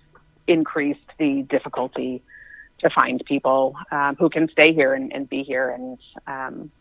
increased 0.48 1.00
the 1.20 1.44
difficulty 1.44 2.22
to 2.80 2.90
find 2.90 3.24
people 3.26 3.76
um, 3.92 4.16
who 4.16 4.30
can 4.30 4.50
stay 4.50 4.74
here 4.74 4.94
and, 4.94 5.12
and 5.14 5.30
be 5.30 5.44
here 5.44 5.70
and 5.70 5.98
um, 6.28 6.72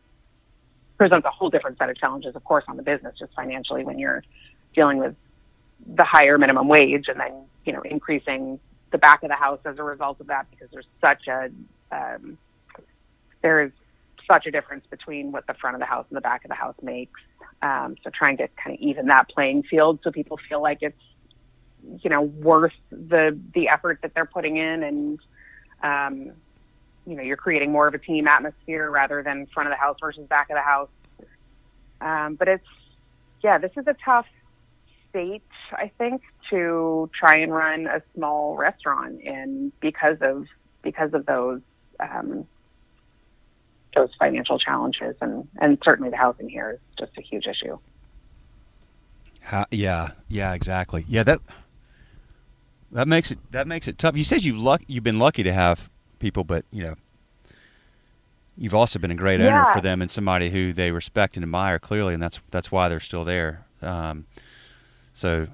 presents 0.97 1.27
a 1.27 1.31
whole 1.31 1.51
different 1.51 1.79
set 1.79 1.91
of 1.91 1.97
challenges, 1.97 2.35
of 2.35 2.45
course, 2.45 2.65
on 2.69 2.77
the 2.77 2.83
business, 2.83 3.15
just 3.19 3.33
financially 3.35 3.85
when 3.85 3.99
you're 3.99 4.23
dealing 4.75 4.99
with 4.99 5.15
the 5.87 6.05
higher 6.05 6.39
minimum 6.39 6.69
wage 6.69 7.07
and 7.09 7.21
then, 7.21 7.45
you 7.65 7.73
know, 7.73 7.83
increasing 7.83 8.59
the 8.93 8.99
back 8.99 9.23
of 9.23 9.29
the 9.29 9.35
house 9.35 9.61
as 9.65 9.79
a 9.79 9.83
result 9.83 10.21
of 10.21 10.27
that 10.29 10.47
because 10.51 10.69
there's 10.73 10.87
such 11.01 11.27
a, 11.29 11.51
um, 11.93 12.39
there's 13.43 13.73
such 14.27 14.47
a 14.47 14.51
difference 14.51 14.85
between 14.91 15.33
what 15.33 15.47
the 15.47 15.55
front 15.55 15.77
of 15.77 15.81
the 15.81 15.87
house 15.87 16.07
and 16.09 16.17
the 16.17 16.21
back 16.21 16.45
of 16.45 16.49
the 16.49 16.55
house 16.55 16.77
makes. 16.83 17.21
Um, 17.63 17.97
so 18.03 18.11
trying 18.11 18.37
to 18.39 18.49
kind 18.63 18.77
of 18.77 18.81
even 18.81 19.07
that 19.07 19.29
playing 19.29 19.63
field 19.63 20.01
so 20.03 20.11
people 20.11 20.39
feel 20.49 20.61
like 20.61 20.79
it's 20.83 21.01
you 22.03 22.11
know 22.11 22.23
worth 22.23 22.73
the 22.91 23.39
the 23.55 23.69
effort 23.69 24.01
that 24.03 24.13
they're 24.15 24.27
putting 24.27 24.57
in 24.57 24.83
and 24.83 25.19
um, 25.83 26.33
you 27.07 27.15
know 27.15 27.23
you're 27.23 27.37
creating 27.37 27.73
more 27.73 27.87
of 27.87 27.95
a 27.95 27.99
team 27.99 28.27
atmosphere 28.27 28.91
rather 28.91 29.23
than 29.23 29.47
front 29.47 29.69
of 29.69 29.73
the 29.73 29.79
house 29.79 29.97
versus 30.01 30.27
back 30.29 30.51
of 30.51 30.57
the 30.57 30.63
house. 30.63 30.89
Um, 32.01 32.35
but 32.35 32.49
it's 32.49 32.67
yeah, 33.43 33.59
this 33.59 33.73
is 33.77 33.87
a 33.87 33.97
tough 34.05 34.27
state 35.11 35.43
I 35.73 35.91
think 35.99 36.23
to 36.51 37.11
try 37.19 37.39
and 37.39 37.53
run 37.53 37.87
a 37.87 38.03
small 38.15 38.57
restaurant 38.57 39.21
in 39.21 39.73
because 39.81 40.19
of 40.21 40.47
because 40.83 41.15
of 41.15 41.27
those 41.27 41.61
um, 42.01 42.47
those 43.95 44.11
financial 44.19 44.59
challenges 44.59 45.17
and 45.21 45.49
and 45.61 45.79
certainly 45.85 46.11
the 46.11 46.17
housing 46.17 46.49
here 46.49 46.73
is 46.73 46.81
just 46.99 47.17
a 47.17 47.23
huge 47.23 47.47
issue. 47.47 47.79
Yeah, 49.71 50.11
yeah, 50.29 50.55
exactly. 50.55 51.05
Yeah, 51.09 51.23
that 51.23 51.41
that 52.91 53.07
makes 53.07 53.31
it 53.31 53.39
that 53.53 53.67
makes 53.67 53.87
it 53.89 53.99
tough. 53.99 54.17
You 54.17 54.25
said 54.25 54.45
you've 54.45 54.59
luck 54.59 54.83
you've 54.87 55.05
been 55.05 55.19
lucky 55.19 55.43
to 55.43 55.53
have 55.53 55.89
people, 56.19 56.45
but 56.45 56.65
you 56.71 56.85
know 56.85 56.97
you've 58.57 58.75
also 58.75 58.99
been 58.99 59.11
a 59.11 59.17
great 59.17 59.41
owner 59.41 59.67
for 59.73 59.81
them 59.81 60.01
and 60.01 60.11
somebody 60.11 60.51
who 60.51 60.73
they 60.73 60.91
respect 60.91 61.37
and 61.37 61.45
admire 61.45 61.79
clearly, 61.79 62.15
and 62.15 62.23
that's 62.23 62.41
that's 62.51 62.73
why 62.73 62.89
they're 62.89 63.01
still 63.01 63.25
there. 63.25 63.67
Um, 63.83 64.27
so 65.13 65.47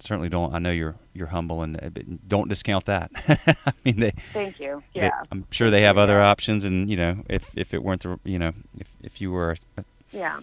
certainly 0.00 0.28
don't. 0.28 0.54
I 0.54 0.58
know 0.58 0.70
you're 0.70 0.96
you're 1.14 1.28
humble 1.28 1.62
and 1.62 1.76
uh, 1.76 1.90
don't 2.26 2.48
discount 2.48 2.86
that. 2.86 3.10
I 3.66 3.72
mean, 3.84 4.00
they. 4.00 4.10
Thank 4.32 4.58
you. 4.60 4.82
Yeah. 4.94 5.10
They, 5.10 5.28
I'm 5.30 5.46
sure 5.50 5.70
they 5.70 5.82
have 5.82 5.98
other 5.98 6.20
options, 6.20 6.64
and 6.64 6.90
you 6.90 6.96
know, 6.96 7.24
if 7.28 7.46
if 7.54 7.72
it 7.72 7.82
weren't 7.82 8.02
the, 8.02 8.18
you 8.24 8.38
know, 8.38 8.52
if 8.78 8.88
if 9.02 9.20
you 9.20 9.30
were. 9.30 9.56
A, 9.76 9.84
yeah. 10.12 10.40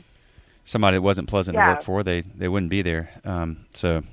Somebody 0.64 0.98
that 0.98 1.02
wasn't 1.02 1.30
pleasant 1.30 1.56
yeah. 1.56 1.68
to 1.68 1.74
work 1.74 1.84
for, 1.84 2.04
they 2.04 2.22
they 2.22 2.48
wouldn't 2.48 2.70
be 2.70 2.82
there. 2.82 3.12
Um, 3.24 3.66
so. 3.74 4.04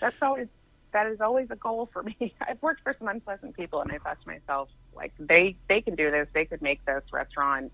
That's 0.00 0.16
always 0.20 0.48
that 0.94 1.08
is 1.08 1.20
always 1.20 1.48
a 1.50 1.56
goal 1.56 1.90
for 1.92 2.02
me. 2.20 2.34
I've 2.40 2.62
worked 2.62 2.82
for 2.82 2.96
some 2.98 3.08
unpleasant 3.08 3.54
people, 3.54 3.82
and 3.82 3.92
I 3.92 3.98
thought 3.98 4.20
to 4.22 4.26
myself, 4.26 4.70
like 4.96 5.12
they 5.18 5.56
they 5.68 5.82
can 5.82 5.94
do 5.94 6.10
this. 6.10 6.26
They 6.32 6.46
could 6.46 6.62
make 6.62 6.82
this 6.86 7.02
restaurant 7.12 7.70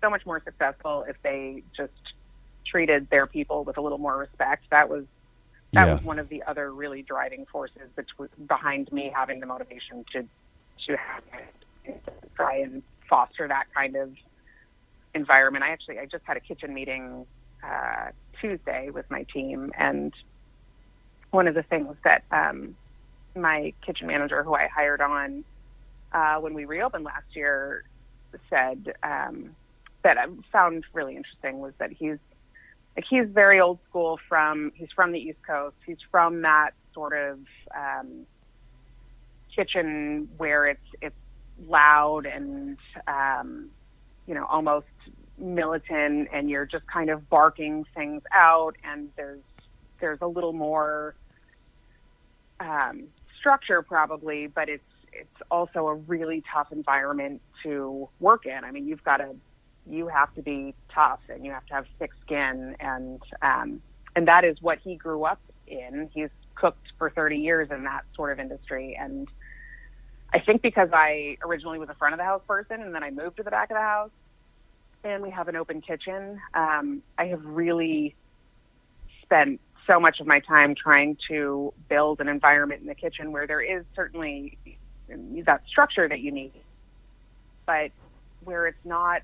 so 0.00 0.08
much 0.08 0.24
more 0.24 0.40
successful 0.44 1.04
if 1.08 1.16
they 1.22 1.64
just 1.76 1.92
treated 2.64 3.10
their 3.10 3.26
people 3.26 3.64
with 3.64 3.76
a 3.76 3.80
little 3.80 3.98
more 3.98 4.16
respect. 4.16 4.64
That 4.70 4.88
was 4.88 5.04
that 5.72 5.86
yeah. 5.86 5.94
was 5.94 6.04
one 6.04 6.18
of 6.18 6.28
the 6.28 6.42
other 6.44 6.72
really 6.72 7.02
driving 7.02 7.46
forces 7.50 7.90
behind 8.46 8.92
me 8.92 9.10
having 9.14 9.40
the 9.40 9.46
motivation 9.46 10.04
to 10.12 10.22
to 10.86 10.96
have 10.96 11.98
try 12.36 12.58
and 12.58 12.82
foster 13.08 13.48
that 13.48 13.66
kind 13.74 13.96
of 13.96 14.12
environment. 15.14 15.64
I 15.64 15.70
actually 15.70 15.98
I 15.98 16.06
just 16.06 16.24
had 16.24 16.36
a 16.36 16.40
kitchen 16.40 16.74
meeting 16.74 17.26
uh, 17.64 18.10
Tuesday 18.40 18.90
with 18.90 19.10
my 19.10 19.24
team, 19.32 19.72
and 19.78 20.12
one 21.30 21.46
of 21.48 21.54
the 21.54 21.62
things 21.62 21.94
that 22.04 22.24
um, 22.30 22.74
my 23.36 23.72
kitchen 23.84 24.06
manager, 24.06 24.42
who 24.42 24.54
I 24.54 24.68
hired 24.68 25.00
on 25.00 25.44
uh, 26.12 26.36
when 26.36 26.54
we 26.54 26.64
reopened 26.64 27.04
last 27.04 27.34
year, 27.34 27.84
said 28.48 28.94
um, 29.02 29.56
that 30.02 30.16
I 30.18 30.26
found 30.52 30.84
really 30.92 31.16
interesting 31.16 31.58
was 31.58 31.72
that 31.78 31.90
he's 31.90 32.18
like 32.96 33.04
he's 33.08 33.26
very 33.28 33.60
old 33.60 33.78
school 33.88 34.18
from 34.28 34.72
he's 34.74 34.88
from 34.94 35.12
the 35.12 35.18
East 35.18 35.38
Coast. 35.46 35.76
He's 35.86 35.98
from 36.10 36.42
that 36.42 36.70
sort 36.92 37.16
of 37.16 37.38
um, 37.76 38.26
kitchen 39.54 40.28
where 40.36 40.66
it's 40.66 40.80
it's 41.00 41.14
loud 41.66 42.26
and 42.26 42.78
um, 43.06 43.70
you 44.26 44.34
know 44.34 44.46
almost 44.46 44.86
militant, 45.38 46.28
and 46.32 46.50
you're 46.50 46.66
just 46.66 46.86
kind 46.86 47.10
of 47.10 47.28
barking 47.28 47.84
things 47.94 48.22
out, 48.32 48.76
and 48.84 49.10
there's 49.16 49.42
there's 50.00 50.18
a 50.20 50.26
little 50.26 50.52
more 50.52 51.14
um, 52.60 53.08
structure 53.38 53.82
probably, 53.82 54.46
but 54.46 54.68
it's 54.68 54.84
it's 55.12 55.42
also 55.50 55.88
a 55.88 55.94
really 55.94 56.42
tough 56.52 56.70
environment 56.70 57.42
to 57.64 58.08
work 58.20 58.46
in. 58.46 58.64
I 58.64 58.70
mean, 58.70 58.86
you've 58.86 59.02
got 59.02 59.16
to 59.16 59.34
you 59.86 60.06
have 60.08 60.32
to 60.34 60.42
be 60.42 60.74
tough 60.94 61.20
and 61.28 61.44
you 61.44 61.50
have 61.50 61.66
to 61.66 61.74
have 61.74 61.86
thick 61.98 62.10
skin 62.24 62.76
and 62.78 63.20
um, 63.42 63.82
and 64.14 64.28
that 64.28 64.44
is 64.44 64.60
what 64.60 64.78
he 64.78 64.94
grew 64.94 65.24
up 65.24 65.40
in. 65.66 66.08
He's 66.12 66.28
cooked 66.54 66.92
for 66.98 67.10
30 67.10 67.38
years 67.38 67.70
in 67.70 67.84
that 67.84 68.02
sort 68.14 68.32
of 68.32 68.38
industry 68.38 68.96
and 69.00 69.28
I 70.32 70.38
think 70.38 70.62
because 70.62 70.90
I 70.92 71.38
originally 71.44 71.78
was 71.78 71.88
a 71.88 71.94
front 71.94 72.14
of 72.14 72.18
the 72.18 72.24
house 72.24 72.42
person 72.46 72.82
and 72.82 72.94
then 72.94 73.02
I 73.02 73.10
moved 73.10 73.38
to 73.38 73.42
the 73.42 73.50
back 73.50 73.70
of 73.70 73.76
the 73.76 73.80
house 73.80 74.10
and 75.02 75.22
we 75.22 75.30
have 75.30 75.48
an 75.48 75.56
open 75.56 75.80
kitchen, 75.80 76.40
um, 76.54 77.02
I 77.18 77.26
have 77.26 77.44
really 77.44 78.14
spent 79.22 79.60
so 79.90 79.98
much 79.98 80.20
of 80.20 80.26
my 80.26 80.38
time 80.40 80.74
trying 80.76 81.16
to 81.28 81.72
build 81.88 82.20
an 82.20 82.28
environment 82.28 82.80
in 82.80 82.86
the 82.86 82.94
kitchen 82.94 83.32
where 83.32 83.46
there 83.46 83.60
is 83.60 83.84
certainly 83.96 84.56
that 85.44 85.62
structure 85.68 86.08
that 86.08 86.20
you 86.20 86.30
need, 86.30 86.52
but 87.66 87.90
where 88.44 88.68
it's 88.68 88.84
not 88.84 89.22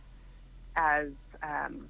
as 0.74 1.08
um, 1.42 1.88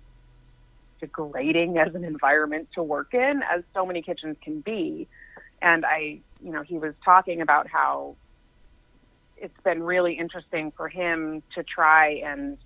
degrading 1.00 1.78
as 1.78 1.94
an 1.94 2.04
environment 2.04 2.68
to 2.74 2.82
work 2.82 3.14
in 3.14 3.40
as 3.50 3.62
so 3.72 3.86
many 3.86 4.02
kitchens 4.02 4.36
can 4.42 4.60
be. 4.60 5.08
And 5.62 5.86
I, 5.86 6.20
you 6.44 6.52
know, 6.52 6.62
he 6.62 6.76
was 6.76 6.92
talking 7.02 7.40
about 7.40 7.66
how 7.68 8.16
it's 9.38 9.58
been 9.64 9.82
really 9.82 10.14
interesting 10.14 10.70
for 10.76 10.88
him 10.88 11.42
to 11.54 11.62
try 11.62 12.20
and 12.24 12.58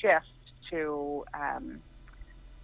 shift 0.00 0.26
to, 0.70 1.24
um, 1.34 1.80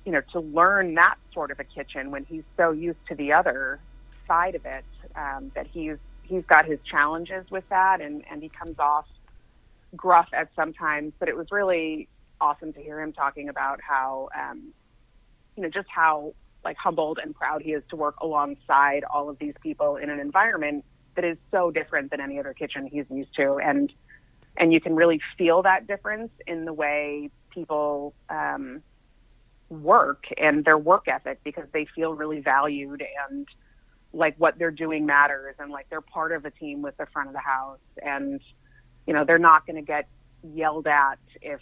you 0.07 0.13
know, 0.13 0.23
to 0.33 0.41
learn 0.41 0.95
that 0.95 1.17
sort 1.35 1.51
of 1.51 1.61
a 1.61 1.65
kitchen 1.65 2.11
when 2.11 2.25
he's 2.25 2.45
so 2.57 2.71
used 2.71 3.01
to 3.09 3.15
the 3.15 3.33
other 3.33 3.83
side 4.27 4.55
of 4.55 4.65
it 4.65 4.87
um, 5.17 5.53
that 5.55 5.67
he's 5.67 5.99
he's 6.23 6.45
got 6.47 6.65
his 6.65 6.81
challenges 6.91 7.45
with 7.51 7.65
that 7.69 8.01
and 8.01 8.25
and 8.31 8.43
he 8.43 8.49
comes 8.49 8.77
off 8.79 9.07
gruff 9.95 10.29
at 10.33 10.49
sometimes 10.57 11.13
but 11.21 11.29
it 11.29 11.37
was 11.37 11.47
really 11.53 12.09
awesome 12.41 12.73
to 12.73 12.81
hear 12.81 13.01
him 13.01 13.13
talking 13.13 13.49
about 13.49 13.81
how, 13.87 14.29
um, 14.39 14.73
you 15.57 15.63
know, 15.63 15.69
just 15.69 15.89
how 15.89 16.35
like 16.65 16.77
humbled 16.77 17.19
and 17.23 17.35
proud 17.35 17.63
he 17.63 17.73
is 17.73 17.83
to 17.91 17.97
work 17.97 18.17
alongside 18.21 19.05
all 19.05 19.29
of 19.29 19.39
these 19.39 19.55
people 19.63 19.97
in 19.97 20.11
an 20.11 20.19
environment 20.19 20.85
that 21.15 21.25
is 21.25 21.39
so 21.51 21.71
different 21.71 22.11
than 22.11 22.21
any 22.21 22.39
other 22.39 22.53
kitchen 22.53 22.87
he's 22.87 23.07
used 23.11 23.35
to, 23.37 23.59
and 23.59 23.93
and 24.59 24.73
you 24.73 24.81
can 24.81 24.95
really 24.95 25.21
feel 25.39 25.63
that 25.63 25.87
difference 25.87 26.31
in 26.47 26.65
the 26.65 26.73
way 26.73 27.31
people 27.51 28.15
um, 28.29 28.83
work 29.69 30.25
and 30.37 30.65
their 30.65 30.79
work 30.79 31.09
ethic 31.09 31.41
because 31.45 31.67
they 31.73 31.87
feel 31.95 32.15
really 32.15 32.41
valued 32.41 33.03
and 33.29 33.49
like 34.13 34.35
what 34.39 34.59
they're 34.59 34.71
doing 34.71 35.05
matters 35.07 35.57
and 35.59 35.71
like 35.71 35.89
they're 35.91 36.01
part 36.01 36.33
of 36.33 36.45
a 36.45 36.51
team 36.51 36.83
with 36.83 36.97
the 36.97 37.07
front 37.07 37.29
of 37.29 37.35
the 37.35 37.41
house. 37.41 37.79
And 38.03 38.41
you 39.07 39.15
know 39.15 39.25
they're 39.25 39.39
not 39.39 39.67
going 39.67 39.77
to 39.77 39.83
get 39.83 40.09
yelled 40.43 40.87
at 40.87 41.19
if 41.41 41.61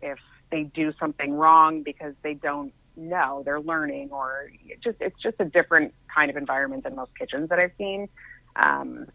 if 0.00 0.18
they 0.50 0.64
do 0.64 0.92
something 0.98 1.32
wrong 1.32 1.82
because 1.82 2.14
they 2.22 2.34
don't 2.34 2.72
know 2.94 3.42
they're 3.44 3.60
learning 3.60 4.10
or 4.12 4.50
just 4.82 4.98
it's 5.00 5.20
just 5.22 5.36
a 5.40 5.44
different 5.44 5.94
kind 6.14 6.30
of 6.30 6.36
environment 6.36 6.84
than 6.84 6.94
most 6.94 7.16
kitchens 7.18 7.48
that 7.48 7.58
I've 7.58 7.72
seen. 7.78 8.08
Um, 8.56 9.06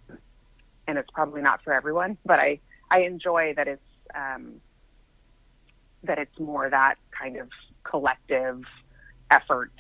and 0.88 0.98
it's 0.98 1.10
probably 1.12 1.42
not 1.42 1.64
for 1.64 1.74
everyone 1.74 2.18
but 2.26 2.40
I 2.40 2.60
I 2.90 3.02
enjoy 3.02 3.54
that 3.56 3.68
it's 3.68 3.82
um, 4.16 4.62
that 6.04 6.18
it's 6.18 6.40
more 6.40 6.70
that 6.70 6.96
kind 7.12 7.38
of 7.38 7.50
collective 7.90 8.62
effort 9.32 9.72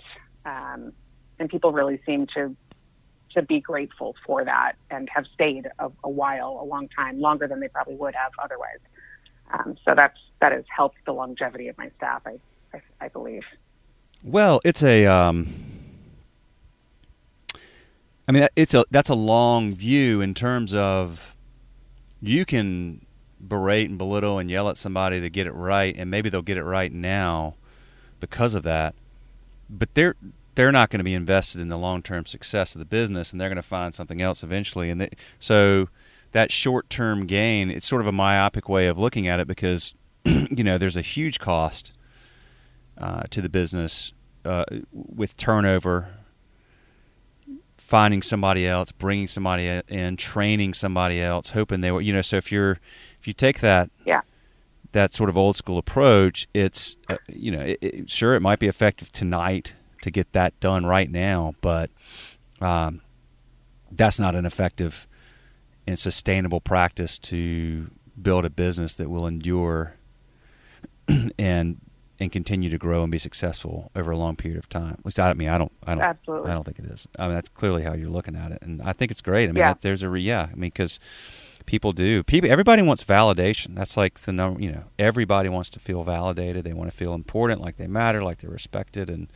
um, 0.45 0.93
and 1.39 1.49
people 1.49 1.71
really 1.71 1.99
seem 2.05 2.27
to 2.35 2.55
to 3.33 3.41
be 3.41 3.59
grateful 3.59 4.15
for 4.25 4.43
that 4.45 4.73
and 4.89 5.09
have 5.13 5.25
stayed 5.33 5.67
a, 5.79 5.91
a 6.03 6.09
while 6.09 6.59
a 6.61 6.65
long 6.65 6.87
time 6.89 7.19
longer 7.19 7.47
than 7.47 7.59
they 7.59 7.67
probably 7.67 7.95
would 7.95 8.15
have 8.15 8.31
otherwise 8.41 8.79
um, 9.51 9.77
so 9.85 9.93
that's 9.95 10.17
that 10.41 10.51
has 10.51 10.65
helped 10.75 10.97
the 11.05 11.13
longevity 11.13 11.67
of 11.67 11.77
my 11.77 11.89
staff. 11.97 12.21
I 12.25 12.39
I, 12.73 12.81
I 13.01 13.07
believe. 13.07 13.43
Well, 14.23 14.59
it's 14.65 14.83
a. 14.83 15.05
Um, 15.05 15.47
I 18.27 18.31
mean, 18.33 18.47
it's 18.55 18.73
a 18.73 18.85
that's 18.91 19.09
a 19.09 19.15
long 19.15 19.73
view 19.73 20.21
in 20.21 20.33
terms 20.33 20.73
of 20.73 21.35
you 22.21 22.45
can 22.45 23.05
berate 23.39 23.89
and 23.89 23.97
belittle 23.97 24.39
and 24.39 24.49
yell 24.49 24.69
at 24.69 24.77
somebody 24.77 25.21
to 25.21 25.29
get 25.29 25.47
it 25.47 25.53
right, 25.53 25.95
and 25.97 26.11
maybe 26.11 26.29
they'll 26.29 26.41
get 26.41 26.57
it 26.57 26.63
right 26.63 26.91
now 26.91 27.55
because 28.19 28.53
of 28.53 28.63
that. 28.63 28.95
But 29.69 29.93
they're 29.95 30.15
they're 30.55 30.71
not 30.71 30.89
going 30.89 30.99
to 30.99 31.03
be 31.03 31.13
invested 31.13 31.61
in 31.61 31.69
the 31.69 31.77
long 31.77 32.01
term 32.01 32.25
success 32.25 32.73
of 32.73 32.79
the 32.79 32.85
business, 32.85 33.31
and 33.31 33.39
they're 33.39 33.49
going 33.49 33.57
to 33.57 33.61
find 33.61 33.93
something 33.93 34.21
else 34.21 34.43
eventually. 34.43 34.89
And 34.89 34.99
they, 34.99 35.09
so 35.39 35.89
that 36.31 36.51
short 36.51 36.89
term 36.89 37.27
gain, 37.27 37.69
it's 37.69 37.87
sort 37.87 38.01
of 38.01 38.07
a 38.07 38.11
myopic 38.11 38.67
way 38.67 38.87
of 38.87 38.97
looking 38.97 39.27
at 39.27 39.39
it 39.39 39.47
because, 39.47 39.93
you 40.25 40.63
know, 40.63 40.77
there's 40.77 40.97
a 40.97 41.01
huge 41.01 41.39
cost 41.39 41.93
uh, 42.97 43.23
to 43.29 43.41
the 43.41 43.49
business 43.49 44.13
uh, 44.45 44.65
with 44.91 45.37
turnover, 45.37 46.09
finding 47.77 48.21
somebody 48.21 48.67
else, 48.67 48.91
bringing 48.91 49.27
somebody 49.27 49.81
in, 49.87 50.17
training 50.17 50.73
somebody 50.73 51.21
else, 51.21 51.51
hoping 51.51 51.81
they 51.81 51.91
will, 51.91 52.01
you 52.01 52.13
know, 52.13 52.21
so 52.21 52.37
if 52.37 52.51
you're, 52.51 52.79
if 53.19 53.27
you 53.27 53.33
take 53.33 53.59
that, 53.59 53.89
yeah. 54.05 54.21
That 54.97 55.13
sort 55.13 55.29
of 55.29 55.37
old 55.37 55.55
school 55.55 55.77
approach, 55.77 56.47
it's 56.55 56.97
uh, 57.07 57.17
you 57.27 57.51
know, 57.51 57.59
it, 57.59 57.77
it, 57.81 58.09
sure 58.09 58.33
it 58.33 58.41
might 58.41 58.57
be 58.57 58.67
effective 58.67 59.11
tonight 59.11 59.73
to 60.01 60.09
get 60.09 60.33
that 60.33 60.59
done 60.59 60.87
right 60.87 61.11
now, 61.11 61.53
but 61.61 61.91
um, 62.61 63.01
that's 63.91 64.19
not 64.19 64.33
an 64.33 64.43
effective 64.43 65.07
and 65.85 65.99
sustainable 65.99 66.59
practice 66.59 67.19
to 67.19 67.91
build 68.19 68.43
a 68.43 68.49
business 68.49 68.95
that 68.95 69.07
will 69.07 69.27
endure 69.27 69.93
and 71.37 71.77
and 72.19 72.31
continue 72.31 72.67
to 72.71 72.79
grow 72.79 73.03
and 73.03 73.11
be 73.11 73.19
successful 73.19 73.91
over 73.95 74.09
a 74.09 74.17
long 74.17 74.35
period 74.35 74.57
of 74.57 74.67
time. 74.67 74.95
At 74.97 75.05
least 75.05 75.19
I 75.19 75.31
mean, 75.33 75.49
I 75.49 75.59
don't, 75.59 75.71
I 75.85 75.93
don't, 75.93 76.03
Absolutely. 76.03 76.49
I 76.49 76.53
don't 76.55 76.63
think 76.63 76.79
it 76.79 76.85
is. 76.85 77.07
I 77.19 77.27
mean, 77.27 77.35
that's 77.35 77.49
clearly 77.49 77.83
how 77.83 77.93
you're 77.93 78.09
looking 78.09 78.35
at 78.35 78.51
it, 78.51 78.63
and 78.63 78.81
I 78.81 78.93
think 78.93 79.11
it's 79.11 79.21
great. 79.21 79.43
I 79.43 79.51
mean, 79.51 79.57
yeah. 79.57 79.73
that, 79.73 79.81
there's 79.81 80.01
a 80.01 80.09
re- 80.09 80.21
yeah. 80.21 80.47
I 80.51 80.55
mean, 80.55 80.71
because 80.71 80.99
people 81.67 81.93
do, 81.93 82.23
people, 82.23 82.49
everybody 82.49 82.81
wants 82.81 83.03
validation. 83.03 83.75
That's 83.75 83.95
like 83.95 84.21
the 84.21 84.33
number. 84.33 84.59
You 84.59 84.71
know, 84.71 84.83
everybody 84.97 85.49
wants 85.49 85.69
to 85.71 85.79
feel 85.79 86.03
validated. 86.03 86.63
They 86.63 86.73
want 86.73 86.89
to 86.89 86.97
feel 86.97 87.13
important, 87.13 87.61
like 87.61 87.77
they 87.77 87.85
matter, 87.85 88.23
like 88.23 88.39
they're 88.39 88.49
respected, 88.49 89.11
and 89.11 89.27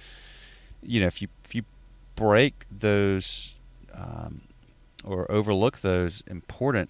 you 0.81 0.99
know, 0.99 1.07
if 1.07 1.21
you 1.21 1.27
if 1.45 1.53
you 1.53 1.63
break 2.15 2.65
those 2.71 3.57
um, 3.93 4.41
or 5.03 5.31
overlook 5.31 5.81
those 5.81 6.23
important 6.25 6.89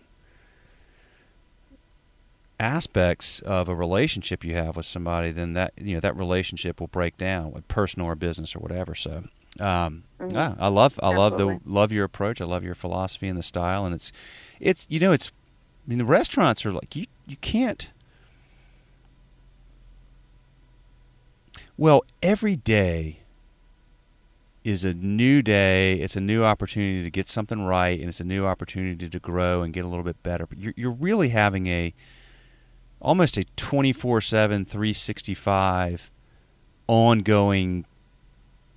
aspects 2.59 3.39
of 3.41 3.67
a 3.67 3.75
relationship 3.75 4.43
you 4.43 4.53
have 4.53 4.77
with 4.77 4.85
somebody, 4.85 5.31
then 5.31 5.53
that 5.53 5.73
you 5.77 5.95
know 5.95 5.99
that 5.99 6.15
relationship 6.15 6.79
will 6.79 6.87
break 6.87 7.17
down, 7.17 7.51
with 7.51 7.67
personal 7.67 8.07
or 8.07 8.15
business 8.15 8.55
or 8.55 8.59
whatever. 8.59 8.95
So, 8.95 9.25
um, 9.59 10.03
mm-hmm. 10.19 10.35
yeah, 10.35 10.55
I 10.59 10.67
love 10.69 10.99
I 11.01 11.11
Absolutely. 11.11 11.45
love 11.45 11.61
the 11.63 11.69
love 11.69 11.91
your 11.91 12.05
approach. 12.05 12.41
I 12.41 12.45
love 12.45 12.63
your 12.63 12.75
philosophy 12.75 13.27
and 13.27 13.37
the 13.37 13.43
style, 13.43 13.85
and 13.85 13.93
it's 13.93 14.11
it's 14.59 14.85
you 14.89 14.99
know 14.99 15.11
it's 15.11 15.31
I 15.85 15.89
mean 15.89 15.97
the 15.97 16.05
restaurants 16.05 16.65
are 16.65 16.71
like 16.71 16.95
you 16.95 17.05
you 17.25 17.37
can't. 17.37 17.91
Well, 21.77 22.03
every 22.21 22.55
day 22.55 23.21
is 24.63 24.83
a 24.83 24.93
new 24.93 25.41
day. 25.41 25.95
It's 25.95 26.15
a 26.15 26.21
new 26.21 26.43
opportunity 26.43 27.03
to 27.03 27.09
get 27.09 27.27
something 27.27 27.65
right, 27.65 27.99
and 27.99 28.07
it's 28.07 28.19
a 28.19 28.25
new 28.25 28.45
opportunity 28.45 29.09
to 29.09 29.19
grow 29.19 29.63
and 29.63 29.73
get 29.73 29.83
a 29.83 29.87
little 29.87 30.03
bit 30.03 30.21
better. 30.23 30.45
But 30.45 30.59
you're, 30.59 30.73
you're 30.77 30.91
really 30.91 31.29
having 31.29 31.67
a 31.67 31.93
almost 32.99 33.37
a 33.37 33.45
24 33.55 34.21
7, 34.21 34.65
365 34.65 36.11
ongoing 36.87 37.85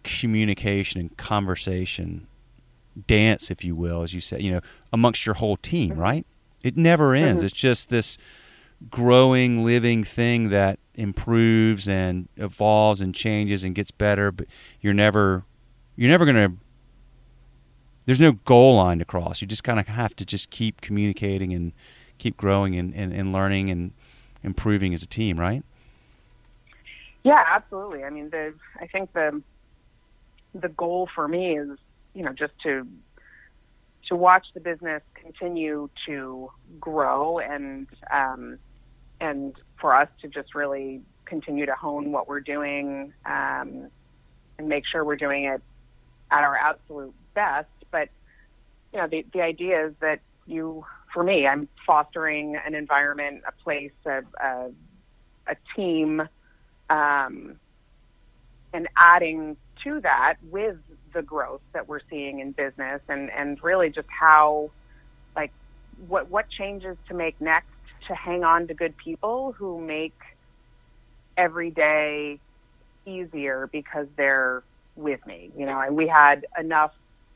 communication 0.05 1.01
and 1.01 1.17
conversation 1.17 2.27
dance, 3.07 3.51
if 3.51 3.65
you 3.65 3.75
will, 3.75 4.03
as 4.03 4.15
you 4.15 4.21
said, 4.21 4.43
you 4.43 4.53
know, 4.53 4.61
amongst 4.93 5.27
your 5.27 5.35
whole 5.35 5.57
team, 5.57 5.93
mm-hmm. 5.93 6.01
right? 6.01 6.27
It 6.63 6.77
never 6.77 7.15
ends. 7.15 7.41
Mm-hmm. 7.41 7.47
It's 7.47 7.55
just 7.55 7.91
this 7.91 8.17
growing, 8.91 9.65
living 9.65 10.05
thing 10.05 10.51
that 10.51 10.79
improves 10.95 11.89
and 11.89 12.29
evolves 12.37 13.01
and 13.01 13.15
changes 13.15 13.65
and 13.65 13.75
gets 13.75 13.91
better, 13.91 14.31
but 14.31 14.47
you're 14.81 14.95
never 14.95 15.45
you're 15.97 16.11
never 16.11 16.25
going 16.25 16.37
to 16.37 16.57
there's 18.07 18.21
no 18.21 18.33
goal 18.33 18.77
line 18.77 18.99
to 18.99 19.05
cross. 19.05 19.41
You 19.41 19.47
just 19.47 19.65
kind 19.65 19.81
of 19.81 19.89
have 19.89 20.15
to 20.17 20.27
just 20.27 20.51
keep 20.51 20.81
communicating 20.81 21.53
and 21.53 21.73
keep 22.19 22.37
growing 22.37 22.77
and, 22.77 22.95
and, 22.95 23.13
and 23.13 23.33
learning 23.33 23.71
and 23.71 23.93
improving 24.43 24.93
as 24.93 25.03
a 25.03 25.07
team, 25.07 25.41
right? 25.41 25.65
Yeah, 27.23 27.43
absolutely. 27.51 28.05
I 28.05 28.11
mean, 28.11 28.29
the 28.29 28.55
I 28.79 28.87
think 28.87 29.13
the 29.15 29.43
the 30.55 30.69
goal 30.69 31.09
for 31.15 31.27
me 31.29 31.59
is, 31.59 31.79
you 32.15 32.23
know, 32.23 32.33
just 32.33 32.53
to 32.63 32.87
to 34.09 34.17
watch 34.17 34.47
the 34.53 34.61
business 34.61 35.03
continue 35.15 35.89
to 36.07 36.51
grow 36.79 37.39
and 37.39 37.87
um, 38.13 38.59
and 39.21 39.55
for 39.81 39.95
us 39.95 40.09
to 40.21 40.29
just 40.29 40.55
really 40.55 41.01
continue 41.25 41.67
to 41.67 41.75
hone 41.75 42.13
what 42.13 42.29
we're 42.29 42.41
doing 42.41 43.13
um, 43.25 43.89
and 44.59 44.69
make 44.69 44.85
sure 44.87 45.05
we're 45.05 45.17
doing 45.17 45.45
it 45.45 45.63
at 46.31 46.43
our 46.43 46.57
absolute 46.57 47.15
best. 47.35 47.69
But 47.91 48.09
you 48.93 49.01
know, 49.01 49.09
the 49.09 49.25
the 49.33 49.41
idea 49.41 49.87
is 49.87 49.95
that 50.01 50.21
you 50.47 50.85
for 51.15 51.23
me, 51.23 51.47
I'm 51.47 51.69
fostering 51.87 52.57
an 52.67 52.75
environment, 52.75 53.43
a 53.47 53.53
place, 53.63 53.93
a, 54.05 54.23
a, 54.43 54.71
a 55.47 55.57
team, 55.77 56.21
um, 56.91 57.57
and 58.73 58.89
adding 58.97 59.57
to 59.85 60.01
that 60.01 60.35
with 60.51 60.77
the 61.13 61.23
growth 61.23 61.61
that 61.73 61.89
we're 61.89 62.01
seeing 62.11 62.41
in 62.41 62.53
business 62.53 63.01
and, 63.09 63.31
and 63.31 63.63
really 63.63 63.91
just 63.91 64.09
how, 64.09 64.71
like, 65.37 65.53
what, 66.09 66.31
what 66.31 66.47
changes 66.51 66.97
to 67.09 67.15
make 67.15 67.41
next 67.41 67.69
to 68.09 68.15
hang 68.15 68.45
on 68.45 68.67
to 68.69 68.75
good 68.75 68.97
people 68.97 69.53
who 69.53 69.81
make 69.81 70.19
every 71.37 71.71
day 71.71 72.39
easier 73.07 73.69
because 73.73 74.07
they're 74.17 74.63
with 74.97 75.25
me, 75.27 75.51
you 75.57 75.67
know, 75.67 75.81
and 75.81 75.97
we 75.97 76.07
had 76.07 76.47
enough 76.59 76.93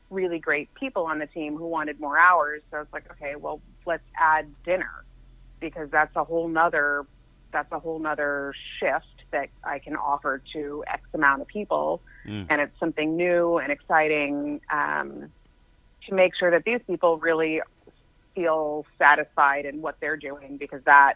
really 0.09 0.39
great 0.39 0.73
people 0.73 1.05
on 1.05 1.19
the 1.19 1.27
team 1.27 1.55
who 1.55 1.67
wanted 1.67 1.99
more 1.99 2.17
hours. 2.17 2.61
So 2.71 2.79
it's 2.79 2.91
like, 2.93 3.09
okay, 3.11 3.35
well, 3.35 3.61
let's 3.85 4.03
add 4.19 4.47
dinner 4.65 5.03
because 5.59 5.89
that's 5.91 6.15
a 6.15 6.23
whole 6.23 6.47
nother 6.47 7.05
that's 7.51 7.71
a 7.71 7.79
whole 7.79 7.97
nother 7.97 8.53
shift 8.79 9.23
that 9.31 9.49
I 9.63 9.79
can 9.79 9.95
offer 9.95 10.41
to 10.53 10.83
X 10.87 11.01
amount 11.13 11.41
of 11.41 11.47
people, 11.47 11.99
mm. 12.25 12.45
and 12.49 12.61
it's 12.61 12.77
something 12.79 13.15
new 13.15 13.57
and 13.57 13.71
exciting 13.71 14.61
um, 14.71 15.31
to 16.07 16.13
make 16.13 16.35
sure 16.35 16.51
that 16.51 16.63
these 16.65 16.81
people 16.87 17.17
really 17.17 17.61
feel 18.35 18.85
satisfied 18.97 19.65
in 19.65 19.81
what 19.81 19.95
they're 19.99 20.17
doing 20.17 20.57
because 20.57 20.81
that 20.85 21.15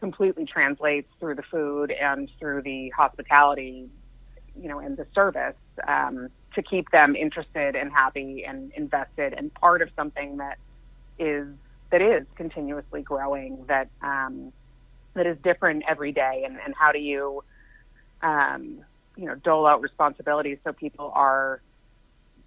completely 0.00 0.44
translates 0.44 1.08
through 1.18 1.34
the 1.34 1.42
food 1.42 1.90
and 1.90 2.30
through 2.38 2.62
the 2.62 2.90
hospitality, 2.90 3.88
you 4.60 4.68
know, 4.68 4.78
and 4.78 4.96
the 4.96 5.06
service. 5.14 5.56
Um, 5.86 6.28
to 6.56 6.62
keep 6.62 6.90
them 6.90 7.14
interested 7.14 7.76
and 7.76 7.92
happy 7.92 8.44
and 8.44 8.72
invested 8.76 9.34
and 9.34 9.52
part 9.54 9.82
of 9.82 9.90
something 9.94 10.38
that 10.38 10.58
is 11.18 11.46
that 11.90 12.02
is 12.02 12.26
continuously 12.34 13.02
growing 13.02 13.64
that 13.68 13.88
um, 14.02 14.52
that 15.14 15.26
is 15.26 15.36
different 15.44 15.84
every 15.86 16.12
day 16.12 16.44
and, 16.46 16.58
and 16.64 16.74
how 16.74 16.92
do 16.92 16.98
you 16.98 17.44
um, 18.22 18.80
you 19.16 19.26
know 19.26 19.34
dole 19.34 19.66
out 19.66 19.80
responsibilities 19.80 20.58
so 20.64 20.72
people 20.72 21.10
are 21.14 21.60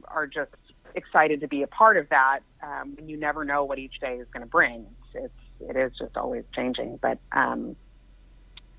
are 0.07 0.27
just 0.27 0.51
excited 0.95 1.41
to 1.41 1.47
be 1.47 1.61
a 1.61 1.67
part 1.67 1.97
of 1.97 2.09
that 2.09 2.39
um, 2.63 2.95
when 2.95 3.07
you 3.09 3.17
never 3.17 3.45
know 3.45 3.63
what 3.65 3.79
each 3.79 3.99
day 3.99 4.15
is 4.15 4.27
going 4.33 4.41
to 4.41 4.49
bring. 4.49 4.85
It's, 5.13 5.25
it's 5.25 5.69
it 5.69 5.75
is 5.75 5.91
just 5.97 6.15
always 6.15 6.45
changing. 6.55 6.99
But 7.01 7.19
um, 7.31 7.75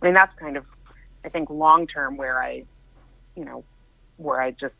I 0.01 0.07
mean 0.07 0.14
that's 0.14 0.36
kind 0.38 0.57
of 0.57 0.64
I 1.24 1.28
think 1.28 1.51
long 1.51 1.86
term 1.86 2.16
where 2.16 2.43
I 2.43 2.64
you 3.36 3.45
know 3.45 3.64
where 4.16 4.41
I 4.41 4.53
just 4.53 4.74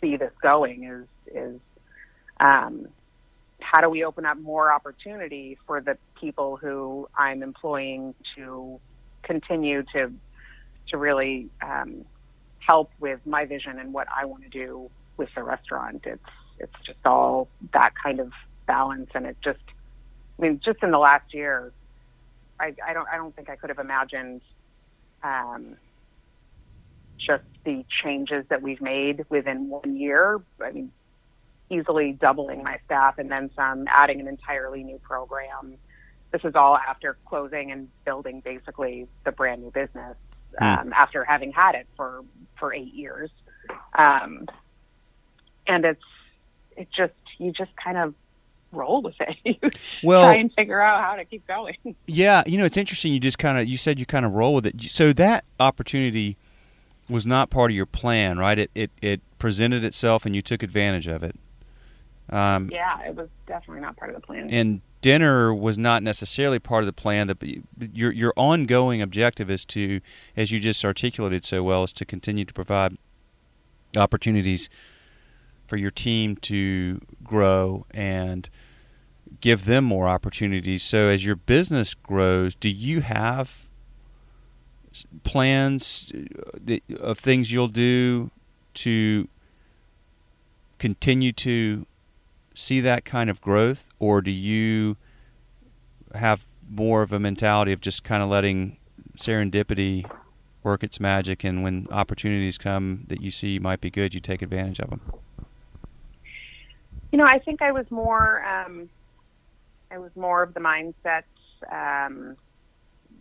see 0.00 0.16
this 0.16 0.32
going 0.42 0.84
is 0.84 1.34
is 1.34 1.60
um, 2.40 2.88
how 3.60 3.80
do 3.80 3.88
we 3.88 4.04
open 4.04 4.26
up 4.26 4.38
more 4.38 4.72
opportunity 4.72 5.58
for 5.66 5.80
the 5.80 5.96
people 6.20 6.56
who 6.56 7.08
I'm 7.16 7.42
employing 7.42 8.14
to 8.36 8.80
continue 9.22 9.82
to 9.94 10.12
to 10.88 10.96
really 10.96 11.48
um, 11.62 12.04
help 12.66 12.90
with 13.00 13.20
my 13.26 13.44
vision 13.44 13.78
and 13.78 13.92
what 13.92 14.08
I 14.14 14.24
want 14.24 14.42
to 14.44 14.48
do 14.48 14.90
with 15.16 15.28
the 15.34 15.42
restaurant. 15.42 16.02
It's 16.04 16.22
it's 16.58 16.74
just 16.84 16.98
all 17.04 17.48
that 17.72 17.92
kind 18.02 18.20
of 18.20 18.32
balance, 18.66 19.10
and 19.14 19.26
it 19.26 19.36
just 19.42 19.60
I 20.38 20.42
mean, 20.42 20.60
just 20.64 20.82
in 20.82 20.90
the 20.90 20.98
last 20.98 21.32
year, 21.32 21.72
I, 22.60 22.74
I 22.86 22.92
don't 22.92 23.08
I 23.08 23.16
don't 23.16 23.34
think 23.34 23.48
I 23.48 23.56
could 23.56 23.70
have 23.70 23.78
imagined 23.78 24.42
um, 25.22 25.76
just 27.18 27.44
the 27.64 27.84
changes 28.02 28.44
that 28.48 28.62
we've 28.62 28.80
made 28.80 29.24
within 29.28 29.68
one 29.68 29.96
year. 29.96 30.40
I 30.62 30.72
mean, 30.72 30.92
easily 31.70 32.12
doubling 32.12 32.62
my 32.62 32.78
staff 32.84 33.18
and 33.18 33.30
then 33.30 33.50
some, 33.56 33.86
adding 33.88 34.20
an 34.20 34.28
entirely 34.28 34.82
new 34.84 34.98
program. 34.98 35.76
This 36.32 36.42
is 36.44 36.54
all 36.54 36.76
after 36.76 37.16
closing 37.26 37.72
and 37.72 37.88
building 38.04 38.40
basically 38.40 39.06
the 39.24 39.32
brand 39.32 39.62
new 39.62 39.70
business 39.70 40.16
mm. 40.60 40.80
um, 40.80 40.92
after 40.92 41.24
having 41.24 41.52
had 41.52 41.74
it 41.74 41.86
for 41.96 42.24
for 42.58 42.72
eight 42.72 42.92
years. 42.94 43.30
Um, 43.96 44.46
and 45.66 45.84
it's 45.84 46.02
it 46.76 46.88
just 46.96 47.14
you 47.38 47.52
just 47.52 47.70
kind 47.76 47.96
of 47.96 48.14
roll 48.72 49.02
with 49.02 49.14
it. 49.20 49.78
well, 50.02 50.22
try 50.22 50.36
and 50.36 50.52
figure 50.52 50.80
out 50.80 51.02
how 51.02 51.16
to 51.16 51.24
keep 51.24 51.46
going. 51.46 51.76
Yeah, 52.06 52.42
you 52.46 52.58
know, 52.58 52.64
it's 52.64 52.76
interesting. 52.76 53.12
You 53.12 53.20
just 53.20 53.38
kind 53.38 53.58
of 53.58 53.66
you 53.66 53.76
said 53.76 53.98
you 53.98 54.06
kind 54.06 54.24
of 54.24 54.32
roll 54.32 54.54
with 54.54 54.66
it. 54.66 54.80
So 54.82 55.12
that 55.14 55.44
opportunity 55.58 56.36
was 57.08 57.26
not 57.26 57.50
part 57.50 57.70
of 57.70 57.76
your 57.76 57.86
plan, 57.86 58.38
right? 58.38 58.58
It 58.58 58.70
it, 58.74 58.90
it 59.02 59.20
presented 59.38 59.84
itself 59.84 60.26
and 60.26 60.34
you 60.34 60.42
took 60.42 60.62
advantage 60.62 61.06
of 61.06 61.22
it. 61.22 61.36
Um, 62.30 62.68
yeah, 62.72 63.02
it 63.02 63.14
was 63.14 63.28
definitely 63.46 63.82
not 63.82 63.96
part 63.96 64.10
of 64.10 64.20
the 64.20 64.26
plan. 64.26 64.50
And 64.50 64.80
dinner 65.00 65.54
was 65.54 65.76
not 65.78 66.02
necessarily 66.02 66.58
part 66.58 66.82
of 66.82 66.86
the 66.86 66.92
plan. 66.92 67.26
That 67.28 67.42
your 67.92 68.12
your 68.12 68.32
ongoing 68.36 69.02
objective 69.02 69.50
is 69.50 69.64
to, 69.66 70.00
as 70.36 70.50
you 70.50 70.60
just 70.60 70.84
articulated 70.84 71.44
so 71.44 71.62
well, 71.62 71.84
is 71.84 71.92
to 71.94 72.04
continue 72.04 72.44
to 72.44 72.54
provide 72.54 72.96
opportunities 73.96 74.68
for 75.66 75.76
your 75.76 75.90
team 75.90 76.36
to 76.36 77.00
grow 77.24 77.86
and 77.90 78.48
give 79.40 79.64
them 79.64 79.84
more 79.84 80.08
opportunities. 80.08 80.82
So 80.82 81.08
as 81.08 81.24
your 81.24 81.36
business 81.36 81.94
grows, 81.94 82.54
do 82.54 82.68
you 82.68 83.00
have 83.00 83.66
plans 85.24 86.12
uh, 86.68 86.76
of 87.00 87.18
things 87.18 87.52
you'll 87.52 87.68
do 87.68 88.30
to 88.74 89.28
continue 90.78 91.32
to 91.32 91.86
see 92.56 92.80
that 92.80 93.04
kind 93.04 93.30
of 93.30 93.40
growth, 93.40 93.86
or 94.00 94.20
do 94.20 94.30
you 94.30 94.96
have 96.14 96.46
more 96.68 97.02
of 97.02 97.12
a 97.12 97.20
mentality 97.20 97.72
of 97.72 97.80
just 97.80 98.02
kind 98.02 98.22
of 98.22 98.28
letting 98.28 98.78
serendipity 99.16 100.10
work 100.62 100.82
its 100.82 100.98
magic, 100.98 101.44
and 101.44 101.62
when 101.62 101.86
opportunities 101.92 102.58
come 102.58 103.04
that 103.06 103.20
you 103.20 103.30
see 103.30 103.58
might 103.58 103.80
be 103.80 103.90
good, 103.90 104.14
you 104.14 104.20
take 104.20 104.42
advantage 104.42 104.80
of 104.80 104.90
them? 104.90 105.00
You 107.12 107.18
know, 107.18 107.24
I 107.24 107.38
think 107.38 107.62
I 107.62 107.70
was 107.70 107.88
more, 107.90 108.44
um, 108.44 108.88
I 109.90 109.98
was 109.98 110.10
more 110.16 110.42
of 110.42 110.54
the 110.54 110.60
mindset, 110.60 111.22
um, 111.70 112.36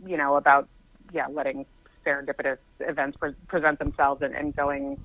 you 0.06 0.18
know, 0.18 0.38
about 0.38 0.68
yeah, 1.14 1.28
letting 1.28 1.66
serendipitous 2.06 2.58
events 2.80 3.18
pre- 3.18 3.34
present 3.48 3.80
themselves 3.80 4.22
and, 4.22 4.34
and 4.34 4.56
going 4.56 5.00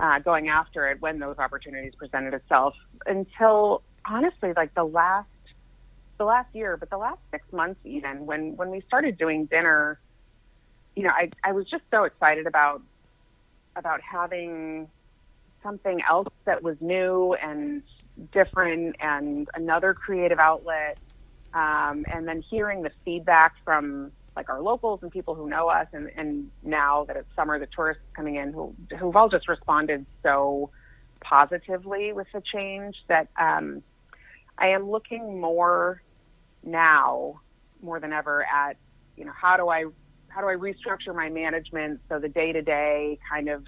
uh, 0.00 0.18
going 0.20 0.48
after 0.48 0.88
it 0.88 1.00
when 1.00 1.18
those 1.18 1.36
opportunities 1.38 1.92
presented 1.98 2.34
itself 2.34 2.74
until 3.06 3.82
honestly 4.08 4.52
like 4.56 4.72
the 4.74 4.84
last 4.84 5.28
the 6.18 6.24
last 6.24 6.48
year 6.54 6.76
but 6.76 6.88
the 6.90 6.96
last 6.96 7.18
six 7.30 7.44
months 7.52 7.80
even 7.84 8.24
when 8.26 8.56
when 8.56 8.70
we 8.70 8.80
started 8.86 9.18
doing 9.18 9.46
dinner 9.46 10.00
you 10.96 11.02
know 11.02 11.10
i 11.10 11.28
i 11.44 11.52
was 11.52 11.66
just 11.70 11.84
so 11.90 12.04
excited 12.04 12.46
about 12.46 12.82
about 13.76 14.00
having 14.00 14.88
something 15.62 16.00
else 16.08 16.28
that 16.46 16.62
was 16.62 16.76
new 16.80 17.34
and 17.42 17.82
different 18.32 18.96
and 19.00 19.48
another 19.54 19.94
creative 19.94 20.38
outlet 20.38 20.98
um, 21.52 22.04
and 22.12 22.26
then 22.26 22.42
hearing 22.48 22.82
the 22.82 22.90
feedback 23.04 23.52
from 23.64 24.12
like 24.36 24.48
our 24.48 24.60
locals 24.60 25.00
and 25.02 25.10
people 25.10 25.34
who 25.34 25.48
know 25.48 25.68
us, 25.68 25.86
and, 25.92 26.10
and 26.16 26.50
now 26.62 27.04
that 27.04 27.16
it's 27.16 27.28
summer, 27.34 27.58
the 27.58 27.68
tourists 27.74 28.02
coming 28.14 28.36
in 28.36 28.52
who 28.52 28.74
who've 28.98 29.14
all 29.16 29.28
just 29.28 29.48
responded 29.48 30.06
so 30.22 30.70
positively 31.20 32.12
with 32.12 32.26
the 32.32 32.42
change 32.52 32.96
that 33.08 33.28
um, 33.38 33.82
I 34.56 34.68
am 34.68 34.90
looking 34.90 35.40
more 35.40 36.02
now 36.62 37.40
more 37.82 37.98
than 37.98 38.12
ever 38.12 38.44
at 38.44 38.76
you 39.16 39.24
know 39.24 39.32
how 39.32 39.56
do 39.56 39.68
I 39.68 39.86
how 40.28 40.40
do 40.40 40.46
I 40.46 40.54
restructure 40.54 41.14
my 41.14 41.28
management 41.28 42.00
so 42.08 42.18
the 42.18 42.28
day 42.28 42.52
to 42.52 42.62
day 42.62 43.18
kind 43.28 43.48
of 43.48 43.64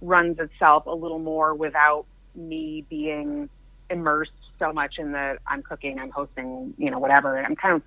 runs 0.00 0.38
itself 0.38 0.86
a 0.86 0.94
little 0.94 1.18
more 1.18 1.54
without 1.54 2.06
me 2.34 2.84
being 2.88 3.48
immersed 3.90 4.32
so 4.58 4.72
much 4.72 4.94
in 4.98 5.12
the 5.12 5.38
I'm 5.46 5.62
cooking, 5.62 5.98
I'm 5.98 6.10
hosting, 6.10 6.74
you 6.78 6.90
know, 6.90 6.98
whatever. 6.98 7.36
And 7.36 7.46
I'm 7.46 7.56
kind 7.56 7.76
of 7.76 7.82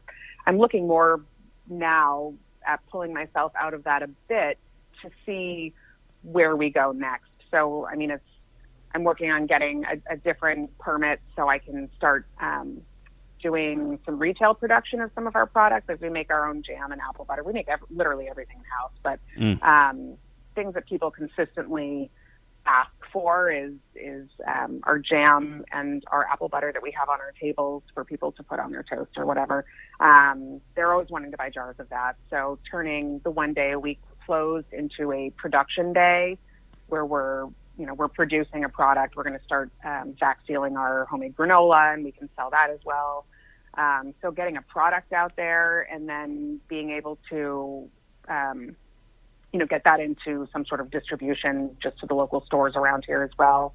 I'm 0.45 0.57
looking 0.57 0.87
more 0.87 1.21
now 1.69 2.33
at 2.67 2.79
pulling 2.89 3.13
myself 3.13 3.51
out 3.59 3.73
of 3.73 3.83
that 3.85 4.03
a 4.03 4.07
bit 4.27 4.57
to 5.01 5.09
see 5.25 5.73
where 6.23 6.55
we 6.55 6.69
go 6.69 6.91
next. 6.91 7.29
So, 7.51 7.87
I 7.87 7.95
mean, 7.95 8.11
it's 8.11 8.23
I'm 8.93 9.03
working 9.03 9.29
on 9.31 9.45
getting 9.45 9.83
a, 9.85 10.13
a 10.13 10.17
different 10.17 10.77
permit 10.79 11.19
so 11.35 11.47
I 11.47 11.59
can 11.59 11.89
start 11.95 12.25
um, 12.41 12.81
doing 13.41 13.99
some 14.05 14.17
retail 14.17 14.53
production 14.53 15.01
of 15.01 15.11
some 15.13 15.27
of 15.27 15.35
our 15.35 15.45
products. 15.45 15.89
As 15.89 15.99
we 15.99 16.09
make 16.09 16.31
our 16.31 16.49
own 16.49 16.63
jam 16.63 16.91
and 16.91 17.01
apple 17.01 17.25
butter, 17.25 17.43
we 17.43 17.53
make 17.53 17.67
ev- 17.67 17.79
literally 17.89 18.27
everything 18.29 18.57
in 18.57 18.63
house, 18.63 18.91
but 19.03 19.19
mm. 19.37 19.61
um, 19.63 20.17
things 20.55 20.73
that 20.73 20.87
people 20.87 21.11
consistently 21.11 22.09
ask 22.65 22.91
for 23.11 23.51
is 23.51 23.73
is 23.95 24.29
um, 24.47 24.79
our 24.83 24.99
jam 24.99 25.63
and 25.71 26.03
our 26.07 26.25
apple 26.27 26.49
butter 26.49 26.71
that 26.71 26.81
we 26.81 26.91
have 26.91 27.09
on 27.09 27.19
our 27.19 27.33
tables 27.39 27.83
for 27.93 28.03
people 28.03 28.31
to 28.33 28.43
put 28.43 28.59
on 28.59 28.71
their 28.71 28.83
toast 28.83 29.11
or 29.17 29.25
whatever. 29.25 29.65
Um, 29.99 30.61
they're 30.75 30.91
always 30.91 31.09
wanting 31.09 31.31
to 31.31 31.37
buy 31.37 31.49
jars 31.49 31.75
of 31.79 31.89
that. 31.89 32.15
So 32.29 32.59
turning 32.69 33.19
the 33.23 33.31
one 33.31 33.53
day 33.53 33.71
a 33.71 33.79
week 33.79 33.99
closed 34.25 34.71
into 34.71 35.11
a 35.11 35.31
production 35.31 35.93
day 35.93 36.37
where 36.87 37.05
we're 37.05 37.45
you 37.77 37.85
know 37.85 37.93
we're 37.93 38.07
producing 38.07 38.63
a 38.63 38.69
product. 38.69 39.15
We're 39.15 39.23
going 39.23 39.37
to 39.37 39.45
start 39.45 39.71
um, 39.83 40.15
vac 40.19 40.39
sealing 40.47 40.77
our 40.77 41.05
homemade 41.05 41.35
granola 41.35 41.93
and 41.93 42.03
we 42.03 42.11
can 42.11 42.29
sell 42.35 42.49
that 42.51 42.69
as 42.69 42.79
well. 42.85 43.25
Um, 43.77 44.13
so 44.21 44.31
getting 44.31 44.57
a 44.57 44.61
product 44.63 45.13
out 45.13 45.35
there 45.35 45.87
and 45.91 46.09
then 46.09 46.59
being 46.67 46.89
able 46.89 47.19
to 47.29 47.89
um, 48.27 48.75
you 49.57 49.63
know, 49.63 49.65
get 49.65 49.85
that 49.85 49.99
into 49.99 50.47
some 50.53 50.67
sort 50.67 50.79
of 50.79 50.91
distribution 50.91 51.75
just 51.81 51.97
to 51.97 52.05
the 52.05 52.13
local 52.13 52.45
stores 52.45 52.73
around 52.75 53.05
here 53.07 53.23
as 53.23 53.31
well. 53.39 53.73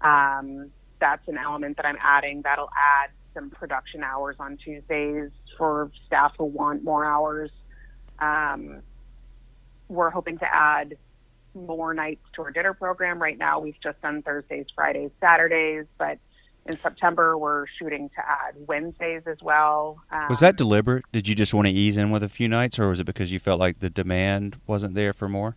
Um, 0.00 0.70
that's 1.00 1.28
an 1.28 1.36
element 1.36 1.76
that 1.76 1.84
I'm 1.84 1.98
adding. 2.00 2.40
That'll 2.40 2.70
add 2.74 3.10
some 3.34 3.50
production 3.50 4.02
hours 4.02 4.36
on 4.40 4.56
Tuesdays 4.56 5.30
for 5.58 5.90
staff 6.06 6.32
who 6.38 6.44
want 6.46 6.82
more 6.82 7.04
hours. 7.04 7.50
Um, 8.18 8.80
we're 9.88 10.08
hoping 10.08 10.38
to 10.38 10.46
add 10.50 10.96
more 11.54 11.92
nights 11.92 12.24
to 12.36 12.42
our 12.44 12.50
dinner 12.50 12.72
program. 12.72 13.20
Right 13.20 13.36
now, 13.36 13.60
we've 13.60 13.78
just 13.82 14.00
done 14.00 14.22
Thursdays, 14.22 14.64
Fridays, 14.74 15.10
Saturdays, 15.20 15.84
but 15.98 16.16
in 16.68 16.78
September, 16.80 17.36
we're 17.36 17.66
shooting 17.78 18.10
to 18.10 18.20
add 18.20 18.54
Wednesdays 18.66 19.22
as 19.26 19.38
well. 19.42 19.98
Um, 20.12 20.26
was 20.28 20.40
that 20.40 20.56
deliberate? 20.56 21.04
Did 21.12 21.26
you 21.26 21.34
just 21.34 21.54
want 21.54 21.66
to 21.66 21.72
ease 21.72 21.96
in 21.96 22.10
with 22.10 22.22
a 22.22 22.28
few 22.28 22.48
nights, 22.48 22.78
or 22.78 22.88
was 22.88 23.00
it 23.00 23.04
because 23.04 23.32
you 23.32 23.38
felt 23.38 23.58
like 23.58 23.80
the 23.80 23.90
demand 23.90 24.60
wasn't 24.66 24.94
there 24.94 25.12
for 25.12 25.28
more? 25.28 25.56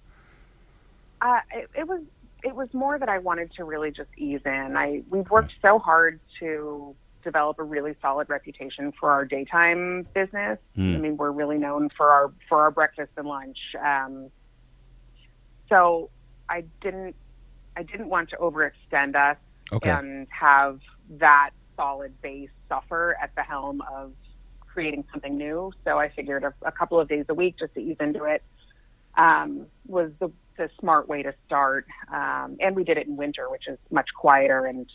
Uh, 1.22 1.40
it, 1.54 1.70
it 1.78 1.88
was. 1.88 2.02
It 2.44 2.56
was 2.56 2.74
more 2.74 2.98
that 2.98 3.08
I 3.08 3.20
wanted 3.20 3.54
to 3.58 3.64
really 3.64 3.92
just 3.92 4.10
ease 4.18 4.42
in. 4.46 4.76
I 4.76 5.04
we've 5.12 5.30
worked 5.30 5.54
so 5.62 5.78
hard 5.78 6.20
to 6.40 6.96
develop 7.24 7.60
a 7.60 7.64
really 7.64 7.96
solid 8.02 8.30
reputation 8.30 8.92
for 9.00 9.12
our 9.12 9.26
daytime 9.26 10.08
business. 10.16 10.58
Mm. 10.76 10.96
I 10.96 10.98
mean, 10.98 11.18
we're 11.18 11.30
really 11.30 11.60
known 11.60 11.90
for 11.90 12.10
our 12.10 12.32
for 12.50 12.62
our 12.62 12.72
breakfast 12.72 13.12
and 13.16 13.28
lunch. 13.28 13.60
Um, 13.80 14.32
so 15.70 16.10
I 16.50 16.64
didn't 16.82 17.16
I 17.78 17.84
didn't 17.84 18.10
want 18.10 18.30
to 18.32 18.38
overextend 18.38 19.16
us 19.16 19.38
okay. 19.72 19.90
and 19.90 20.28
have 20.30 20.80
that 21.20 21.52
solid 21.76 22.20
base 22.22 22.50
suffer 22.70 23.18
at 23.22 23.34
the 23.36 23.44
helm 23.44 23.82
of 23.92 24.14
creating 24.62 25.04
something 25.12 25.38
new. 25.38 25.72
So 25.84 26.00
I 26.00 26.10
figured 26.10 26.44
a, 26.44 26.54
a 26.66 26.72
couple 26.72 27.00
of 27.00 27.08
days 27.08 27.26
a 27.30 27.34
week 27.34 27.56
just 27.60 27.74
to 27.74 27.80
ease 27.82 27.98
into 28.00 28.24
it 28.24 28.44
um, 29.18 29.68
was 29.88 30.12
the, 30.20 30.32
the 30.58 30.70
smart 30.80 31.08
way 31.08 31.24
to 31.24 31.34
start. 31.46 31.86
Um, 32.14 32.58
and 32.60 32.76
we 32.76 32.84
did 32.84 32.98
it 32.98 33.08
in 33.08 33.18
winter, 33.18 33.50
which 33.50 33.68
is 33.68 33.78
much 33.90 34.10
quieter 34.16 34.66
and 34.66 34.90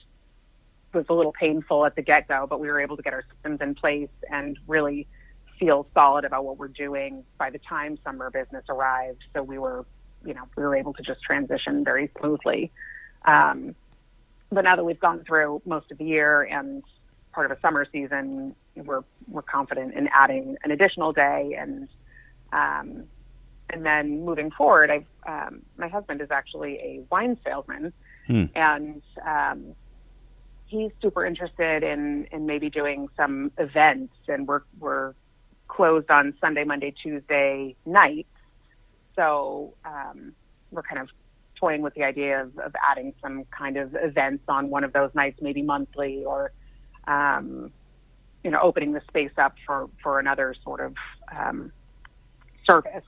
was 0.94 1.04
a 1.08 1.12
little 1.14 1.32
painful 1.32 1.84
at 1.84 1.94
the 1.94 2.02
get 2.02 2.26
go, 2.26 2.46
but 2.48 2.58
we 2.58 2.68
were 2.68 2.80
able 2.80 2.96
to 2.96 3.02
get 3.02 3.12
our 3.12 3.24
systems 3.34 3.60
in 3.60 3.74
place 3.74 4.08
and 4.30 4.58
really 4.66 5.06
feel 5.58 5.86
solid 5.94 6.24
about 6.24 6.44
what 6.44 6.58
we're 6.58 6.68
doing 6.68 7.24
by 7.38 7.50
the 7.50 7.58
time 7.58 7.98
summer 8.04 8.30
business 8.30 8.64
arrived. 8.68 9.22
So 9.34 9.42
we 9.42 9.58
were, 9.58 9.84
you 10.24 10.34
know, 10.34 10.44
we 10.56 10.62
were 10.62 10.76
able 10.76 10.94
to 10.94 11.02
just 11.02 11.22
transition 11.22 11.84
very 11.84 12.10
smoothly. 12.18 12.72
Um, 13.26 13.74
but 14.50 14.62
now 14.62 14.76
that 14.76 14.84
we've 14.84 15.00
gone 15.00 15.24
through 15.26 15.62
most 15.64 15.90
of 15.90 15.98
the 15.98 16.04
year 16.04 16.42
and 16.42 16.82
part 17.32 17.50
of 17.50 17.56
a 17.56 17.60
summer 17.60 17.86
season, 17.90 18.54
we're 18.74 19.02
we're 19.28 19.42
confident 19.42 19.94
in 19.94 20.08
adding 20.12 20.56
an 20.64 20.70
additional 20.70 21.12
day 21.12 21.56
and 21.58 21.88
um, 22.52 23.04
and 23.70 23.84
then 23.84 24.24
moving 24.24 24.50
forward. 24.50 24.90
I've 24.90 25.06
um, 25.26 25.62
my 25.76 25.88
husband 25.88 26.20
is 26.20 26.30
actually 26.30 26.74
a 26.76 27.04
wine 27.10 27.36
salesman, 27.44 27.92
hmm. 28.26 28.44
and 28.54 29.02
um, 29.26 29.74
he's 30.66 30.92
super 31.02 31.26
interested 31.26 31.82
in 31.82 32.26
in 32.32 32.46
maybe 32.46 32.70
doing 32.70 33.08
some 33.16 33.52
events. 33.58 34.14
And 34.28 34.46
we're 34.46 34.62
we're 34.78 35.14
closed 35.68 36.10
on 36.10 36.34
Sunday, 36.40 36.64
Monday, 36.64 36.94
Tuesday 37.02 37.74
nights, 37.84 38.28
so 39.16 39.74
um, 39.84 40.32
we're 40.70 40.82
kind 40.82 41.02
of 41.02 41.08
toying 41.58 41.82
with 41.82 41.94
the 41.94 42.04
idea 42.04 42.42
of, 42.42 42.58
of 42.58 42.72
adding 42.90 43.12
some 43.22 43.44
kind 43.56 43.76
of 43.76 43.94
events 43.94 44.44
on 44.48 44.70
one 44.70 44.84
of 44.84 44.92
those 44.92 45.10
nights, 45.14 45.38
maybe 45.40 45.62
monthly, 45.62 46.24
or 46.24 46.52
um, 47.06 47.72
you 48.44 48.50
know, 48.50 48.60
opening 48.62 48.92
the 48.92 49.02
space 49.08 49.32
up 49.38 49.54
for 49.66 49.88
for 50.02 50.18
another 50.18 50.54
sort 50.62 50.80
of 50.80 50.94
um, 51.36 51.72
service 52.64 53.04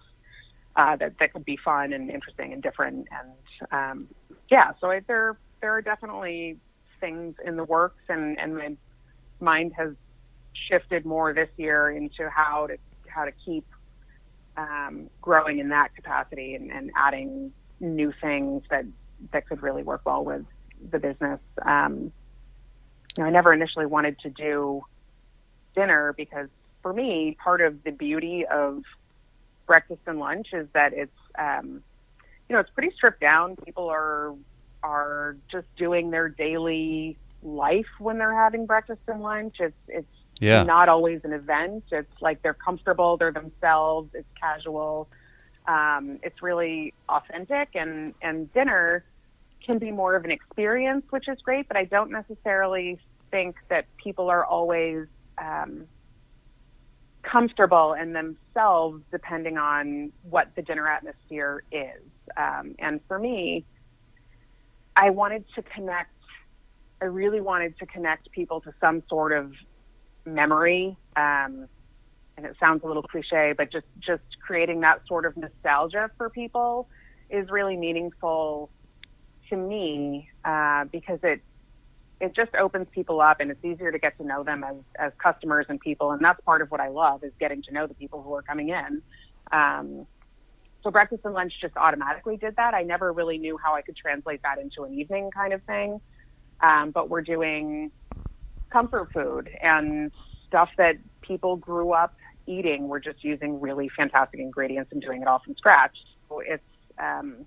uh, 0.76 0.96
that 0.96 1.14
that 1.20 1.32
could 1.32 1.44
be 1.44 1.58
fun 1.64 1.92
and 1.92 2.10
interesting 2.10 2.52
and 2.52 2.62
different. 2.62 3.06
And 3.10 3.72
um, 3.72 4.08
yeah, 4.50 4.72
so 4.80 4.90
I, 4.90 5.00
there 5.06 5.38
there 5.60 5.72
are 5.72 5.82
definitely 5.82 6.56
things 7.00 7.34
in 7.44 7.56
the 7.56 7.64
works, 7.64 8.02
and 8.08 8.38
and 8.38 8.56
my 8.56 8.76
mind 9.40 9.72
has 9.76 9.92
shifted 10.68 11.04
more 11.04 11.32
this 11.32 11.48
year 11.56 11.90
into 11.90 12.28
how 12.30 12.66
to 12.66 12.76
how 13.06 13.24
to 13.24 13.32
keep 13.44 13.64
um, 14.56 15.08
growing 15.20 15.58
in 15.58 15.68
that 15.68 15.94
capacity 15.94 16.54
and, 16.54 16.70
and 16.70 16.90
adding 16.96 17.52
new 17.80 18.12
things 18.20 18.62
that 18.70 18.84
that 19.32 19.48
could 19.48 19.62
really 19.62 19.82
work 19.82 20.02
well 20.04 20.24
with 20.24 20.44
the 20.90 20.98
business. 20.98 21.40
Um, 21.62 22.12
you 23.16 23.24
know, 23.24 23.24
I 23.24 23.30
never 23.30 23.52
initially 23.52 23.86
wanted 23.86 24.18
to 24.20 24.30
do 24.30 24.82
dinner 25.74 26.14
because 26.16 26.48
for 26.82 26.92
me, 26.92 27.36
part 27.42 27.60
of 27.60 27.82
the 27.84 27.90
beauty 27.90 28.46
of 28.46 28.82
breakfast 29.66 30.00
and 30.06 30.18
lunch 30.18 30.48
is 30.52 30.68
that 30.72 30.92
it's 30.92 31.12
um, 31.38 31.82
you 32.48 32.54
know 32.54 32.60
it's 32.60 32.70
pretty 32.70 32.94
stripped 32.94 33.20
down. 33.20 33.56
People 33.56 33.88
are 33.88 34.34
are 34.82 35.36
just 35.50 35.66
doing 35.76 36.10
their 36.10 36.28
daily 36.28 37.16
life 37.42 37.86
when 37.98 38.18
they're 38.18 38.34
having 38.34 38.66
breakfast 38.66 39.02
and 39.08 39.20
lunch. 39.20 39.56
It's 39.58 39.76
it's 39.88 40.06
yeah. 40.40 40.62
not 40.62 40.88
always 40.88 41.20
an 41.24 41.32
event. 41.32 41.84
It's 41.90 42.22
like 42.22 42.42
they're 42.42 42.54
comfortable, 42.54 43.16
they're 43.16 43.32
themselves, 43.32 44.10
it's 44.14 44.28
casual. 44.40 45.08
Um, 45.68 46.18
it's 46.22 46.42
really 46.42 46.94
authentic, 47.08 47.68
and 47.74 48.14
and 48.22 48.52
dinner 48.54 49.04
can 49.64 49.78
be 49.78 49.92
more 49.92 50.16
of 50.16 50.24
an 50.24 50.30
experience, 50.30 51.04
which 51.10 51.28
is 51.28 51.38
great. 51.42 51.68
But 51.68 51.76
I 51.76 51.84
don't 51.84 52.10
necessarily 52.10 52.98
think 53.30 53.56
that 53.68 53.84
people 54.02 54.30
are 54.30 54.44
always 54.44 55.06
um, 55.36 55.86
comfortable 57.22 57.92
in 57.92 58.14
themselves, 58.14 59.02
depending 59.10 59.58
on 59.58 60.12
what 60.22 60.48
the 60.56 60.62
dinner 60.62 60.88
atmosphere 60.88 61.62
is. 61.70 62.02
Um, 62.36 62.74
and 62.78 63.00
for 63.06 63.18
me, 63.18 63.64
I 64.96 65.10
wanted 65.10 65.44
to 65.54 65.62
connect. 65.62 66.10
I 67.00 67.04
really 67.04 67.40
wanted 67.40 67.78
to 67.78 67.86
connect 67.86 68.30
people 68.32 68.60
to 68.62 68.72
some 68.80 69.02
sort 69.08 69.32
of 69.32 69.52
memory. 70.24 70.96
Um, 71.16 71.68
and 72.38 72.46
it 72.46 72.56
sounds 72.60 72.82
a 72.84 72.86
little 72.86 73.02
cliche, 73.02 73.52
but 73.56 73.70
just 73.70 73.86
just 73.98 74.22
creating 74.46 74.80
that 74.80 75.00
sort 75.08 75.26
of 75.26 75.36
nostalgia 75.36 76.08
for 76.16 76.30
people 76.30 76.88
is 77.28 77.50
really 77.50 77.76
meaningful 77.76 78.70
to 79.50 79.56
me 79.56 80.28
uh, 80.44 80.84
because 80.92 81.18
it 81.24 81.42
it 82.20 82.34
just 82.34 82.54
opens 82.54 82.86
people 82.92 83.20
up 83.20 83.40
and 83.40 83.50
it's 83.50 83.64
easier 83.64 83.92
to 83.92 83.98
get 83.98 84.16
to 84.18 84.24
know 84.24 84.44
them 84.44 84.64
as 84.64 84.76
as 84.98 85.12
customers 85.20 85.66
and 85.68 85.80
people, 85.80 86.12
and 86.12 86.24
that's 86.24 86.40
part 86.42 86.62
of 86.62 86.70
what 86.70 86.80
I 86.80 86.88
love 86.88 87.24
is 87.24 87.32
getting 87.40 87.62
to 87.64 87.74
know 87.74 87.88
the 87.88 87.94
people 87.94 88.22
who 88.22 88.32
are 88.34 88.42
coming 88.42 88.68
in. 88.68 89.02
Um, 89.52 90.06
so 90.84 90.92
breakfast 90.92 91.22
and 91.24 91.34
lunch 91.34 91.52
just 91.60 91.76
automatically 91.76 92.36
did 92.36 92.54
that. 92.56 92.72
I 92.72 92.84
never 92.84 93.12
really 93.12 93.38
knew 93.38 93.58
how 93.62 93.74
I 93.74 93.82
could 93.82 93.96
translate 93.96 94.42
that 94.44 94.58
into 94.58 94.84
an 94.84 94.94
evening 94.94 95.30
kind 95.34 95.52
of 95.52 95.62
thing. 95.64 96.00
Um, 96.62 96.92
but 96.92 97.08
we're 97.08 97.22
doing 97.22 97.90
comfort 98.72 99.08
food 99.12 99.50
and 99.60 100.12
stuff 100.46 100.68
that 100.78 100.96
people 101.22 101.56
grew 101.56 101.92
up 101.92 102.14
eating. 102.48 102.88
We're 102.88 103.00
just 103.00 103.22
using 103.22 103.60
really 103.60 103.88
fantastic 103.96 104.40
ingredients 104.40 104.92
and 104.92 105.00
doing 105.02 105.22
it 105.22 105.28
all 105.28 105.40
from 105.44 105.54
scratch. 105.56 105.96
So 106.28 106.40
it's 106.40 106.62
um, 106.98 107.46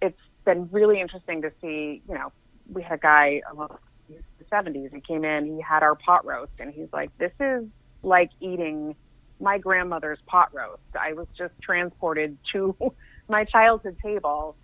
it's 0.00 0.20
been 0.44 0.68
really 0.70 1.00
interesting 1.00 1.42
to 1.42 1.52
see. 1.60 2.02
You 2.08 2.14
know, 2.14 2.32
we 2.72 2.82
had 2.82 2.92
a 2.92 2.98
guy 2.98 3.42
in 3.50 4.18
the 4.38 4.44
70s. 4.50 4.94
He 4.94 5.00
came 5.00 5.24
in. 5.24 5.46
He 5.46 5.60
had 5.60 5.82
our 5.82 5.94
pot 5.94 6.24
roast, 6.24 6.52
and 6.58 6.72
he's 6.72 6.88
like, 6.92 7.16
"This 7.18 7.32
is 7.40 7.64
like 8.02 8.30
eating." 8.40 8.94
my 9.40 9.58
grandmother's 9.58 10.18
pot 10.26 10.48
roast. 10.52 10.82
I 10.98 11.12
was 11.12 11.26
just 11.36 11.54
transported 11.62 12.36
to 12.52 12.76
my 13.28 13.44
childhood 13.44 13.96
table. 14.02 14.56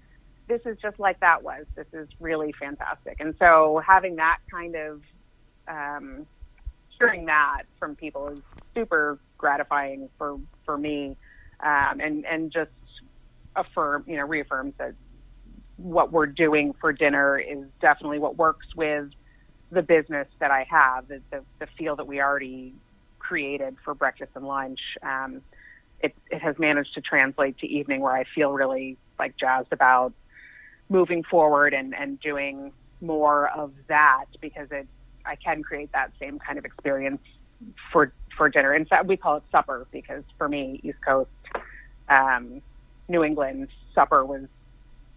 This 0.48 0.60
is 0.66 0.76
just 0.80 0.98
like 0.98 1.20
that 1.20 1.42
was. 1.42 1.64
This 1.74 1.86
is 1.92 2.08
really 2.20 2.52
fantastic. 2.58 3.16
And 3.20 3.34
so 3.38 3.80
having 3.86 4.16
that 4.16 4.38
kind 4.50 4.76
of 4.76 5.02
um, 5.68 6.26
hearing 6.98 7.26
that 7.26 7.62
from 7.78 7.96
people 7.96 8.28
is 8.28 8.38
super 8.74 9.18
gratifying 9.45 10.09
for 10.16 10.38
for 10.64 10.78
me, 10.78 11.18
um, 11.62 12.01
and 12.01 12.24
and 12.24 12.51
just 12.51 12.70
affirm 13.55 14.03
you 14.07 14.16
know 14.16 14.24
reaffirms 14.24 14.72
that 14.78 14.95
what 15.76 16.11
we're 16.11 16.24
doing 16.24 16.72
for 16.80 16.95
dinner 16.95 17.38
is 17.38 17.66
definitely 17.82 18.18
what 18.18 18.38
works 18.38 18.66
with 18.74 19.11
the 19.70 19.82
business 19.82 20.26
that 20.40 20.51
I 20.51 20.66
have, 20.70 21.09
the 21.09 21.20
the, 21.30 21.45
the 21.61 21.66
feel 21.76 21.95
that 21.97 22.07
we 22.07 22.22
already 22.22 22.72
created 23.18 23.76
for 23.84 23.95
breakfast 23.95 24.30
and 24.34 24.47
lunch. 24.47 24.80
Um, 25.03 25.42
it, 26.01 26.14
it 26.30 26.40
has 26.40 26.59
managed 26.59 26.95
to 26.95 27.03
translate 27.03 27.59
to 27.59 27.66
evening 27.66 28.01
where 28.01 28.16
I 28.16 28.24
feel 28.34 28.51
really 28.51 28.97
like 29.18 29.36
jazzed 29.38 29.72
about 29.72 30.14
moving 30.88 31.22
forward 31.22 31.74
and, 31.74 31.95
and 31.95 32.18
doing 32.20 32.72
more 33.03 33.51
of 33.51 33.72
that 33.88 34.24
because 34.40 34.68
it 34.70 34.86
I 35.26 35.36
can 35.36 35.62
create 35.62 35.90
that 35.92 36.12
same 36.18 36.38
kind 36.38 36.59
of 36.59 36.64
experience 36.64 37.20
for 37.92 38.12
for 38.36 38.48
dinner. 38.48 38.74
In 38.74 38.84
fact, 38.84 39.07
we 39.07 39.16
call 39.16 39.36
it 39.36 39.42
supper 39.52 39.86
because 39.92 40.24
for 40.38 40.48
me, 40.48 40.80
East 40.82 40.98
Coast, 41.05 41.30
um, 42.09 42.61
New 43.09 43.22
England, 43.22 43.68
supper 43.94 44.24
was 44.24 44.42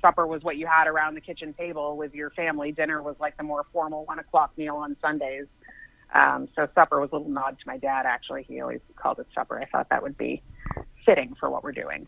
supper 0.01 0.27
was 0.27 0.43
what 0.43 0.57
you 0.57 0.67
had 0.67 0.87
around 0.87 1.15
the 1.15 1.21
kitchen 1.21 1.53
table 1.53 1.97
with 1.97 2.13
your 2.13 2.29
family. 2.31 2.71
Dinner 2.71 3.01
was 3.01 3.15
like 3.19 3.35
the 3.37 3.43
more 3.43 3.65
formal 3.73 4.05
one 4.05 4.19
o'clock 4.19 4.51
meal 4.57 4.75
on 4.75 4.95
Sundays. 5.01 5.45
Um, 6.13 6.47
so 6.55 6.67
supper 6.73 7.01
was 7.01 7.09
a 7.11 7.15
little 7.17 7.29
nod 7.31 7.57
to 7.59 7.67
my 7.67 7.77
dad. 7.77 8.05
Actually, 8.05 8.43
he 8.43 8.61
always 8.61 8.79
called 8.95 9.19
it 9.19 9.27
supper. 9.35 9.59
I 9.59 9.65
thought 9.65 9.89
that 9.89 10.03
would 10.03 10.17
be 10.17 10.41
fitting 11.05 11.35
for 11.39 11.49
what 11.49 11.63
we're 11.63 11.73
doing. 11.73 12.07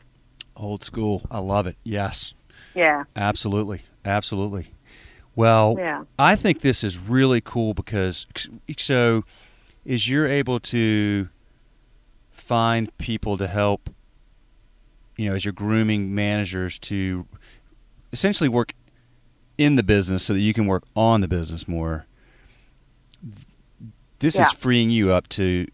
Old 0.56 0.84
school. 0.84 1.24
I 1.30 1.40
love 1.40 1.68
it. 1.68 1.76
Yes. 1.84 2.34
Yeah. 2.76 3.06
Absolutely. 3.16 3.82
Absolutely. 4.06 4.72
Well, 5.36 5.76
yeah. 5.78 6.04
I 6.18 6.36
think 6.36 6.62
this 6.62 6.84
is 6.84 6.98
really 6.98 7.42
cool 7.42 7.74
because 7.74 8.28
so 8.78 9.24
is 9.90 10.08
you're 10.08 10.28
able 10.28 10.60
to 10.60 11.28
find 12.32 12.96
people 13.00 13.38
to 13.38 13.48
help 13.48 13.90
you 15.18 15.28
know 15.28 15.36
as 15.36 15.44
you're 15.44 15.52
grooming 15.52 16.14
managers 16.14 16.78
to 16.80 17.26
essentially 18.14 18.48
work 18.48 18.74
in 19.58 19.76
the 19.76 19.84
business 19.84 20.24
so 20.24 20.34
that 20.34 20.40
you 20.40 20.54
can 20.54 20.66
work 20.68 20.84
on 20.96 21.22
the 21.22 21.28
business 21.28 21.68
more 21.68 22.06
this 24.20 24.36
Yeah. 24.36 24.44
is 24.44 24.52
freeing 24.54 24.90
you 24.90 25.12
up 25.12 25.28
to 25.30 25.66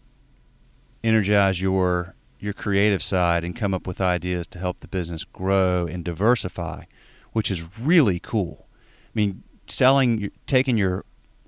energize 1.04 1.60
your 1.60 2.14
your 2.38 2.52
creative 2.52 3.02
side 3.02 3.44
and 3.44 3.54
come 3.56 3.72
up 3.74 3.86
with 3.86 4.00
ideas 4.00 4.46
to 4.48 4.58
help 4.58 4.80
the 4.80 4.88
business 4.88 5.24
grow 5.24 5.86
and 5.86 6.04
diversify, 6.04 6.84
which 7.32 7.50
is 7.50 7.64
really 7.80 8.18
cool. 8.20 8.66
I 9.06 9.10
mean, 9.14 9.42
selling, 9.66 10.30
taking 10.46 10.76
your 10.76 11.04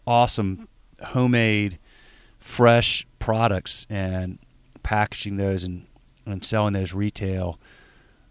awesome 0.06 0.66
homemade, 1.08 1.78
fresh 2.48 3.06
products 3.18 3.86
and 3.90 4.38
packaging 4.82 5.36
those 5.36 5.64
and, 5.64 5.86
and 6.24 6.42
selling 6.42 6.72
those 6.72 6.94
retail 6.94 7.60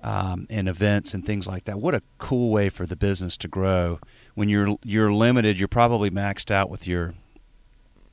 um, 0.01 0.47
and 0.49 0.67
events 0.67 1.13
and 1.13 1.23
things 1.23 1.45
like 1.45 1.65
that. 1.65 1.79
What 1.79 1.93
a 1.93 2.01
cool 2.17 2.51
way 2.51 2.69
for 2.69 2.87
the 2.87 2.95
business 2.95 3.37
to 3.37 3.47
grow. 3.47 3.99
When 4.33 4.49
you're 4.49 4.77
you're 4.83 5.13
limited, 5.13 5.59
you're 5.59 5.67
probably 5.67 6.09
maxed 6.09 6.49
out 6.49 6.69
with 6.71 6.87
your 6.87 7.13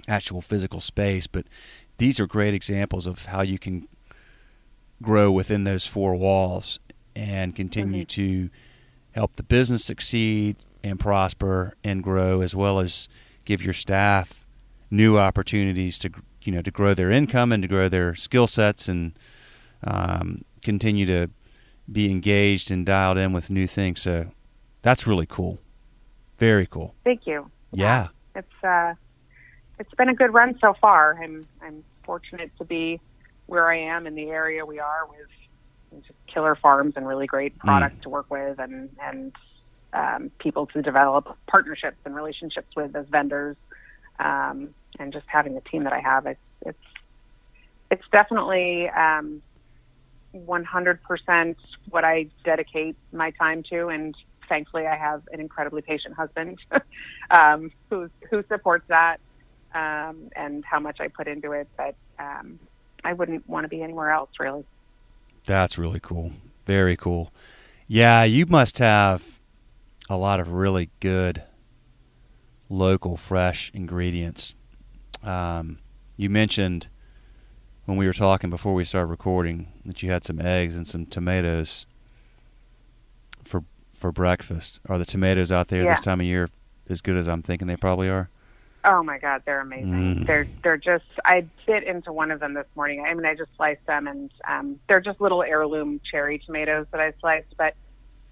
actual 0.06 0.42
physical 0.42 0.78
space, 0.80 1.26
but 1.26 1.46
these 1.96 2.20
are 2.20 2.26
great 2.26 2.52
examples 2.52 3.06
of 3.06 3.24
how 3.26 3.40
you 3.40 3.58
can 3.58 3.88
grow 5.02 5.32
within 5.32 5.64
those 5.64 5.86
four 5.86 6.14
walls 6.14 6.78
and 7.16 7.56
continue 7.56 8.04
Mhm. 8.04 8.08
to 8.08 8.50
help 9.12 9.36
the 9.36 9.42
business 9.42 9.82
succeed 9.84 10.56
and 10.82 11.00
prosper 11.00 11.72
and 11.82 12.02
grow 12.02 12.42
as 12.42 12.54
well 12.54 12.78
as 12.78 13.08
give 13.46 13.62
your 13.62 13.72
staff 13.72 14.43
new 14.94 15.18
opportunities 15.18 15.98
to 15.98 16.10
you 16.42 16.52
know 16.52 16.62
to 16.62 16.70
grow 16.70 16.94
their 16.94 17.10
income 17.10 17.52
and 17.52 17.62
to 17.62 17.68
grow 17.68 17.88
their 17.88 18.14
skill 18.14 18.46
sets 18.46 18.88
and 18.88 19.18
um, 19.82 20.44
continue 20.62 21.06
to 21.06 21.30
be 21.90 22.10
engaged 22.10 22.70
and 22.70 22.86
dialed 22.86 23.18
in 23.18 23.32
with 23.32 23.50
new 23.50 23.66
things. 23.66 24.00
So 24.00 24.30
that's 24.82 25.06
really 25.06 25.26
cool. 25.26 25.58
Very 26.38 26.66
cool. 26.66 26.94
Thank 27.04 27.26
you. 27.26 27.50
yeah. 27.72 28.08
It's 28.34 28.64
uh, 28.64 28.94
it's 29.78 29.94
been 29.94 30.08
a 30.08 30.14
good 30.14 30.32
run 30.32 30.58
so 30.60 30.74
far. 30.80 31.18
I'm 31.22 31.46
I'm 31.62 31.84
fortunate 32.04 32.50
to 32.58 32.64
be 32.64 33.00
where 33.46 33.70
I 33.70 33.78
am 33.78 34.06
in 34.06 34.14
the 34.14 34.30
area 34.30 34.64
we 34.64 34.78
are 34.78 35.06
with 35.08 36.02
just 36.02 36.18
killer 36.26 36.56
farms 36.56 36.94
and 36.96 37.06
really 37.06 37.26
great 37.26 37.56
products 37.58 38.02
to 38.02 38.08
work 38.08 38.30
with 38.30 38.58
and 38.58 38.90
and 39.00 39.32
um, 39.92 40.30
people 40.38 40.66
to 40.66 40.82
develop 40.82 41.36
partnerships 41.46 41.98
and 42.04 42.14
relationships 42.14 42.74
with 42.76 42.96
as 42.96 43.06
vendors. 43.06 43.56
Um, 44.18 44.74
and 44.98 45.12
just 45.12 45.26
having 45.26 45.54
the 45.54 45.60
team 45.60 45.84
that 45.84 45.92
I 45.92 46.00
have. 46.00 46.26
It's 46.26 46.40
it's 46.62 46.78
it's 47.90 48.04
definitely 48.10 48.88
um, 48.88 49.42
100% 50.34 51.56
what 51.90 52.04
I 52.04 52.26
dedicate 52.44 52.96
my 53.12 53.30
time 53.32 53.62
to 53.70 53.88
and 53.88 54.16
thankfully 54.48 54.86
I 54.86 54.96
have 54.96 55.22
an 55.32 55.40
incredibly 55.40 55.82
patient 55.82 56.14
husband 56.14 56.58
um, 57.30 57.70
who 57.90 58.10
who 58.30 58.42
supports 58.48 58.84
that 58.88 59.20
um, 59.74 60.30
and 60.36 60.64
how 60.64 60.80
much 60.80 61.00
I 61.00 61.08
put 61.08 61.28
into 61.28 61.52
it. 61.52 61.68
But 61.76 61.94
um, 62.18 62.58
I 63.04 63.12
wouldn't 63.12 63.48
want 63.48 63.64
to 63.64 63.68
be 63.68 63.82
anywhere 63.82 64.10
else, 64.10 64.30
really. 64.38 64.64
That's 65.44 65.76
really 65.76 66.00
cool. 66.00 66.32
Very 66.64 66.96
cool. 66.96 67.32
Yeah, 67.86 68.24
you 68.24 68.46
must 68.46 68.78
have 68.78 69.40
a 70.08 70.16
lot 70.16 70.40
of 70.40 70.52
really 70.52 70.90
good 71.00 71.42
local 72.68 73.16
fresh 73.16 73.70
ingredients. 73.74 74.54
Um, 75.24 75.78
you 76.16 76.28
mentioned 76.30 76.88
when 77.86 77.96
we 77.96 78.06
were 78.06 78.12
talking 78.12 78.50
before 78.50 78.74
we 78.74 78.84
started 78.84 79.06
recording 79.08 79.72
that 79.84 80.02
you 80.02 80.10
had 80.10 80.24
some 80.24 80.40
eggs 80.40 80.76
and 80.76 80.86
some 80.86 81.06
tomatoes 81.06 81.86
for 83.44 83.62
for 83.92 84.12
breakfast. 84.12 84.80
Are 84.88 84.98
the 84.98 85.04
tomatoes 85.04 85.50
out 85.50 85.68
there 85.68 85.82
Yeah. 85.84 85.90
this 85.94 86.00
time 86.00 86.20
of 86.20 86.26
year 86.26 86.48
as 86.88 87.00
good 87.00 87.16
as 87.16 87.26
I'm 87.28 87.42
thinking 87.42 87.68
they 87.68 87.76
probably 87.76 88.08
are? 88.08 88.28
Oh 88.86 89.02
my 89.02 89.16
God, 89.18 89.42
they're 89.46 89.60
amazing. 89.60 90.16
Mm. 90.16 90.26
They're 90.26 90.46
they're 90.62 90.76
just. 90.76 91.04
I 91.24 91.46
bit 91.66 91.84
into 91.84 92.12
one 92.12 92.30
of 92.30 92.38
them 92.40 92.52
this 92.52 92.66
morning. 92.76 93.02
I 93.06 93.14
mean, 93.14 93.24
I 93.24 93.34
just 93.34 93.50
sliced 93.56 93.84
them, 93.86 94.06
and 94.06 94.30
um, 94.46 94.78
they're 94.88 95.00
just 95.00 95.20
little 95.22 95.42
heirloom 95.42 96.00
cherry 96.10 96.38
tomatoes 96.38 96.86
that 96.90 97.00
I 97.00 97.12
sliced. 97.20 97.56
But 97.56 97.74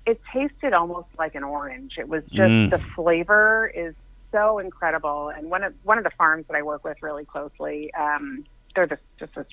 it 0.04 0.20
tasted 0.32 0.74
almost 0.74 1.08
like 1.18 1.34
an 1.36 1.42
orange. 1.42 1.94
It 1.96 2.06
was 2.08 2.22
just 2.24 2.50
Mm. 2.50 2.70
the 2.70 2.78
flavor 2.78 3.72
is 3.74 3.94
so 4.32 4.58
incredible. 4.58 5.30
And 5.30 5.50
one 5.50 5.62
of 5.62 5.74
one 5.84 5.98
of 5.98 6.04
the 6.04 6.10
farms 6.18 6.46
that 6.48 6.56
I 6.56 6.62
work 6.62 6.84
with 6.84 6.96
really 7.02 7.24
closely, 7.24 7.92
um, 7.94 8.44
they're 8.74 8.86
just 8.86 9.02
just 9.18 9.36
a 9.36 9.46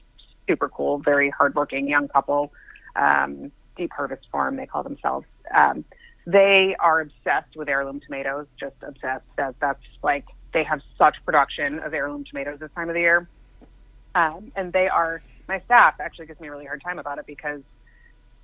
super 0.47 0.69
cool, 0.69 0.97
very 0.97 1.29
hardworking 1.29 1.87
young 1.87 2.07
couple. 2.07 2.51
Um, 2.95 3.51
Deep 3.77 3.91
Harvest 3.93 4.25
Farm, 4.31 4.55
they 4.57 4.65
call 4.65 4.83
themselves. 4.83 5.25
Um, 5.55 5.85
they 6.25 6.75
are 6.79 7.01
obsessed 7.01 7.55
with 7.55 7.69
heirloom 7.69 8.01
tomatoes, 8.05 8.47
just 8.59 8.75
obsessed. 8.81 9.25
That 9.37 9.55
that's 9.59 9.83
like 10.03 10.25
they 10.53 10.63
have 10.63 10.81
such 10.97 11.15
production 11.25 11.79
of 11.79 11.93
heirloom 11.93 12.25
tomatoes 12.25 12.59
this 12.59 12.71
time 12.75 12.89
of 12.89 12.95
the 12.95 13.01
year, 13.01 13.29
um, 14.15 14.51
and 14.55 14.73
they 14.73 14.87
are. 14.87 15.21
My 15.47 15.59
staff 15.61 15.95
actually 15.99 16.27
gives 16.27 16.39
me 16.39 16.47
a 16.47 16.51
really 16.51 16.65
hard 16.65 16.83
time 16.83 16.99
about 16.99 17.17
it 17.17 17.25
because 17.25 17.61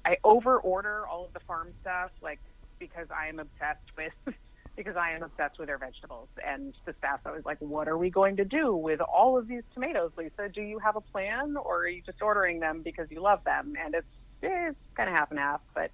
I 0.06 0.18
over 0.24 0.58
order 0.58 1.06
all 1.06 1.26
of 1.26 1.34
the 1.34 1.40
farm 1.42 1.72
stuff, 1.82 2.12
like 2.22 2.40
because 2.80 3.08
I 3.16 3.28
am 3.28 3.40
obsessed 3.40 3.96
with 3.98 4.36
because 4.76 4.96
I 4.96 5.12
am 5.12 5.24
obsessed 5.24 5.58
with 5.58 5.68
their 5.68 5.78
vegetables. 5.78 6.28
And 6.46 6.74
the 6.86 6.94
staff's 6.98 7.26
always 7.26 7.46
like, 7.46 7.58
"What 7.60 7.88
are 7.88 7.98
we 7.98 8.10
going 8.10 8.38
to 8.38 8.46
do 8.46 8.76
with 8.76 9.02
all 9.02 9.38
of 9.38 9.48
these 9.48 9.64
tomatoes, 9.74 10.12
Lisa? 10.18 10.50
Do 10.50 10.62
you 10.62 10.80
have 10.80 10.96
a 10.96 11.02
plan, 11.02 11.56
or 11.58 11.84
are 11.84 11.88
you 11.88 12.02
just 12.02 12.22
ordering 12.22 12.60
them 12.60 12.82
because 12.84 13.10
you 13.10 13.22
love 13.22 13.44
them?" 13.44 13.74
And 13.84 13.96
it's 13.96 14.08
it's 14.42 14.78
kind 14.96 15.10
of 15.10 15.16
half 15.16 15.32
and 15.32 15.40
half, 15.40 15.62
but 15.74 15.92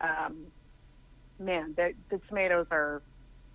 um, 0.00 0.46
man, 1.38 1.74
the, 1.76 1.92
the 2.10 2.20
tomatoes 2.28 2.66
are. 2.70 3.02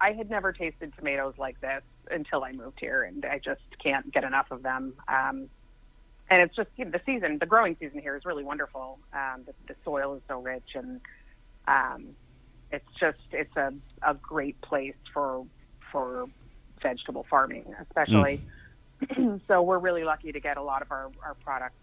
I 0.01 0.11
had 0.11 0.30
never 0.30 0.51
tasted 0.51 0.93
tomatoes 0.97 1.36
like 1.38 1.61
this 1.61 1.84
until 2.11 2.43
I 2.43 2.51
moved 2.51 2.80
here, 2.80 3.03
and 3.03 3.24
I 3.26 3.39
just 3.39 3.61
can't 3.82 4.11
get 4.11 4.26
enough 4.26 4.47
of 4.51 4.61
them. 4.61 4.93
Um, 5.07 5.49
and 6.30 6.41
it's 6.41 6.55
just 6.55 6.70
you 6.76 6.86
know, 6.86 6.91
the 6.91 7.01
season, 7.05 7.38
the 7.39 7.45
growing 7.45 7.78
season 7.80 7.99
here 7.99 8.16
is 8.16 8.26
really 8.26 8.43
wonderful. 8.43 8.99
Um, 9.14 9.43
the, 9.45 9.53
the 9.68 9.76
soil 9.86 10.16
is 10.16 10.22
so 10.28 10.41
rich, 10.41 10.72
and 10.76 10.99
um, 11.68 12.16
it's 12.74 12.89
just 12.99 13.19
it's 13.32 13.55
a, 13.55 13.71
a 14.01 14.15
great 14.15 14.59
place 14.61 14.95
for 15.13 15.45
for 15.91 16.26
vegetable 16.82 17.26
farming, 17.30 17.74
especially. 17.80 18.41
Mm. 19.03 19.39
so 19.47 19.61
we're 19.61 19.80
really 19.80 20.03
lucky 20.03 20.32
to 20.32 20.39
get 20.39 20.57
a 20.57 20.61
lot 20.61 20.82
of 20.82 20.91
our 20.91 21.11
our 21.24 21.36
product 21.36 21.76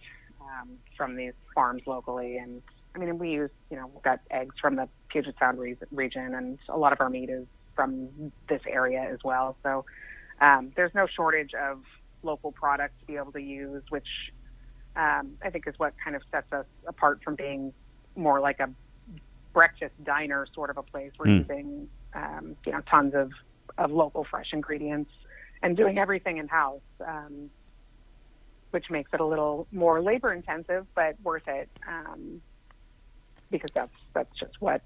um, 0.42 0.70
from 0.96 1.16
these 1.16 1.32
farms 1.54 1.82
locally, 1.86 2.36
and 2.36 2.60
I 2.94 2.98
mean, 2.98 3.18
we 3.18 3.30
use 3.30 3.50
you 3.70 3.76
know 3.76 3.86
we've 3.86 4.02
got 4.02 4.20
eggs 4.30 4.56
from 4.60 4.76
the 4.76 4.88
Puget 5.08 5.36
Sound 5.38 5.58
re- 5.58 5.76
region, 5.92 6.34
and 6.34 6.58
a 6.68 6.76
lot 6.76 6.92
of 6.92 7.00
our 7.00 7.08
meat 7.08 7.30
is 7.30 7.46
from 7.76 8.32
this 8.48 8.60
area 8.68 9.08
as 9.10 9.20
well. 9.24 9.56
So 9.62 9.84
um, 10.40 10.72
there's 10.74 10.94
no 10.94 11.06
shortage 11.06 11.52
of 11.54 11.82
local 12.24 12.50
products 12.50 12.94
to 13.00 13.06
be 13.06 13.16
able 13.16 13.32
to 13.32 13.40
use, 13.40 13.84
which 13.90 14.08
um, 14.96 15.38
I 15.42 15.50
think 15.50 15.68
is 15.68 15.74
what 15.78 15.94
kind 16.02 16.16
of 16.16 16.22
sets 16.32 16.52
us 16.52 16.66
apart 16.86 17.20
from 17.24 17.36
being 17.36 17.72
more 18.16 18.40
like 18.40 18.58
a 18.58 18.68
breakfast 19.52 19.94
diner 20.04 20.46
sort 20.54 20.70
of 20.70 20.78
a 20.78 20.82
place. 20.82 21.12
We're 21.18 21.26
mm. 21.26 21.38
using 21.40 21.88
um, 22.14 22.56
you 22.64 22.72
know 22.72 22.80
tons 22.88 23.14
of 23.14 23.30
of 23.78 23.90
local 23.90 24.24
fresh 24.24 24.52
ingredients 24.52 25.10
and 25.62 25.76
doing 25.76 25.98
everything 25.98 26.38
in 26.38 26.48
house, 26.48 26.80
um, 27.06 27.50
which 28.70 28.90
makes 28.90 29.10
it 29.12 29.20
a 29.20 29.24
little 29.24 29.66
more 29.72 30.00
labor 30.00 30.32
intensive, 30.32 30.86
but 30.94 31.16
worth 31.22 31.46
it 31.48 31.68
um, 31.86 32.40
because 33.50 33.70
that's 33.74 33.94
that's 34.14 34.38
just 34.38 34.60
what 34.60 34.82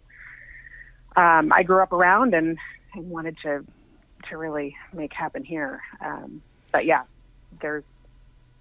um, 1.17 1.53
I 1.53 1.63
grew 1.63 1.83
up 1.83 1.93
around 1.93 2.35
and, 2.35 2.59
and 2.95 3.11
wanted 3.11 3.37
to 3.43 3.65
to 4.31 4.37
really 4.37 4.75
make 4.93 5.13
happen 5.13 5.45
here. 5.45 5.83
Um, 6.01 6.43
but 6.73 6.87
yeah, 6.87 7.03
there's 7.61 7.85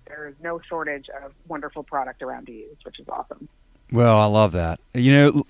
there's 0.08 0.36
no 0.42 0.60
shortage 0.68 1.10
of 1.24 1.34
wonderful 1.48 1.84
product 1.84 2.22
around 2.22 2.48
to 2.48 2.52
use, 2.52 2.78
which 2.84 3.00
is 3.00 3.08
awesome. 3.08 3.48
Well, 3.92 4.18
I 4.18 4.26
love 4.26 4.52
that. 4.54 4.80
You 4.94 5.14
know, 5.14 5.44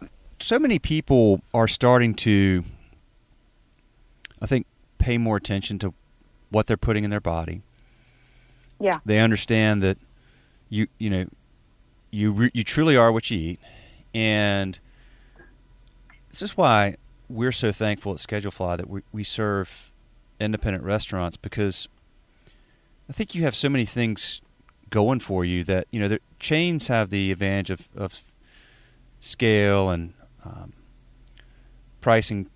so 0.43 0.59
many 0.59 0.77
people 0.77 1.41
are 1.53 1.67
starting 1.67 2.13
to, 2.13 2.65
I 4.41 4.45
think, 4.45 4.67
pay 4.97 5.17
more 5.17 5.37
attention 5.37 5.79
to 5.79 5.93
what 6.49 6.67
they're 6.67 6.77
putting 6.77 7.03
in 7.03 7.09
their 7.09 7.21
body. 7.21 7.61
Yeah, 8.79 8.97
they 9.05 9.19
understand 9.19 9.81
that 9.83 9.97
you 10.69 10.87
you 10.97 11.09
know 11.09 11.25
you 12.11 12.49
you 12.53 12.63
truly 12.63 12.97
are 12.97 13.11
what 13.11 13.31
you 13.31 13.37
eat, 13.37 13.59
and 14.13 14.77
this 16.29 16.41
is 16.41 16.57
why 16.57 16.97
we're 17.29 17.53
so 17.53 17.71
thankful 17.71 18.11
at 18.11 18.19
Schedulefly 18.19 18.77
that 18.77 18.89
we 18.89 19.01
we 19.13 19.23
serve 19.23 19.91
independent 20.39 20.83
restaurants 20.83 21.37
because 21.37 21.87
I 23.09 23.13
think 23.13 23.33
you 23.33 23.43
have 23.43 23.55
so 23.55 23.69
many 23.69 23.85
things 23.85 24.41
going 24.89 25.21
for 25.21 25.45
you 25.45 25.63
that 25.63 25.87
you 25.91 26.01
know 26.01 26.09
the 26.09 26.19
chains 26.39 26.87
have 26.87 27.11
the 27.11 27.31
advantage 27.31 27.69
of, 27.69 27.87
of 27.95 28.21
scale 29.21 29.89
and 29.89 30.13
um, 30.45 30.73
pricing, 32.01 32.49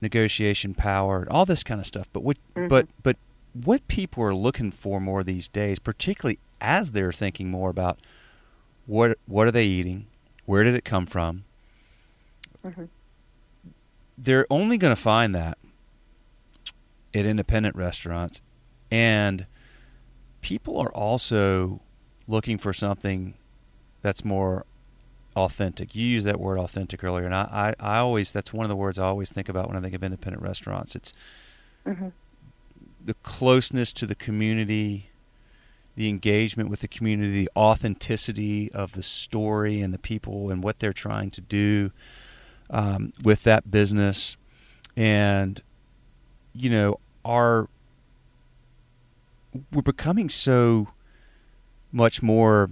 negotiation 0.00 0.74
power, 0.74 1.26
all 1.30 1.46
this 1.46 1.62
kind 1.62 1.80
of 1.80 1.86
stuff. 1.86 2.08
But 2.12 2.22
what, 2.22 2.36
mm-hmm. 2.54 2.68
but 2.68 2.88
but 3.02 3.16
what 3.52 3.86
people 3.88 4.22
are 4.24 4.34
looking 4.34 4.70
for 4.70 5.00
more 5.00 5.22
these 5.22 5.48
days, 5.48 5.78
particularly 5.78 6.38
as 6.60 6.92
they're 6.92 7.12
thinking 7.12 7.50
more 7.50 7.70
about 7.70 7.98
what 8.86 9.18
what 9.26 9.46
are 9.46 9.52
they 9.52 9.64
eating, 9.64 10.06
where 10.46 10.64
did 10.64 10.74
it 10.74 10.84
come 10.84 11.06
from. 11.06 11.44
Mm-hmm. 12.64 12.84
They're 14.18 14.46
only 14.50 14.78
going 14.78 14.94
to 14.94 15.00
find 15.00 15.34
that 15.34 15.58
at 17.14 17.26
independent 17.26 17.76
restaurants, 17.76 18.40
and 18.90 19.46
people 20.40 20.78
are 20.78 20.92
also 20.92 21.80
looking 22.26 22.58
for 22.58 22.72
something 22.72 23.34
that's 24.00 24.24
more 24.24 24.64
authentic. 25.36 25.94
You 25.94 26.06
use 26.06 26.24
that 26.24 26.40
word 26.40 26.58
authentic 26.58 27.02
earlier, 27.02 27.24
and 27.24 27.34
I, 27.34 27.74
I, 27.80 27.96
I, 27.96 27.98
always 27.98 28.32
that's 28.32 28.52
one 28.52 28.64
of 28.64 28.68
the 28.68 28.76
words 28.76 28.98
I 28.98 29.06
always 29.06 29.32
think 29.32 29.48
about 29.48 29.68
when 29.68 29.76
I 29.76 29.80
think 29.80 29.94
of 29.94 30.02
independent 30.02 30.42
restaurants. 30.42 30.94
It's 30.94 31.12
mm-hmm. 31.86 32.08
the 33.04 33.14
closeness 33.22 33.92
to 33.94 34.06
the 34.06 34.14
community, 34.14 35.10
the 35.96 36.08
engagement 36.08 36.68
with 36.68 36.80
the 36.80 36.88
community, 36.88 37.32
the 37.32 37.50
authenticity 37.56 38.70
of 38.72 38.92
the 38.92 39.02
story 39.02 39.80
and 39.80 39.92
the 39.92 39.98
people 39.98 40.50
and 40.50 40.62
what 40.62 40.78
they're 40.78 40.92
trying 40.92 41.30
to 41.30 41.40
do 41.40 41.92
um, 42.70 43.12
with 43.22 43.42
that 43.44 43.70
business, 43.70 44.36
and 44.96 45.62
you 46.54 46.68
know 46.68 47.00
our 47.24 47.68
we're 49.72 49.82
becoming 49.82 50.28
so 50.28 50.88
much 51.92 52.22
more 52.22 52.70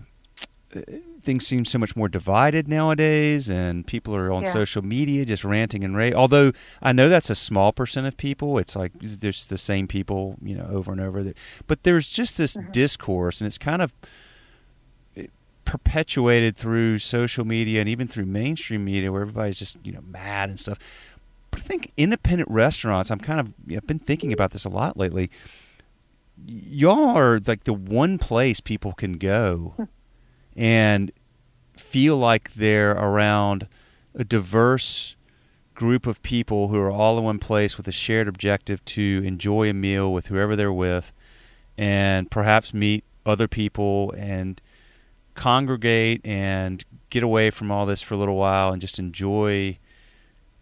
things 1.21 1.47
seem 1.47 1.65
so 1.65 1.79
much 1.79 1.95
more 1.97 2.09
divided 2.09 2.69
nowadays, 2.69 3.49
and 3.49 3.87
people 3.87 4.15
are 4.15 4.33
on 4.33 4.45
yeah. 4.45 4.53
social 4.53 4.83
media 4.83 5.25
just 5.25 5.45
ranting 5.45 5.85
and 5.85 5.97
raving. 5.97 6.19
Although 6.19 6.53
I 6.83 6.93
know 6.93 7.09
that's 7.09 7.31
a 7.31 7.35
small 7.35 7.73
percent 7.73 8.07
of 8.07 8.17
people, 8.17 8.59
it's 8.59 8.75
like 8.75 8.93
there's 9.01 9.47
the 9.47 9.59
same 9.59 9.87
people, 9.87 10.37
you 10.43 10.55
know, 10.55 10.69
over 10.71 10.93
and 10.93 11.01
over. 11.01 11.33
But 11.67 11.83
there's 11.85 12.09
just 12.09 12.39
this 12.39 12.57
mm-hmm. 12.57 12.71
discourse, 12.73 13.41
and 13.41 13.47
it's 13.47 13.59
kind 13.59 13.83
of 13.83 13.93
eh, 15.17 15.27
perpetuated 15.65 16.57
through 16.57 16.99
social 16.99 17.45
media 17.45 17.81
and 17.81 17.89
even 17.89 18.09
through 18.09 18.27
mainstream 18.27 18.85
media, 18.85 19.13
where 19.13 19.23
everybody's 19.23 19.59
just 19.59 19.77
you 19.85 19.93
know 19.93 20.03
mad 20.03 20.49
and 20.49 20.59
stuff. 20.59 20.79
But 21.51 21.61
I 21.61 21.63
think 21.65 21.93
independent 21.97 22.51
restaurants. 22.51 23.11
I'm 23.11 23.21
kind 23.21 23.41
of 23.41 23.55
I've 23.75 23.87
been 23.87 23.99
thinking 23.99 24.33
about 24.33 24.53
this 24.53 24.65
a 24.65 24.71
lot 24.71 24.97
lately. 24.97 25.31
Y'all 26.47 27.17
are 27.17 27.39
like 27.47 27.65
the 27.65 27.75
one 27.75 28.17
place 28.17 28.61
people 28.61 28.93
can 28.93 29.15
go 29.15 29.89
and 30.61 31.11
feel 31.75 32.19
like 32.19 32.53
they're 32.53 32.93
around 32.93 33.67
a 34.15 34.25
diverse 34.25 35.17
group 35.75 36.07
of 36.07 36.21
people 36.21 36.69
who 36.69 36.79
are 36.79 36.91
all 36.91 37.17
in 37.17 37.25
one 37.25 37.39
place 37.39 37.79
with 37.79 37.89
a 37.89 37.93
shared 37.93 38.29
objective 38.29 38.85
to 38.85 39.23
enjoy 39.25 39.71
a 39.71 39.73
meal 39.73 40.13
with 40.13 40.27
whoever 40.27 40.55
they're 40.55 40.71
with 40.71 41.15
and 41.79 42.31
perhaps 42.31 42.75
meet 42.75 43.03
other 43.25 43.49
people 43.49 44.13
and 44.19 44.61
congregate 45.35 46.21
and 46.27 46.85
get 47.09 47.23
away 47.23 47.49
from 47.49 47.71
all 47.71 47.87
this 47.87 48.03
for 48.03 48.13
a 48.13 48.19
little 48.19 48.37
while 48.37 48.71
and 48.71 48.83
just 48.83 48.99
enjoy 48.99 49.79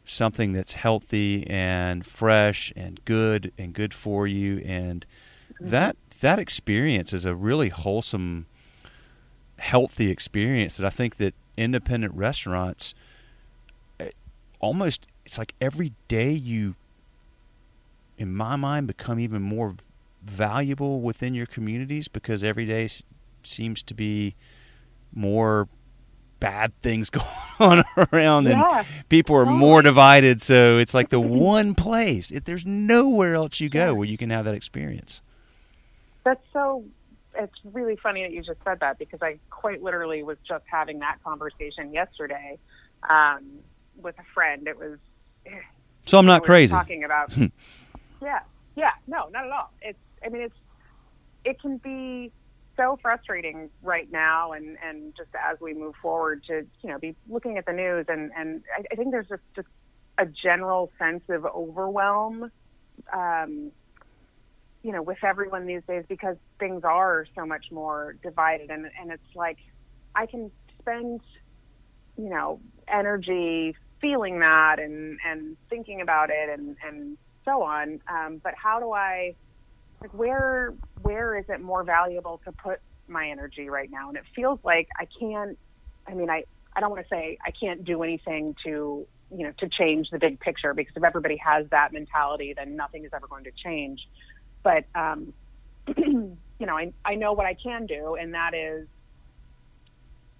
something 0.04 0.52
that's 0.52 0.74
healthy 0.74 1.44
and 1.48 2.06
fresh 2.06 2.72
and 2.76 3.04
good 3.04 3.52
and 3.58 3.72
good 3.72 3.92
for 3.92 4.28
you. 4.28 4.58
And 4.64 5.04
that 5.58 5.96
that 6.20 6.38
experience 6.38 7.12
is 7.12 7.24
a 7.24 7.34
really 7.34 7.70
wholesome 7.70 8.46
healthy 9.58 10.10
experience 10.10 10.76
that 10.76 10.86
I 10.86 10.90
think 10.90 11.16
that 11.16 11.34
independent 11.56 12.14
restaurants 12.14 12.94
eh, 13.98 14.10
almost 14.60 15.06
it's 15.24 15.38
like 15.38 15.54
every 15.60 15.92
day 16.06 16.30
you 16.30 16.74
in 18.16 18.34
my 18.34 18.56
mind 18.56 18.86
become 18.86 19.18
even 19.20 19.42
more 19.42 19.76
valuable 20.22 21.00
within 21.00 21.34
your 21.34 21.46
communities 21.46 22.08
because 22.08 22.42
every 22.42 22.66
day 22.66 22.88
seems 23.42 23.82
to 23.82 23.94
be 23.94 24.34
more 25.12 25.68
bad 26.40 26.72
things 26.82 27.10
going 27.10 27.26
on 27.58 27.84
around 28.12 28.46
yeah. 28.46 28.78
and 28.78 28.86
people 29.08 29.36
are 29.36 29.46
more 29.46 29.82
divided. 29.82 30.40
So 30.42 30.78
it's 30.78 30.94
like 30.94 31.08
the 31.08 31.20
one 31.50 31.74
place. 31.74 32.30
It, 32.30 32.44
there's 32.44 32.64
nowhere 32.64 33.34
else 33.34 33.60
you 33.60 33.68
go 33.68 33.94
where 33.94 34.06
you 34.06 34.16
can 34.18 34.30
have 34.30 34.44
that 34.44 34.54
experience. 34.54 35.22
That's 36.24 36.44
so 36.52 36.84
it's 37.38 37.54
really 37.64 37.96
funny 37.96 38.22
that 38.22 38.32
you 38.32 38.42
just 38.42 38.58
said 38.64 38.80
that 38.80 38.98
because 38.98 39.20
I 39.22 39.38
quite 39.50 39.82
literally 39.82 40.22
was 40.22 40.36
just 40.46 40.64
having 40.70 40.98
that 40.98 41.18
conversation 41.24 41.92
yesterday 41.92 42.58
um, 43.08 43.44
with 43.96 44.18
a 44.18 44.24
friend. 44.34 44.66
It 44.66 44.76
was 44.76 44.98
so 46.06 46.18
I'm 46.18 46.26
not 46.26 46.44
crazy 46.44 46.72
talking 46.72 47.04
about. 47.04 47.32
Hmm. 47.32 47.46
yeah, 48.20 48.40
yeah, 48.76 48.92
no, 49.06 49.28
not 49.28 49.44
at 49.44 49.52
all. 49.52 49.72
It's 49.80 49.98
I 50.24 50.28
mean 50.28 50.42
it's 50.42 50.54
it 51.44 51.60
can 51.60 51.78
be 51.78 52.32
so 52.76 52.98
frustrating 53.00 53.70
right 53.82 54.10
now, 54.10 54.52
and 54.52 54.76
and 54.84 55.14
just 55.16 55.30
as 55.34 55.60
we 55.60 55.74
move 55.74 55.94
forward 56.02 56.42
to 56.48 56.66
you 56.82 56.90
know 56.90 56.98
be 56.98 57.14
looking 57.28 57.56
at 57.56 57.66
the 57.66 57.72
news, 57.72 58.06
and 58.08 58.32
and 58.36 58.62
I, 58.76 58.82
I 58.92 58.94
think 58.96 59.12
there's 59.12 59.28
just 59.28 59.42
just 59.54 59.68
a 60.18 60.26
general 60.26 60.90
sense 60.98 61.22
of 61.28 61.46
overwhelm. 61.46 62.50
Um, 63.12 63.70
you 64.82 64.92
know, 64.92 65.02
with 65.02 65.22
everyone 65.24 65.66
these 65.66 65.82
days 65.88 66.04
because 66.08 66.36
things 66.58 66.84
are 66.84 67.26
so 67.34 67.44
much 67.44 67.66
more 67.70 68.16
divided, 68.22 68.70
and 68.70 68.86
and 69.00 69.10
it's 69.10 69.34
like 69.34 69.58
I 70.14 70.26
can 70.26 70.50
spend, 70.80 71.20
you 72.16 72.28
know, 72.28 72.60
energy 72.86 73.76
feeling 74.00 74.40
that 74.40 74.78
and 74.78 75.18
and 75.26 75.56
thinking 75.68 76.00
about 76.00 76.30
it 76.30 76.48
and 76.48 76.76
and 76.86 77.18
so 77.44 77.62
on. 77.62 78.00
Um, 78.08 78.40
but 78.42 78.54
how 78.54 78.78
do 78.78 78.92
I, 78.92 79.34
like, 80.00 80.12
where 80.12 80.74
where 81.02 81.36
is 81.36 81.46
it 81.48 81.60
more 81.60 81.82
valuable 81.82 82.40
to 82.44 82.52
put 82.52 82.80
my 83.08 83.28
energy 83.30 83.68
right 83.68 83.90
now? 83.90 84.08
And 84.08 84.16
it 84.16 84.24
feels 84.34 84.60
like 84.62 84.88
I 84.98 85.06
can't. 85.18 85.58
I 86.06 86.14
mean, 86.14 86.30
I 86.30 86.44
I 86.76 86.80
don't 86.80 86.90
want 86.90 87.02
to 87.02 87.08
say 87.08 87.38
I 87.44 87.50
can't 87.50 87.84
do 87.84 88.02
anything 88.02 88.54
to 88.64 89.06
you 89.30 89.44
know 89.46 89.52
to 89.58 89.68
change 89.68 90.08
the 90.10 90.18
big 90.18 90.40
picture 90.40 90.74
because 90.74 90.92
if 90.96 91.04
everybody 91.04 91.36
has 91.44 91.66
that 91.70 91.92
mentality, 91.92 92.54
then 92.56 92.76
nothing 92.76 93.04
is 93.04 93.10
ever 93.12 93.26
going 93.26 93.44
to 93.44 93.52
change. 93.64 94.00
But 94.62 94.84
um, 94.94 95.32
you 95.96 96.36
know, 96.60 96.76
I 96.76 96.92
I 97.04 97.14
know 97.14 97.32
what 97.32 97.46
I 97.46 97.54
can 97.54 97.86
do, 97.86 98.16
and 98.20 98.34
that 98.34 98.54
is 98.54 98.86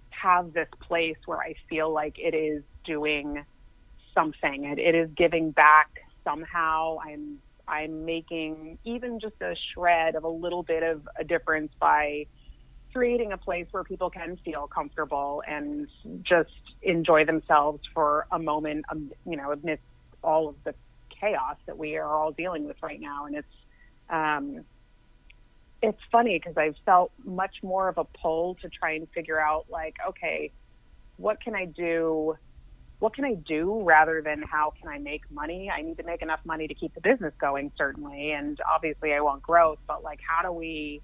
have 0.09 0.53
this 0.53 0.67
place 0.85 1.17
where 1.25 1.39
I 1.39 1.55
feel 1.69 1.91
like 1.91 2.15
it 2.17 2.35
is 2.35 2.63
doing 2.83 3.43
something. 4.13 4.65
It, 4.65 4.79
it 4.79 4.95
is 4.95 5.09
giving 5.15 5.51
back 5.51 5.89
somehow. 6.23 6.97
I'm 7.05 7.39
I'm 7.67 8.05
making 8.05 8.79
even 8.83 9.19
just 9.19 9.35
a 9.41 9.55
shred 9.73 10.15
of 10.15 10.23
a 10.23 10.29
little 10.29 10.63
bit 10.63 10.83
of 10.83 11.07
a 11.19 11.23
difference 11.23 11.71
by 11.79 12.25
creating 12.93 13.31
a 13.31 13.37
place 13.37 13.67
where 13.71 13.83
people 13.83 14.09
can 14.09 14.37
feel 14.43 14.67
comfortable 14.67 15.43
and 15.47 15.87
just 16.23 16.49
enjoy 16.81 17.23
themselves 17.25 17.81
for 17.93 18.25
a 18.31 18.39
moment, 18.39 18.85
um, 18.89 19.11
you 19.25 19.37
know, 19.37 19.51
amidst 19.51 19.83
all 20.23 20.49
of 20.49 20.55
the 20.63 20.73
chaos 21.21 21.57
that 21.67 21.77
we 21.77 21.95
are 21.97 22.15
all 22.15 22.31
dealing 22.31 22.65
with 22.65 22.77
right 22.81 22.99
now. 22.99 23.25
And 23.27 23.35
it's, 23.35 23.47
um, 24.09 24.65
it's 25.81 25.99
funny 26.11 26.37
because 26.37 26.57
I've 26.57 26.75
felt 26.85 27.11
much 27.23 27.55
more 27.63 27.87
of 27.87 27.97
a 27.97 28.03
pull 28.03 28.55
to 28.61 28.69
try 28.69 28.93
and 28.93 29.07
figure 29.11 29.39
out 29.39 29.65
like, 29.69 29.95
okay, 30.09 30.51
what 31.17 31.41
can 31.41 31.55
I 31.55 31.65
do? 31.65 32.37
What 32.99 33.15
can 33.15 33.23
I 33.23 33.35
do 33.35 33.81
rather 33.83 34.21
than 34.21 34.41
how 34.41 34.73
can 34.79 34.89
I 34.89 34.97
make 34.97 35.21
money? 35.31 35.71
I 35.73 35.81
need 35.81 35.97
to 35.97 36.03
make 36.03 36.21
enough 36.21 36.41
money 36.43 36.67
to 36.67 36.73
keep 36.73 36.93
the 36.95 37.01
business 37.01 37.33
going, 37.39 37.71
certainly, 37.77 38.31
and 38.31 38.59
obviously 38.69 39.13
I 39.13 39.21
want 39.21 39.41
growth. 39.41 39.79
But 39.87 40.03
like, 40.03 40.19
how 40.27 40.41
do 40.41 40.51
we, 40.51 41.01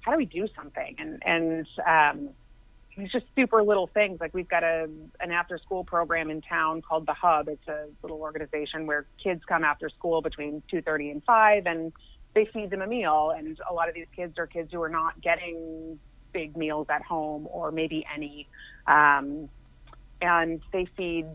how 0.00 0.12
do 0.12 0.18
we 0.18 0.26
do 0.26 0.46
something? 0.54 0.94
And 0.98 1.20
and 1.24 1.66
um, 1.84 2.30
it's 2.96 3.12
just 3.12 3.26
super 3.34 3.62
little 3.62 3.88
things. 3.88 4.20
Like 4.20 4.34
we've 4.34 4.48
got 4.48 4.62
a 4.62 4.88
an 5.20 5.32
after 5.32 5.58
school 5.58 5.84
program 5.84 6.30
in 6.30 6.42
town 6.42 6.82
called 6.82 7.06
the 7.06 7.14
Hub. 7.14 7.48
It's 7.48 7.66
a 7.66 7.86
little 8.02 8.20
organization 8.20 8.86
where 8.86 9.06
kids 9.22 9.42
come 9.48 9.64
after 9.64 9.88
school 9.90 10.22
between 10.22 10.62
two 10.70 10.80
thirty 10.80 11.10
and 11.10 11.24
five, 11.24 11.66
and 11.66 11.92
they 12.36 12.46
feed 12.52 12.70
them 12.70 12.82
a 12.82 12.86
meal. 12.86 13.32
And 13.36 13.58
a 13.68 13.72
lot 13.72 13.88
of 13.88 13.94
these 13.96 14.06
kids 14.14 14.38
are 14.38 14.46
kids 14.46 14.70
who 14.72 14.80
are 14.82 14.90
not 14.90 15.20
getting 15.20 15.98
big 16.32 16.56
meals 16.56 16.86
at 16.90 17.02
home 17.02 17.48
or 17.50 17.72
maybe 17.72 18.06
any. 18.14 18.46
Um, 18.86 19.48
and 20.20 20.60
they 20.72 20.86
feed, 20.96 21.26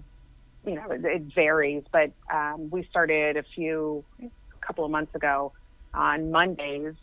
you 0.65 0.75
know, 0.75 0.89
it, 0.91 1.03
it 1.03 1.23
varies, 1.35 1.83
but 1.91 2.11
um, 2.31 2.69
we 2.69 2.87
started 2.89 3.35
a 3.35 3.43
few, 3.55 4.05
a 4.21 4.65
couple 4.65 4.85
of 4.85 4.91
months 4.91 5.13
ago 5.15 5.51
on 5.93 6.31
Mondays 6.31 6.93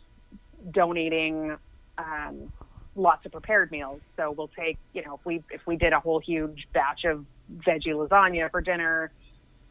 donating 0.71 1.57
um, 1.97 2.51
lots 2.95 3.25
of 3.25 3.33
prepared 3.33 3.69
meals. 3.69 3.99
So 4.15 4.31
we'll 4.31 4.49
take, 4.57 4.77
you 4.93 5.03
know, 5.03 5.15
if 5.15 5.25
we 5.25 5.43
if 5.51 5.61
we 5.67 5.75
did 5.75 5.93
a 5.93 5.99
whole 5.99 6.19
huge 6.19 6.67
batch 6.73 7.03
of 7.05 7.25
veggie 7.67 7.93
lasagna 7.93 8.49
for 8.49 8.61
dinner, 8.61 9.11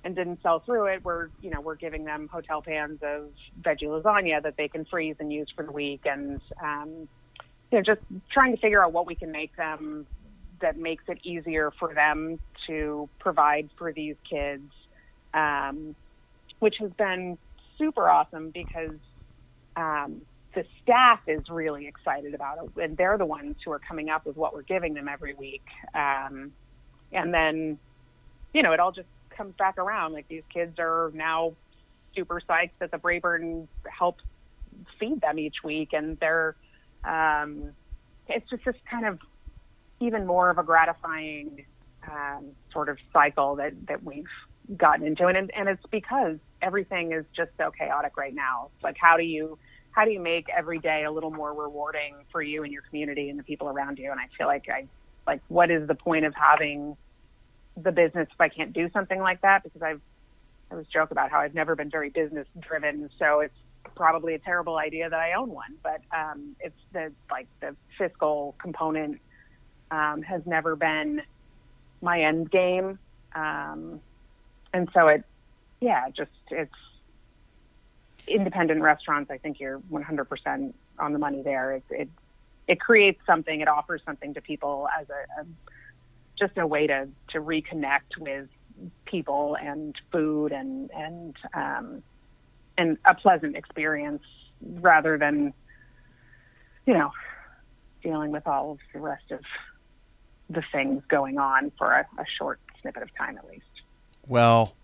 and 0.04 0.14
didn't 0.14 0.40
sell 0.42 0.60
through 0.60 0.86
it, 0.86 1.04
we're 1.04 1.28
you 1.40 1.50
know 1.50 1.60
we're 1.60 1.76
giving 1.76 2.04
them 2.04 2.28
hotel 2.30 2.62
pans 2.62 2.98
of 3.02 3.30
veggie 3.62 3.84
lasagna 3.84 4.42
that 4.42 4.56
they 4.56 4.68
can 4.68 4.84
freeze 4.84 5.16
and 5.18 5.32
use 5.32 5.48
for 5.54 5.64
the 5.64 5.72
week, 5.72 6.02
and 6.04 6.40
um, 6.62 7.08
you 7.70 7.78
know 7.78 7.82
just 7.82 8.00
trying 8.32 8.54
to 8.54 8.60
figure 8.60 8.84
out 8.84 8.92
what 8.92 9.06
we 9.06 9.14
can 9.14 9.30
make 9.32 9.54
them 9.56 10.06
that 10.60 10.76
makes 10.76 11.04
it 11.08 11.18
easier 11.22 11.72
for 11.78 11.94
them 11.94 12.38
to 12.66 13.08
provide 13.20 13.68
for 13.78 13.92
these 13.92 14.16
kids, 14.28 14.70
um, 15.34 15.94
which 16.58 16.76
has 16.80 16.90
been 16.92 17.38
super 17.76 18.08
awesome 18.08 18.50
because 18.50 18.98
um, 19.76 20.20
the 20.54 20.64
staff 20.82 21.20
is 21.26 21.42
really 21.48 21.86
excited 21.86 22.34
about 22.34 22.58
it, 22.58 22.82
and 22.82 22.96
they're 22.96 23.18
the 23.18 23.26
ones 23.26 23.56
who 23.64 23.70
are 23.72 23.80
coming 23.80 24.08
up 24.10 24.26
with 24.26 24.36
what 24.36 24.54
we're 24.54 24.62
giving 24.62 24.94
them 24.94 25.08
every 25.08 25.34
week, 25.34 25.64
um, 25.94 26.52
and 27.12 27.32
then 27.34 27.78
you 28.52 28.62
know 28.62 28.72
it 28.72 28.80
all 28.80 28.92
just 28.92 29.08
comes 29.38 29.54
back 29.56 29.78
around. 29.78 30.12
Like 30.12 30.28
these 30.28 30.42
kids 30.52 30.78
are 30.78 31.10
now 31.14 31.54
super 32.14 32.42
psyched 32.46 32.72
that 32.80 32.90
the 32.90 32.98
Braeburn 32.98 33.68
helps 33.88 34.24
feed 34.98 35.20
them 35.20 35.38
each 35.38 35.62
week, 35.64 35.90
and 35.92 36.18
they're 36.20 36.56
um, 37.04 37.70
it's 38.26 38.50
just 38.50 38.64
this 38.64 38.76
kind 38.90 39.06
of 39.06 39.18
even 40.00 40.26
more 40.26 40.50
of 40.50 40.58
a 40.58 40.62
gratifying 40.62 41.64
um, 42.10 42.46
sort 42.72 42.88
of 42.88 42.98
cycle 43.12 43.56
that 43.56 43.72
that 43.86 44.04
we've 44.04 44.24
gotten 44.76 45.06
into, 45.06 45.26
and 45.26 45.50
and 45.54 45.68
it's 45.68 45.86
because 45.90 46.36
everything 46.60 47.12
is 47.12 47.24
just 47.34 47.50
so 47.56 47.70
chaotic 47.70 48.16
right 48.16 48.34
now. 48.34 48.68
It's 48.74 48.84
like 48.84 48.96
how 49.00 49.16
do 49.16 49.22
you 49.22 49.58
how 49.92 50.04
do 50.04 50.10
you 50.10 50.20
make 50.20 50.48
every 50.56 50.78
day 50.78 51.04
a 51.04 51.10
little 51.10 51.30
more 51.30 51.52
rewarding 51.52 52.14
for 52.30 52.42
you 52.42 52.62
and 52.62 52.72
your 52.72 52.82
community 52.82 53.30
and 53.30 53.38
the 53.38 53.42
people 53.42 53.68
around 53.68 53.98
you? 53.98 54.10
And 54.10 54.20
I 54.20 54.26
feel 54.36 54.46
like 54.46 54.66
I 54.68 54.86
like 55.26 55.40
what 55.48 55.70
is 55.70 55.86
the 55.88 55.94
point 55.94 56.24
of 56.24 56.34
having 56.34 56.96
the 57.82 57.92
business 57.92 58.28
if 58.32 58.40
I 58.40 58.48
can't 58.48 58.72
do 58.72 58.90
something 58.92 59.20
like 59.20 59.40
that 59.42 59.62
because 59.62 59.82
I've 59.82 60.00
I 60.70 60.74
always 60.74 60.86
joke 60.88 61.10
about 61.10 61.30
how 61.30 61.38
I've 61.38 61.54
never 61.54 61.74
been 61.74 61.90
very 61.90 62.10
business 62.10 62.46
driven, 62.60 63.08
so 63.18 63.40
it's 63.40 63.54
probably 63.94 64.34
a 64.34 64.38
terrible 64.38 64.76
idea 64.76 65.08
that 65.08 65.18
I 65.18 65.32
own 65.32 65.50
one. 65.50 65.76
But 65.82 66.02
um, 66.14 66.56
it's 66.60 66.78
the 66.92 67.12
like 67.30 67.46
the 67.60 67.74
fiscal 67.96 68.54
component 68.60 69.20
um, 69.90 70.22
has 70.22 70.42
never 70.44 70.76
been 70.76 71.22
my 72.02 72.22
end 72.22 72.50
game, 72.50 72.98
um, 73.34 74.00
and 74.74 74.88
so 74.92 75.08
it 75.08 75.24
yeah 75.80 76.08
just 76.10 76.30
it's 76.50 76.72
independent 78.26 78.82
restaurants. 78.82 79.30
I 79.30 79.38
think 79.38 79.58
you're 79.58 79.80
100% 79.90 80.74
on 80.98 81.12
the 81.12 81.18
money 81.18 81.42
there. 81.42 81.72
It 81.72 81.84
it, 81.90 82.08
it 82.66 82.80
creates 82.80 83.20
something. 83.26 83.60
It 83.60 83.68
offers 83.68 84.02
something 84.04 84.34
to 84.34 84.42
people 84.42 84.86
as 85.00 85.06
a, 85.08 85.40
a 85.40 85.46
just 86.38 86.56
a 86.56 86.66
way 86.66 86.86
to 86.86 87.08
to 87.30 87.40
reconnect 87.40 88.18
with 88.18 88.48
people 89.04 89.56
and 89.60 89.94
food 90.12 90.52
and 90.52 90.90
and 90.92 91.36
um, 91.54 92.02
and 92.76 92.96
a 93.04 93.14
pleasant 93.14 93.56
experience 93.56 94.22
rather 94.60 95.18
than 95.18 95.52
you 96.86 96.94
know 96.94 97.10
dealing 98.02 98.30
with 98.30 98.46
all 98.46 98.72
of 98.72 98.78
the 98.92 99.00
rest 99.00 99.30
of 99.30 99.40
the 100.50 100.62
things 100.72 101.02
going 101.08 101.38
on 101.38 101.72
for 101.76 101.92
a, 101.92 102.06
a 102.18 102.24
short 102.38 102.60
snippet 102.80 103.02
of 103.02 103.14
time 103.16 103.36
at 103.36 103.46
least. 103.48 103.64
Well, 104.26 104.74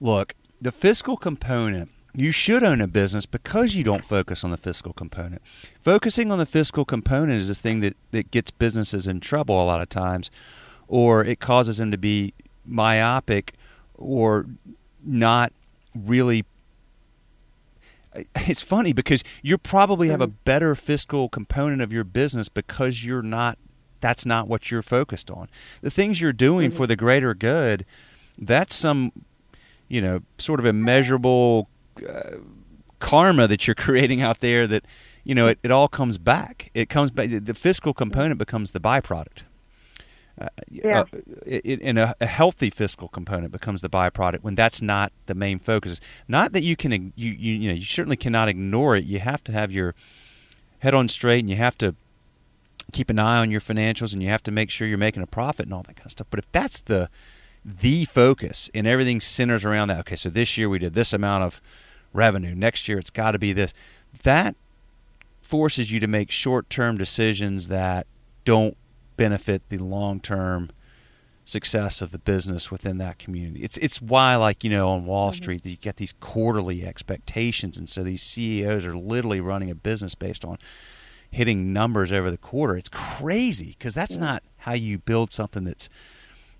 look, 0.00 0.34
the 0.60 0.72
fiscal 0.72 1.16
component 1.16 1.90
you 2.14 2.30
should 2.30 2.62
own 2.62 2.80
a 2.80 2.86
business 2.86 3.26
because 3.26 3.74
you 3.74 3.82
don't 3.82 4.04
focus 4.04 4.44
on 4.44 4.50
the 4.50 4.56
fiscal 4.56 4.92
component. 4.92 5.42
Focusing 5.80 6.30
on 6.30 6.38
the 6.38 6.46
fiscal 6.46 6.84
component 6.84 7.40
is 7.40 7.48
this 7.48 7.60
thing 7.60 7.80
that, 7.80 7.96
that 8.12 8.30
gets 8.30 8.50
businesses 8.52 9.06
in 9.06 9.20
trouble 9.20 9.60
a 9.60 9.66
lot 9.66 9.80
of 9.80 9.88
times, 9.88 10.30
or 10.86 11.24
it 11.24 11.40
causes 11.40 11.78
them 11.78 11.90
to 11.90 11.98
be 11.98 12.32
myopic 12.64 13.54
or 13.94 14.46
not 15.04 15.52
really. 15.94 16.44
It's 18.36 18.62
funny 18.62 18.92
because 18.92 19.24
you 19.42 19.58
probably 19.58 20.08
have 20.08 20.20
a 20.20 20.28
mm-hmm. 20.28 20.36
better 20.44 20.76
fiscal 20.76 21.28
component 21.28 21.82
of 21.82 21.92
your 21.92 22.04
business 22.04 22.48
because 22.48 23.04
you're 23.04 23.22
not, 23.22 23.58
that's 24.00 24.24
not 24.24 24.46
what 24.46 24.70
you're 24.70 24.82
focused 24.82 25.32
on. 25.32 25.48
The 25.80 25.90
things 25.90 26.20
you're 26.20 26.32
doing 26.32 26.70
mm-hmm. 26.70 26.76
for 26.76 26.86
the 26.86 26.94
greater 26.94 27.34
good, 27.34 27.84
that's 28.38 28.72
some, 28.72 29.10
you 29.88 30.00
know, 30.00 30.20
sort 30.38 30.60
of 30.60 30.66
immeasurable 30.66 31.68
uh, 32.08 32.36
karma 32.98 33.46
that 33.46 33.66
you're 33.66 33.74
creating 33.86 34.20
out 34.20 34.40
there 34.40 34.66
that 34.66 34.84
you 35.24 35.34
know 35.34 35.46
it, 35.46 35.58
it 35.62 35.70
all 35.70 35.88
comes 35.88 36.18
back 36.18 36.70
it 36.74 36.88
comes 36.88 37.10
back 37.10 37.28
the 37.30 37.54
fiscal 37.54 37.92
component 37.92 38.38
becomes 38.38 38.72
the 38.72 38.80
byproduct 38.80 39.42
uh, 40.40 40.48
yeah. 40.68 41.00
Uh, 41.00 41.18
it, 41.46 41.80
and 41.80 41.96
a, 41.96 42.14
a, 42.20 42.26
healthy 42.26 42.68
fiscal 42.68 43.06
component 43.06 43.52
becomes 43.52 43.82
the 43.82 43.88
byproduct 43.88 44.42
when 44.42 44.56
that's 44.56 44.82
not 44.82 45.12
the 45.26 45.34
main 45.34 45.60
focus. 45.60 46.00
Not 46.26 46.52
that 46.52 46.64
you 46.64 46.74
can 46.74 47.12
you, 47.14 47.30
you 47.30 47.54
you 47.54 47.68
know 47.68 47.74
you 47.74 47.84
certainly 47.84 48.16
cannot 48.16 48.48
ignore 48.48 48.96
it. 48.96 49.04
You 49.04 49.20
have 49.20 49.44
to 49.44 49.52
have 49.52 49.70
your 49.70 49.94
head 50.80 50.92
on 50.92 51.06
straight, 51.06 51.38
and 51.40 51.50
you 51.50 51.54
have 51.56 51.78
to 51.78 51.94
keep 52.92 53.10
an 53.10 53.18
eye 53.20 53.38
on 53.38 53.52
your 53.52 53.60
financials, 53.60 54.12
and 54.12 54.24
you 54.24 54.28
have 54.28 54.42
to 54.42 54.50
make 54.50 54.70
sure 54.70 54.88
you're 54.88 54.98
making 54.98 55.22
a 55.22 55.26
profit 55.28 55.66
and 55.66 55.74
all 55.74 55.84
that 55.84 55.94
kind 55.94 56.06
of 56.06 56.12
stuff. 56.12 56.26
But 56.30 56.40
if 56.40 56.50
that's 56.50 56.82
the 56.82 57.08
the 57.64 58.04
focus 58.04 58.70
and 58.74 58.86
everything 58.86 59.20
centers 59.20 59.64
around 59.64 59.88
that, 59.88 60.00
okay, 60.00 60.16
so 60.16 60.28
this 60.28 60.58
year 60.58 60.68
we 60.68 60.78
did 60.78 60.94
this 60.94 61.12
amount 61.12 61.44
of 61.44 61.60
revenue. 62.12 62.54
Next 62.54 62.88
year 62.88 62.98
it's 62.98 63.10
got 63.10 63.32
to 63.32 63.38
be 63.38 63.52
this. 63.52 63.72
That 64.22 64.54
forces 65.42 65.90
you 65.90 66.00
to 66.00 66.06
make 66.06 66.30
short-term 66.30 66.98
decisions 66.98 67.68
that 67.68 68.06
don't 68.44 68.76
benefit 69.16 69.62
the 69.68 69.78
long-term 69.78 70.70
success 71.44 72.00
of 72.00 72.10
the 72.10 72.18
business 72.18 72.70
within 72.70 72.98
that 72.98 73.18
community. 73.18 73.62
It's 73.62 73.76
it's 73.76 74.00
why 74.00 74.34
like, 74.36 74.64
you 74.64 74.70
know, 74.70 74.88
on 74.90 75.04
Wall 75.04 75.30
mm-hmm. 75.30 75.36
Street 75.36 75.66
you 75.66 75.76
get 75.76 75.96
these 75.96 76.14
quarterly 76.20 76.84
expectations 76.84 77.76
and 77.76 77.88
so 77.88 78.02
these 78.02 78.22
CEOs 78.22 78.86
are 78.86 78.96
literally 78.96 79.40
running 79.40 79.70
a 79.70 79.74
business 79.74 80.14
based 80.14 80.44
on 80.44 80.56
hitting 81.30 81.72
numbers 81.72 82.12
over 82.12 82.30
the 82.30 82.38
quarter. 82.38 82.76
It's 82.76 82.88
crazy 82.88 83.74
because 83.78 83.94
that's 83.94 84.16
yeah. 84.16 84.22
not 84.22 84.42
how 84.58 84.72
you 84.72 84.98
build 84.98 85.32
something 85.32 85.64
that's 85.64 85.88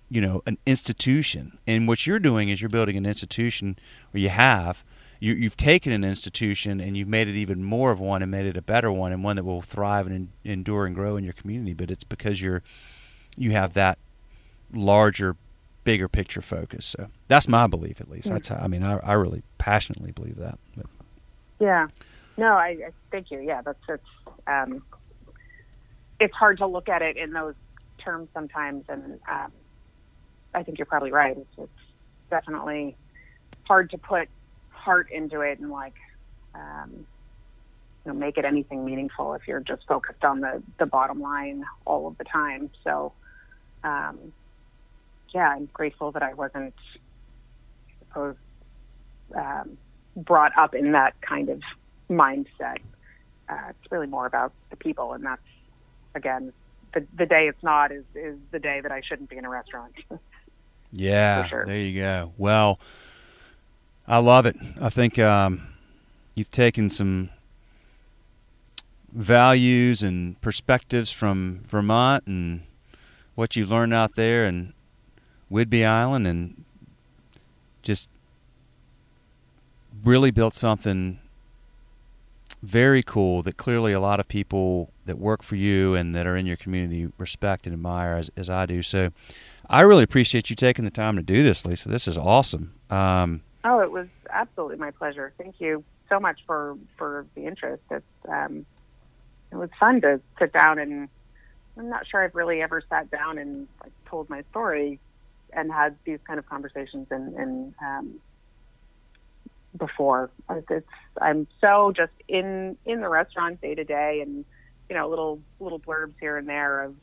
you 0.09 0.21
know 0.21 0.41
an 0.45 0.57
institution. 0.65 1.57
And 1.67 1.87
what 1.87 2.05
you're 2.05 2.19
doing 2.19 2.49
is 2.49 2.61
you're 2.61 2.69
building 2.69 2.97
an 2.97 3.05
institution 3.05 3.77
where 4.11 4.21
you 4.21 4.29
have 4.29 4.83
you, 5.19 5.33
you've 5.33 5.57
taken 5.57 5.91
an 5.91 6.03
institution 6.03 6.79
and 6.79 6.95
you've 6.97 7.07
made 7.07 7.27
it 7.27 7.35
even 7.35 7.63
more 7.63 7.91
of 7.91 7.99
one 7.99 8.21
and 8.21 8.29
made 8.29 8.45
it 8.45 8.57
a 8.57 8.61
better 8.61 8.91
one 8.91 9.11
and 9.11 9.23
one 9.23 9.35
that 9.37 9.43
will 9.43 9.61
thrive 9.61 10.07
and 10.07 10.29
endure 10.43 10.85
and 10.85 10.95
grow 10.95 11.17
in 11.17 11.23
your 11.23 11.33
community. 11.33 11.73
But 11.73 11.89
it's 11.89 12.03
because 12.03 12.41
you're 12.41 12.61
you 13.37 13.51
have 13.51 13.73
that 13.73 13.97
larger, 14.73 15.35
bigger 15.83 16.07
picture 16.07 16.41
focus. 16.41 16.85
So 16.85 17.07
that's 17.27 17.47
my 17.47 17.67
belief, 17.67 17.99
at 18.01 18.09
least. 18.09 18.29
That's 18.29 18.49
how, 18.49 18.57
I 18.57 18.67
mean, 18.67 18.83
I, 18.83 18.97
I 18.97 19.13
really 19.13 19.43
passionately 19.57 20.11
believe 20.11 20.37
that. 20.37 20.59
But. 20.75 20.85
Yeah. 21.59 21.87
No, 22.37 22.53
I, 22.53 22.67
I 22.67 22.89
thank 23.11 23.31
you. 23.31 23.39
Yeah, 23.39 23.61
that's 23.61 23.79
it's 23.87 24.03
um, 24.47 24.83
it's 26.19 26.35
hard 26.35 26.57
to 26.59 26.67
look 26.67 26.89
at 26.89 27.01
it 27.01 27.17
in 27.17 27.31
those 27.31 27.55
terms 27.97 28.27
sometimes, 28.33 28.83
and 28.89 29.19
um, 29.29 29.51
I 30.55 30.63
think 30.63 30.79
you're 30.79 30.87
probably 30.87 31.11
right. 31.11 31.37
It's, 31.37 31.49
it's 31.57 31.71
definitely 32.31 32.97
hard 33.67 33.91
to 33.91 33.97
put 33.97 34.29
heart 34.69 35.07
into 35.11 35.41
it 35.41 35.59
and 35.59 35.71
like 35.71 35.95
um, 36.55 36.91
you 38.05 38.13
know 38.13 38.13
make 38.13 38.37
it 38.37 38.45
anything 38.45 38.85
meaningful 38.85 39.33
if 39.33 39.43
you're 39.47 39.61
just 39.61 39.83
focused 39.87 40.23
on 40.23 40.41
the 40.41 40.63
the 40.79 40.85
bottom 40.87 41.21
line 41.21 41.63
all 41.85 42.07
of 42.07 42.17
the 42.17 42.25
time. 42.25 42.71
So 42.83 43.13
um, 43.83 44.33
yeah, 45.33 45.49
I'm 45.49 45.69
grateful 45.73 46.11
that 46.13 46.23
I 46.23 46.33
wasn't, 46.33 46.75
I 47.89 48.05
suppose, 48.07 48.35
um, 49.35 49.77
brought 50.15 50.53
up 50.57 50.75
in 50.75 50.93
that 50.93 51.15
kind 51.27 51.49
of 51.49 51.61
mindset. 52.11 52.79
Uh, 53.49 53.69
it's 53.71 53.91
really 53.91 54.07
more 54.07 54.25
about 54.25 54.53
the 54.71 54.77
people, 54.77 55.13
and 55.13 55.25
that's 55.25 55.41
again 56.15 56.53
the 56.93 57.07
the 57.17 57.25
day 57.25 57.47
it's 57.49 57.63
not 57.63 57.91
is 57.91 58.05
is 58.15 58.37
the 58.51 58.59
day 58.59 58.79
that 58.81 58.91
I 58.91 59.01
shouldn't 59.07 59.29
be 59.29 59.37
in 59.37 59.45
a 59.45 59.49
restaurant. 59.49 59.95
yeah, 60.95 61.45
sure. 61.45 61.65
there 61.65 61.79
you 61.79 61.99
go. 61.99 62.33
Well, 62.37 62.79
I 64.07 64.17
love 64.19 64.45
it. 64.45 64.55
I 64.81 64.89
think 64.89 65.19
um, 65.19 65.67
you've 66.35 66.51
taken 66.51 66.89
some 66.89 67.29
values 69.11 70.03
and 70.03 70.39
perspectives 70.41 71.11
from 71.11 71.61
Vermont 71.67 72.25
and 72.27 72.61
what 73.35 73.55
you 73.55 73.65
learned 73.65 73.93
out 73.93 74.15
there, 74.15 74.45
and 74.45 74.73
Whidbey 75.51 75.85
Island 75.85 76.25
and 76.27 76.63
just 77.81 78.07
really 80.03 80.31
built 80.31 80.53
something 80.53 81.19
very 82.61 83.03
cool 83.03 83.43
that 83.43 83.57
clearly 83.57 83.93
a 83.93 83.99
lot 83.99 84.19
of 84.19 84.27
people 84.27 84.91
that 85.05 85.19
work 85.19 85.43
for 85.43 85.55
you 85.55 85.93
and 85.93 86.15
that 86.15 86.25
are 86.25 86.35
in 86.35 86.45
your 86.45 86.57
community 86.57 87.07
respect 87.17 87.67
and 87.67 87.73
admire 87.73 88.15
as, 88.15 88.31
as 88.35 88.49
I 88.49 88.65
do. 88.65 88.81
So 88.81 89.11
I 89.69 89.81
really 89.81 90.03
appreciate 90.03 90.49
you 90.49 90.55
taking 90.55 90.85
the 90.85 90.91
time 90.91 91.15
to 91.15 91.23
do 91.23 91.43
this, 91.43 91.65
Lisa. 91.65 91.89
This 91.89 92.07
is 92.07 92.17
awesome. 92.17 92.73
Um, 92.89 93.41
oh, 93.63 93.79
it 93.79 93.91
was 93.91 94.07
absolutely 94.29 94.77
my 94.77 94.91
pleasure. 94.91 95.33
Thank 95.37 95.55
you 95.59 95.83
so 96.09 96.19
much 96.19 96.39
for, 96.45 96.77
for 96.97 97.25
the 97.35 97.45
interest. 97.45 97.83
It's, 97.89 98.05
um, 98.27 98.65
it 99.51 99.55
was 99.55 99.69
fun 99.79 100.01
to 100.01 100.21
sit 100.39 100.53
down 100.53 100.79
and 100.79 101.09
I'm 101.77 101.89
not 101.89 102.07
sure 102.07 102.23
I've 102.23 102.35
really 102.35 102.61
ever 102.61 102.81
sat 102.89 103.11
down 103.11 103.37
and 103.37 103.67
like, 103.83 103.91
told 104.05 104.29
my 104.29 104.43
story 104.51 104.99
and 105.51 105.71
had 105.71 105.95
these 106.05 106.19
kind 106.25 106.39
of 106.39 106.47
conversations 106.47 107.07
and, 107.11 107.35
and 107.35 107.73
um, 107.81 108.15
before. 109.77 110.29
It's 110.49 110.87
I'm 111.21 111.47
so 111.61 111.91
just 111.95 112.13
in 112.27 112.77
in 112.85 113.01
the 113.01 113.09
restaurant 113.09 113.61
day 113.61 113.75
to 113.75 113.83
day, 113.83 114.21
and 114.21 114.45
you 114.89 114.95
know 114.95 115.09
little 115.09 115.39
little 115.59 115.79
blurbs 115.79 116.13
here 116.19 116.37
and 116.37 116.47
there 116.47 116.83
of 116.83 116.95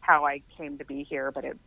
how 0.00 0.24
I 0.24 0.42
came 0.56 0.78
to 0.78 0.84
be 0.84 1.04
here. 1.04 1.30
But 1.30 1.44
it's 1.44 1.58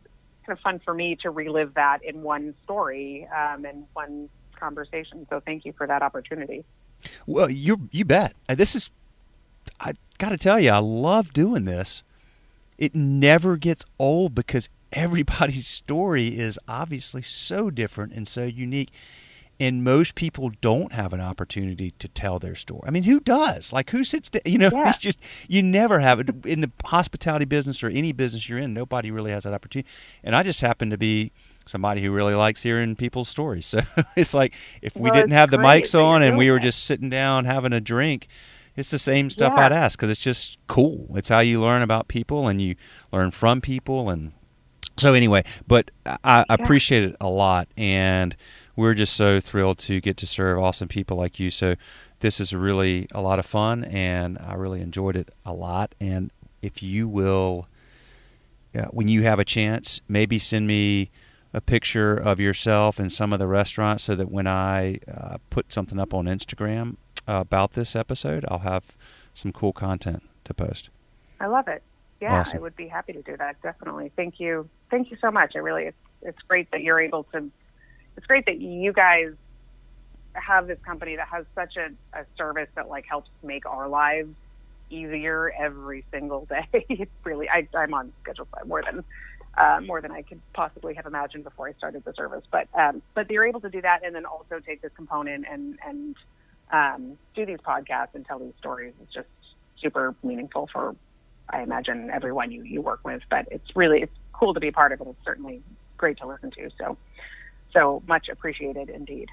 kind 0.46 0.58
of 0.58 0.62
fun 0.62 0.80
for 0.84 0.94
me 0.94 1.16
to 1.22 1.30
relive 1.30 1.74
that 1.74 2.04
in 2.04 2.22
one 2.22 2.54
story 2.64 3.28
um, 3.36 3.64
and 3.64 3.84
one 3.92 4.28
conversation. 4.58 5.26
So 5.30 5.40
thank 5.40 5.64
you 5.64 5.72
for 5.72 5.86
that 5.86 6.02
opportunity. 6.02 6.64
Well, 7.26 7.50
you 7.50 7.88
you 7.92 8.04
bet. 8.04 8.34
Uh, 8.48 8.54
this 8.54 8.74
is 8.74 8.90
I 9.80 9.94
got 10.18 10.30
to 10.30 10.36
tell 10.36 10.60
you, 10.60 10.70
I 10.70 10.78
love 10.78 11.32
doing 11.32 11.64
this. 11.64 12.02
It 12.78 12.94
never 12.94 13.56
gets 13.56 13.84
old 13.98 14.34
because 14.34 14.68
everybody's 14.92 15.66
story 15.66 16.38
is 16.38 16.58
obviously 16.68 17.22
so 17.22 17.70
different 17.70 18.12
and 18.12 18.26
so 18.26 18.44
unique 18.44 18.90
and 19.60 19.84
most 19.84 20.14
people 20.14 20.50
don't 20.62 20.92
have 20.92 21.12
an 21.12 21.20
opportunity 21.20 21.90
to 21.98 22.08
tell 22.08 22.38
their 22.38 22.54
story. 22.54 22.80
I 22.86 22.90
mean, 22.90 23.02
who 23.02 23.20
does? 23.20 23.74
Like, 23.74 23.90
who 23.90 24.02
sits? 24.02 24.30
down? 24.30 24.40
you 24.46 24.56
know, 24.56 24.70
yeah. 24.72 24.88
it's 24.88 24.96
just 24.96 25.20
you 25.48 25.62
never 25.62 26.00
have 26.00 26.18
it 26.18 26.30
in 26.46 26.62
the 26.62 26.72
hospitality 26.86 27.44
business 27.44 27.82
or 27.82 27.88
any 27.88 28.12
business 28.12 28.48
you're 28.48 28.58
in. 28.58 28.72
Nobody 28.72 29.10
really 29.10 29.30
has 29.30 29.44
that 29.44 29.52
opportunity. 29.52 29.88
And 30.24 30.34
I 30.34 30.42
just 30.42 30.62
happen 30.62 30.88
to 30.88 30.96
be 30.96 31.30
somebody 31.66 32.02
who 32.02 32.10
really 32.10 32.34
likes 32.34 32.62
hearing 32.62 32.96
people's 32.96 33.28
stories. 33.28 33.66
So 33.70 33.80
it's 34.16 34.32
like 34.32 34.54
if 34.80 34.96
we 34.96 35.10
well, 35.10 35.12
didn't 35.12 35.32
have 35.32 35.50
the 35.50 35.58
mics 35.58 35.94
on 35.94 36.22
and 36.22 36.38
we 36.38 36.50
were 36.50 36.58
just 36.58 36.84
sitting 36.84 37.10
down 37.10 37.44
having 37.44 37.74
a 37.74 37.80
drink, 37.80 38.28
it's 38.76 38.90
the 38.90 38.98
same 38.98 39.28
stuff 39.28 39.52
yeah. 39.54 39.66
I'd 39.66 39.72
ask 39.72 39.98
because 39.98 40.10
it's 40.10 40.20
just 40.20 40.58
cool. 40.66 41.06
It's 41.14 41.28
how 41.28 41.40
you 41.40 41.60
learn 41.60 41.82
about 41.82 42.08
people 42.08 42.48
and 42.48 42.62
you 42.62 42.76
learn 43.12 43.30
from 43.30 43.60
people 43.60 44.08
and 44.08 44.32
so 45.00 45.14
anyway, 45.14 45.44
but 45.66 45.90
I, 46.06 46.44
I 46.48 46.54
appreciate 46.54 47.04
it 47.04 47.16
a 47.20 47.28
lot, 47.28 47.68
and 47.76 48.36
we're 48.80 48.94
just 48.94 49.14
so 49.14 49.40
thrilled 49.40 49.76
to 49.76 50.00
get 50.00 50.16
to 50.16 50.26
serve 50.26 50.58
awesome 50.58 50.88
people 50.88 51.14
like 51.18 51.38
you. 51.38 51.50
So 51.50 51.74
this 52.20 52.40
is 52.40 52.54
really 52.54 53.06
a 53.12 53.20
lot 53.20 53.38
of 53.38 53.44
fun, 53.44 53.84
and 53.84 54.38
I 54.38 54.54
really 54.54 54.80
enjoyed 54.80 55.16
it 55.16 55.28
a 55.44 55.52
lot. 55.52 55.94
And 56.00 56.30
if 56.62 56.82
you 56.82 57.06
will, 57.06 57.66
uh, 58.74 58.86
when 58.86 59.06
you 59.06 59.22
have 59.22 59.38
a 59.38 59.44
chance, 59.44 60.00
maybe 60.08 60.38
send 60.38 60.66
me 60.66 61.10
a 61.52 61.60
picture 61.60 62.16
of 62.16 62.40
yourself 62.40 62.98
in 62.98 63.10
some 63.10 63.34
of 63.34 63.38
the 63.38 63.46
restaurants 63.46 64.04
so 64.04 64.14
that 64.14 64.30
when 64.30 64.46
I 64.46 65.00
uh, 65.06 65.36
put 65.50 65.72
something 65.72 65.98
up 65.98 66.14
on 66.14 66.24
Instagram 66.24 66.96
uh, 67.28 67.34
about 67.42 67.74
this 67.74 67.94
episode, 67.94 68.46
I'll 68.48 68.60
have 68.60 68.84
some 69.34 69.52
cool 69.52 69.74
content 69.74 70.22
to 70.44 70.54
post. 70.54 70.88
I 71.38 71.48
love 71.48 71.68
it. 71.68 71.82
Yeah, 72.22 72.40
awesome. 72.40 72.58
I 72.58 72.60
would 72.62 72.76
be 72.76 72.88
happy 72.88 73.12
to 73.12 73.22
do 73.22 73.36
that. 73.36 73.60
Definitely. 73.62 74.10
Thank 74.16 74.40
you. 74.40 74.70
Thank 74.90 75.10
you 75.10 75.18
so 75.20 75.30
much. 75.30 75.52
I 75.54 75.58
really, 75.58 75.84
it's, 75.84 75.96
it's 76.22 76.42
great 76.48 76.70
that 76.70 76.82
you're 76.82 77.00
able 77.00 77.24
to, 77.32 77.50
it's 78.20 78.26
great 78.26 78.44
that 78.44 78.60
you 78.60 78.92
guys 78.92 79.32
have 80.34 80.66
this 80.66 80.78
company 80.84 81.16
that 81.16 81.26
has 81.26 81.46
such 81.54 81.78
a, 81.78 81.88
a 82.12 82.26
service 82.36 82.68
that 82.74 82.86
like 82.86 83.06
helps 83.06 83.30
make 83.42 83.64
our 83.64 83.88
lives 83.88 84.36
easier 84.90 85.50
every 85.58 86.04
single 86.10 86.44
day. 86.44 87.08
really, 87.24 87.48
I, 87.48 87.66
I'm 87.74 87.94
on 87.94 88.12
Schedulefly 88.22 88.66
more 88.66 88.82
than, 88.82 89.02
uh, 89.56 89.80
more 89.86 90.02
than 90.02 90.12
I 90.12 90.20
could 90.20 90.38
possibly 90.52 90.92
have 90.92 91.06
imagined 91.06 91.44
before 91.44 91.66
I 91.66 91.72
started 91.72 92.04
the 92.04 92.12
service. 92.12 92.44
But, 92.50 92.68
um, 92.74 93.00
but 93.14 93.30
you're 93.30 93.46
able 93.46 93.60
to 93.60 93.70
do 93.70 93.80
that 93.80 94.04
and 94.04 94.14
then 94.14 94.26
also 94.26 94.60
take 94.60 94.82
this 94.82 94.92
component 94.94 95.46
and, 95.50 95.78
and, 95.82 96.16
um, 96.70 97.16
do 97.34 97.46
these 97.46 97.60
podcasts 97.66 98.14
and 98.14 98.26
tell 98.26 98.38
these 98.38 98.52
stories. 98.58 98.92
It's 99.02 99.14
just 99.14 99.28
super 99.80 100.14
meaningful 100.22 100.68
for 100.70 100.94
I 101.48 101.62
imagine 101.62 102.10
everyone 102.10 102.52
you, 102.52 102.64
you 102.64 102.82
work 102.82 103.00
with, 103.02 103.22
but 103.30 103.48
it's 103.50 103.74
really 103.74 104.02
it's 104.02 104.12
cool 104.34 104.52
to 104.52 104.60
be 104.60 104.68
a 104.68 104.72
part 104.72 104.92
of 104.92 105.00
it. 105.00 105.06
It's 105.08 105.24
certainly 105.24 105.62
great 105.96 106.18
to 106.18 106.26
listen 106.26 106.50
to. 106.52 106.70
So 106.78 106.96
so 107.72 108.02
much 108.06 108.28
appreciated 108.28 108.88
indeed. 108.88 109.28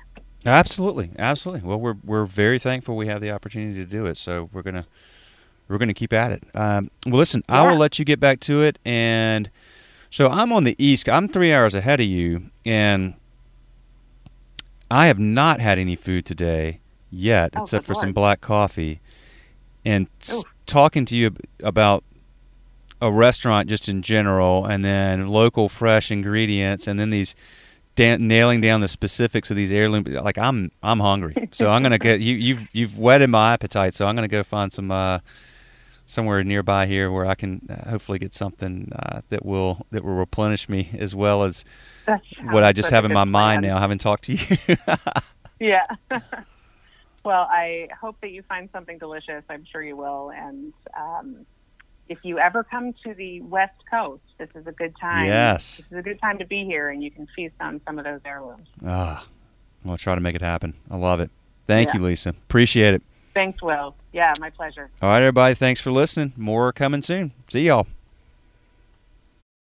Absolutely, 0.45 1.11
absolutely. 1.17 1.67
Well, 1.67 1.79
we're 1.79 1.97
we're 2.03 2.25
very 2.25 2.59
thankful 2.59 2.95
we 2.95 3.07
have 3.07 3.21
the 3.21 3.31
opportunity 3.31 3.79
to 3.79 3.85
do 3.85 4.05
it. 4.05 4.17
So 4.17 4.49
we're 4.53 4.61
gonna 4.61 4.85
we're 5.67 5.77
gonna 5.77 5.93
keep 5.93 6.13
at 6.13 6.31
it. 6.31 6.43
Um, 6.53 6.89
well, 7.05 7.17
listen, 7.17 7.43
yeah. 7.49 7.63
I 7.63 7.69
will 7.69 7.77
let 7.77 7.99
you 7.99 8.05
get 8.05 8.19
back 8.19 8.39
to 8.41 8.61
it. 8.61 8.79
And 8.85 9.49
so 10.09 10.29
I'm 10.29 10.53
on 10.53 10.63
the 10.63 10.75
east. 10.83 11.09
I'm 11.09 11.27
three 11.27 11.51
hours 11.51 11.73
ahead 11.73 11.99
of 11.99 12.05
you, 12.05 12.49
and 12.65 13.15
I 14.89 15.07
have 15.07 15.19
not 15.19 15.59
had 15.59 15.77
any 15.77 15.95
food 15.95 16.25
today 16.25 16.79
yet, 17.09 17.51
oh, 17.55 17.63
except 17.63 17.85
for 17.85 17.93
Lord. 17.93 18.03
some 18.03 18.13
black 18.13 18.41
coffee. 18.41 19.01
And 19.83 20.07
talking 20.65 21.05
to 21.05 21.15
you 21.15 21.31
about 21.61 22.03
a 23.01 23.11
restaurant 23.11 23.69
just 23.69 23.89
in 23.89 24.01
general, 24.01 24.65
and 24.65 24.83
then 24.83 25.27
local 25.27 25.69
fresh 25.69 26.09
ingredients, 26.11 26.87
and 26.87 26.99
then 26.99 27.09
these 27.09 27.35
da- 27.97 28.17
nailing 28.17 28.61
down 28.61 28.79
the 28.79 28.87
specifics 28.87 29.51
of 29.51 29.57
these 29.57 29.71
heirloom. 29.73 30.03
Like 30.03 30.37
I'm, 30.37 30.71
I'm 30.81 31.01
hungry, 31.01 31.49
so 31.51 31.69
I'm 31.69 31.83
gonna 31.83 31.99
get 31.99 32.21
you. 32.21 32.35
You've 32.35 32.69
you've 32.73 32.97
whetted 32.97 33.29
my 33.29 33.51
appetite, 33.53 33.93
so 33.95 34.07
I'm 34.07 34.15
gonna 34.15 34.29
go 34.29 34.43
find 34.43 34.71
some 34.71 34.89
uh, 34.89 35.19
somewhere 36.05 36.41
nearby 36.45 36.85
here 36.85 37.11
where 37.11 37.25
I 37.25 37.35
can 37.35 37.67
uh, 37.69 37.89
hopefully 37.89 38.19
get 38.19 38.33
something 38.33 38.93
uh, 38.95 39.21
that 39.29 39.45
will 39.45 39.85
that 39.91 40.05
will 40.05 40.15
replenish 40.15 40.69
me 40.69 40.89
as 40.97 41.13
well 41.13 41.43
as 41.43 41.65
what 42.51 42.63
I 42.63 42.71
just 42.71 42.91
have 42.91 43.03
in 43.03 43.11
my 43.11 43.25
mind 43.25 43.63
now, 43.63 43.77
having 43.79 43.97
talked 43.97 44.23
to 44.25 44.33
you. 44.33 44.77
yeah. 45.59 45.85
Well, 47.27 47.45
I 47.51 47.89
hope 47.99 48.15
that 48.21 48.31
you 48.31 48.41
find 48.43 48.69
something 48.71 48.99
delicious. 48.99 49.43
I'm 49.49 49.65
sure 49.69 49.83
you 49.83 49.97
will. 49.97 50.31
And 50.31 50.71
um, 50.97 51.45
if 52.09 52.19
you 52.23 52.39
ever 52.39 52.63
come 52.63 52.93
to 53.05 53.13
the 53.13 53.41
West 53.41 53.75
Coast, 53.89 54.21
this 54.37 54.49
is 54.55 54.65
a 54.67 54.71
good 54.71 54.93
time. 54.99 55.25
Yes. 55.25 55.77
This 55.77 55.85
is 55.91 55.97
a 55.97 56.01
good 56.01 56.19
time 56.21 56.37
to 56.39 56.45
be 56.45 56.65
here, 56.65 56.89
and 56.89 57.03
you 57.03 57.11
can 57.11 57.27
feast 57.35 57.55
on 57.59 57.81
some 57.85 57.99
of 57.99 58.05
those 58.05 58.21
heirlooms. 58.25 58.67
Ah, 58.85 59.25
I'll 59.87 59.97
try 59.97 60.15
to 60.15 60.21
make 60.21 60.35
it 60.35 60.41
happen. 60.41 60.73
I 60.89 60.97
love 60.97 61.19
it. 61.19 61.29
Thank 61.67 61.89
Yeah. 61.89 61.97
you, 61.99 62.05
Lisa. 62.05 62.29
Appreciate 62.29 62.93
it. 62.93 63.01
Thanks, 63.33 63.61
Will. 63.61 63.95
Yeah, 64.13 64.33
my 64.39 64.49
pleasure. 64.49 64.89
All 65.01 65.09
right, 65.09 65.19
everybody. 65.19 65.53
Thanks 65.53 65.79
for 65.79 65.91
listening. 65.91 66.33
More 66.37 66.71
coming 66.73 67.01
soon. 67.01 67.33
See 67.49 67.67
y'all. 67.67 67.85